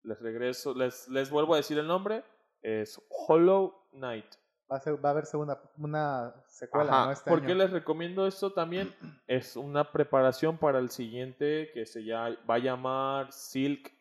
[0.03, 2.23] Les regreso, les, les vuelvo a decir el nombre,
[2.61, 4.26] es Hollow Knight.
[4.72, 7.06] Va a, va a haber segunda, una secuela, Ajá.
[7.06, 7.11] ¿no?
[7.11, 8.95] Este ¿Por qué les recomiendo esto también?
[9.27, 13.91] Es una preparación para el siguiente que se ya, va a llamar Silk.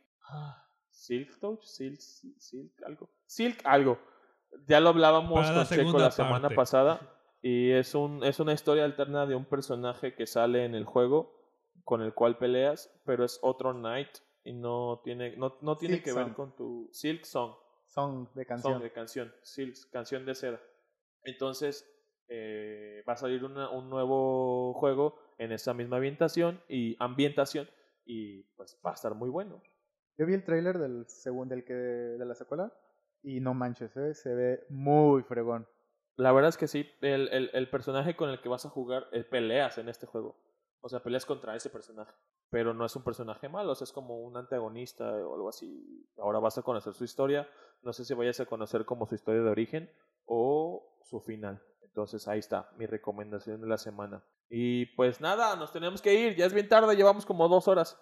[0.90, 3.10] Silk Touch, Silk, Silk, algo.
[3.26, 3.98] Silk algo.
[4.66, 6.54] Ya lo hablábamos Para la con Checo la semana parte.
[6.54, 7.00] pasada.
[7.46, 11.33] Y es, un, es una historia alterna de un personaje que sale en el juego
[11.84, 14.08] con el cual peleas, pero es otro Knight
[14.42, 17.54] y no tiene, no, no tiene Silk que ver con tu Silk Song.
[17.86, 18.74] Song de canción.
[18.74, 20.60] Song de canción, Silk, canción de seda.
[21.22, 21.88] Entonces,
[22.28, 27.68] eh, va a salir una- un nuevo juego en esa misma ambientación y ambientación
[28.04, 29.62] y pues va a estar muy bueno.
[30.16, 32.72] Yo vi el tráiler del segundo, del que de la secuela
[33.22, 34.14] y no manches, ¿eh?
[34.14, 35.66] se ve muy fregón.
[36.16, 39.06] La verdad es que sí, el, el, el personaje con el que vas a jugar,
[39.12, 40.36] eh, peleas en este juego.
[40.86, 42.12] O sea, peleas contra ese personaje.
[42.50, 46.06] Pero no es un personaje malo, o sea, es como un antagonista o algo así.
[46.18, 47.48] Ahora vas a conocer su historia.
[47.82, 49.90] No sé si vayas a conocer como su historia de origen
[50.26, 51.62] o su final.
[51.80, 54.22] Entonces ahí está, mi recomendación de la semana.
[54.50, 56.36] Y pues nada, nos tenemos que ir.
[56.36, 57.98] Ya es bien tarde, llevamos como dos horas.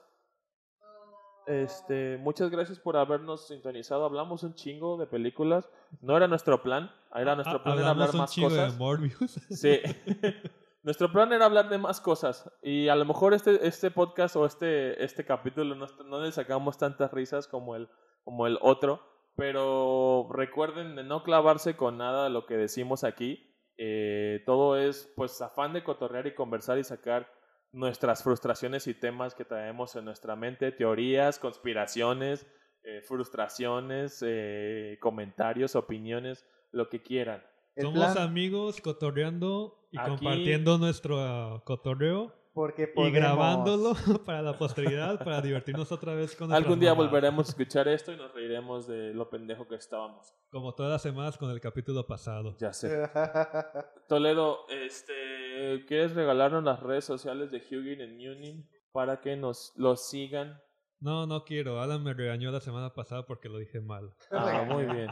[1.47, 4.05] Este, muchas gracias por habernos sintonizado.
[4.05, 5.69] Hablamos un chingo de películas.
[6.01, 6.91] No era nuestro plan.
[7.15, 8.73] Era nuestro Ah, plan era hablamos hablar un más chingo cosas.
[8.73, 9.33] de Morbius.
[9.51, 9.81] Sí.
[10.83, 12.51] Nuestro plan era hablar de más cosas.
[12.61, 16.77] Y a lo mejor este, este podcast o este, este capítulo no, no le sacamos
[16.77, 17.89] tantas risas como el,
[18.25, 19.01] como el otro.
[19.37, 23.49] Pero recuerden de no clavarse con nada de lo que decimos aquí.
[23.79, 27.33] Eh, todo es pues afán de cotorrear y conversar y sacar
[27.73, 32.47] nuestras frustraciones y temas que traemos en nuestra mente, teorías, conspiraciones,
[32.83, 37.43] eh, frustraciones, eh, comentarios, opiniones, lo que quieran.
[37.75, 43.15] El Somos plan, amigos cotorreando y Aquí- compartiendo nuestro ah, cotorreo porque y podemos.
[43.19, 43.95] grabándolo
[44.27, 47.11] para la posteridad, para divertirnos otra vez con Algún día mamadas.
[47.11, 50.35] volveremos a escuchar esto y nos reiremos de lo pendejo que estábamos.
[50.51, 52.55] Como todas las semanas con el capítulo pasado.
[52.59, 52.91] Ya sé.
[54.09, 60.09] Toledo, este, ¿quieres regalarnos las redes sociales de Hugin en Munin para que nos los
[60.11, 60.61] sigan?
[61.01, 61.81] No, no quiero.
[61.81, 64.15] Alan me regañó la semana pasada porque lo dije mal.
[64.31, 65.09] Ah, muy bien.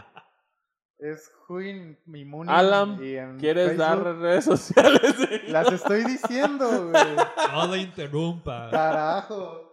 [1.00, 2.50] Es Juin Mimuni.
[2.50, 5.02] Alan, y en ¿Quieres dar Facebook redes sociales?
[5.48, 7.16] Las estoy diciendo, güey.
[7.52, 8.68] No lo interrumpa.
[8.70, 9.72] Carajo.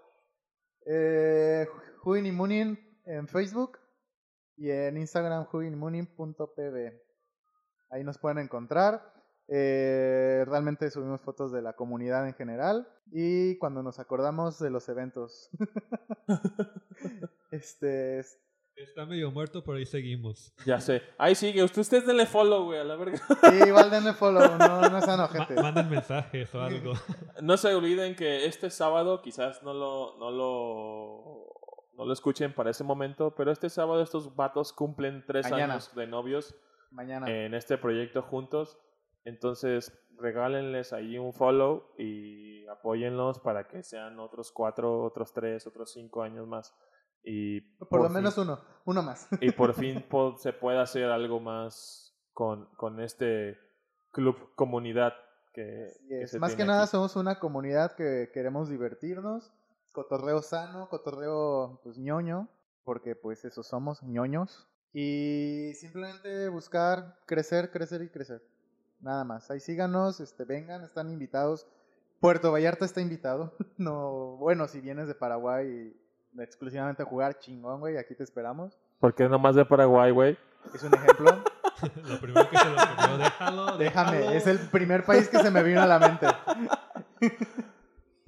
[0.85, 1.67] Eh,
[1.99, 3.77] Juin y Munin en Facebook
[4.55, 6.93] y en Instagram juinmunin.pb.
[7.89, 9.13] Ahí nos pueden encontrar.
[9.49, 14.89] Eh, realmente subimos fotos de la comunidad en general y cuando nos acordamos de los
[14.89, 15.49] eventos.
[17.51, 18.39] este es-
[18.77, 20.53] Está medio muerto, pero ahí seguimos.
[20.65, 21.01] Ya sé.
[21.17, 21.63] Ahí sigue.
[21.63, 23.17] Usted, usted denle follow, güey, a la verga.
[23.17, 26.93] Sí, igual denle follow, no, no sean Ma- manden mensajes o algo.
[27.41, 31.49] No se olviden que este sábado, quizás no lo, no lo,
[31.97, 35.73] no lo escuchen para ese momento, pero este sábado estos vatos cumplen tres Mañana.
[35.73, 36.55] años de novios.
[36.91, 37.27] Mañana.
[37.29, 38.77] en este proyecto juntos.
[39.25, 45.91] Entonces, regálenles ahí un follow y apóyenlos para que sean otros cuatro, otros tres, otros
[45.91, 46.73] cinco años más.
[47.29, 49.27] Y Por, lo fin- menos uno, uno más.
[49.41, 53.57] y por fin po- se pueda hacer algo más con, con este
[54.11, 55.13] club comunidad
[55.53, 56.31] que, Así que es.
[56.31, 56.91] se Más que nada aquí.
[56.91, 59.51] somos una comunidad que queremos divertirnos,
[59.91, 62.47] cotorreo sano, cotorreo pues ñoño,
[62.83, 64.67] porque pues eso somos, ñoños.
[64.93, 68.41] Y simplemente buscar crecer, crecer y crecer.
[69.01, 69.51] Nada más.
[69.51, 71.67] Ahí síganos, este, vengan, están invitados.
[72.19, 73.53] Puerto Vallarta está invitado.
[73.77, 75.93] No, bueno, si vienes de Paraguay
[76.43, 78.77] exclusivamente a jugar, chingón, güey, aquí te esperamos.
[78.99, 80.37] ¿Por qué nomás de Paraguay, güey?
[80.73, 81.43] Es un ejemplo.
[82.09, 83.77] Lo primero que se lo ocurrió, déjalo.
[83.77, 84.35] Déjame, déjalo.
[84.37, 86.25] es el primer país que se me vino a la mente.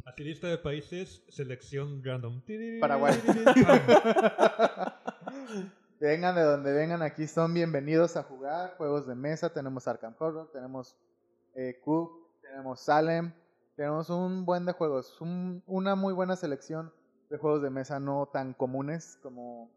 [0.06, 2.42] Así lista de países, selección random.
[2.80, 3.20] Paraguay.
[6.00, 9.52] Vengan de donde vengan, aquí son bienvenidos a jugar juegos de mesa.
[9.52, 10.96] Tenemos Arkham Horror, tenemos
[11.56, 12.12] eh, Cook,
[12.42, 13.34] tenemos Salem,
[13.76, 16.94] tenemos un buen de juegos, un- una muy buena selección
[17.30, 19.70] de juegos de mesa no tan comunes como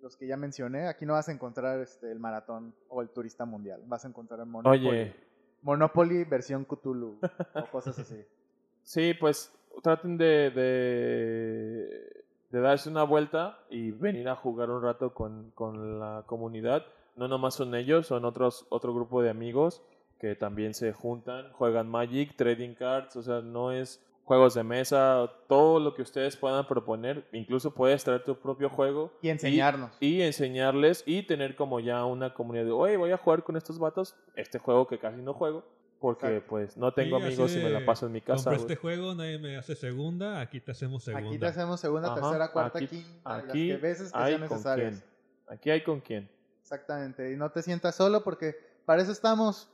[0.00, 0.88] los que ya mencioné.
[0.88, 4.40] Aquí no vas a encontrar este, el maratón o el turista mundial, vas a encontrar
[4.40, 4.88] el Monopoly.
[4.88, 5.14] Oye,
[5.62, 7.18] Monopoly versión Cthulhu
[7.54, 8.24] o cosas así.
[8.82, 9.52] sí, pues
[9.82, 15.98] traten de, de, de darse una vuelta y venir a jugar un rato con, con
[15.98, 16.84] la comunidad.
[17.16, 19.82] No nomás son ellos, son otros otro grupo de amigos
[20.20, 25.30] que también se juntan, juegan Magic, trading cards, o sea, no es juegos de mesa,
[25.48, 29.96] todo lo que ustedes puedan proponer, incluso puedes traer tu propio juego Y enseñarnos.
[30.00, 33.78] y enseñarles y tener como ya una comunidad de, oye, voy a jugar con estos
[33.78, 35.64] vatos, este juego que casi no juego,
[35.98, 36.46] porque Exacto.
[36.50, 38.44] pues no tengo Sí, amigos y me la paso en mi casa.
[38.50, 38.66] Compré güey".
[38.70, 41.26] este juego, nadie me hace segunda, aquí te hacemos segunda.
[41.28, 44.28] Aquí te hacemos segunda, Ajá, tercera, cuarta, aquí- quinta, las Aquí que veces que hay
[44.32, 45.04] sean necesarias.
[45.48, 46.30] Aquí hay con quién.
[46.60, 49.70] Exactamente, y no te sientas solo porque para eso estamos,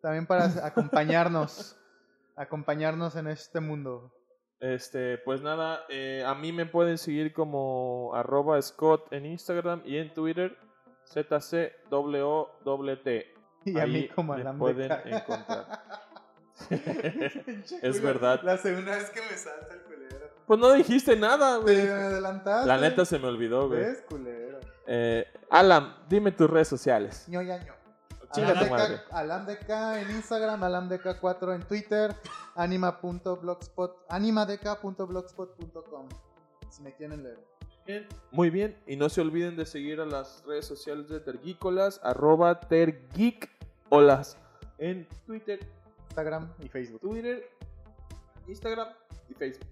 [0.00, 1.76] también para acompañarnos,
[2.36, 4.12] acompañarnos en este mundo.
[4.60, 9.98] Este, pues nada, eh, a mí me pueden seguir como arroba Scott en Instagram y
[9.98, 10.56] en Twitter
[11.12, 11.86] ZCWT.
[13.64, 15.82] Y a mí como me pueden encontrar.
[17.82, 18.40] Es verdad.
[18.42, 20.30] La segunda vez que me salta el culero.
[20.46, 21.80] Pues no dijiste nada, güey.
[21.86, 22.66] adelantaste.
[22.66, 23.84] La neta se me olvidó, güey.
[24.86, 27.28] Eh, Alan, dime tus redes sociales.
[27.28, 27.74] ño ya ño.
[29.10, 32.14] Alamdeca en Instagram, Alamdeca4 en Twitter,
[32.54, 36.08] anima.blogspot, animadeca.blogspot.com.
[36.70, 37.38] Si me quieren leer.
[37.86, 42.00] Bien, Muy bien, y no se olviden de seguir a las redes sociales de Tergícolas,
[42.02, 44.36] arroba Tergeekolas
[44.78, 45.60] en Twitter,
[46.08, 47.00] Instagram y Facebook.
[47.00, 47.48] Twitter,
[48.48, 48.88] Instagram
[49.28, 49.68] y Facebook.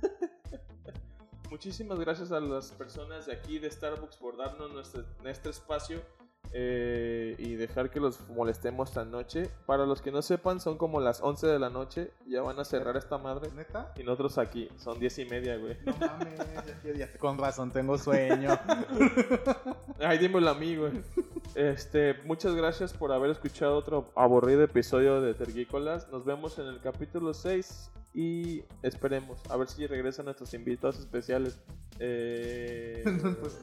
[1.50, 6.00] Muchísimas gracias a las personas de aquí de Starbucks por darnos nuestro, este espacio
[6.52, 9.50] eh, y dejar que los molestemos esta noche.
[9.66, 12.64] Para los que no sepan, son como las 11 de la noche, ya van a
[12.64, 13.50] cerrar esta madre.
[13.54, 13.92] ¿Neta?
[13.96, 15.76] Y nosotros aquí, son 10 y media, güey.
[15.86, 16.38] No mames,
[16.84, 18.50] ya- ya- con razón tengo sueño.
[20.00, 20.92] Ay, dímelo a mí, güey.
[21.54, 26.08] Este, muchas gracias por haber escuchado otro aburrido episodio de Tergícolas.
[26.10, 31.60] Nos vemos en el capítulo 6 y esperemos a ver si regresan nuestros invitados especiales.
[31.98, 33.04] Eh,
[33.40, 33.58] Pues,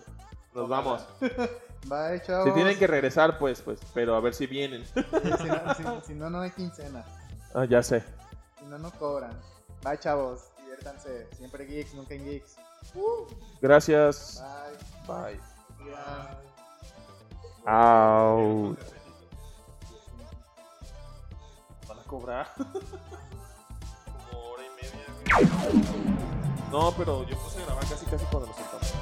[0.57, 1.01] nos vamos.
[1.85, 2.45] Bye, chavos.
[2.45, 4.83] Si tienen que regresar, pues, pues, pero a ver si vienen.
[4.85, 7.05] Si no, si- si no, no hay quincena.
[7.53, 8.03] Ah, ya sé.
[8.59, 9.39] Si no, no cobran.
[9.83, 10.41] Bye, chavos.
[10.57, 11.27] Diviértanse.
[11.37, 12.55] Siempre geeks, nunca en geeks.
[13.61, 14.43] Gracias.
[15.07, 15.37] Bye.
[15.37, 15.39] Bye.
[15.91, 16.39] Ya.
[17.71, 18.79] Out.
[21.87, 22.47] Van a cobrar.
[24.31, 25.05] Como hora y media.
[26.71, 28.93] No, pero yo puse a grabar casi casi cuando nos sentamos.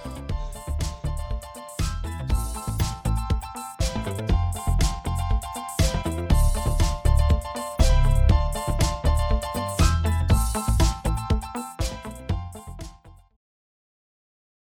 [4.06, 4.35] Thank you.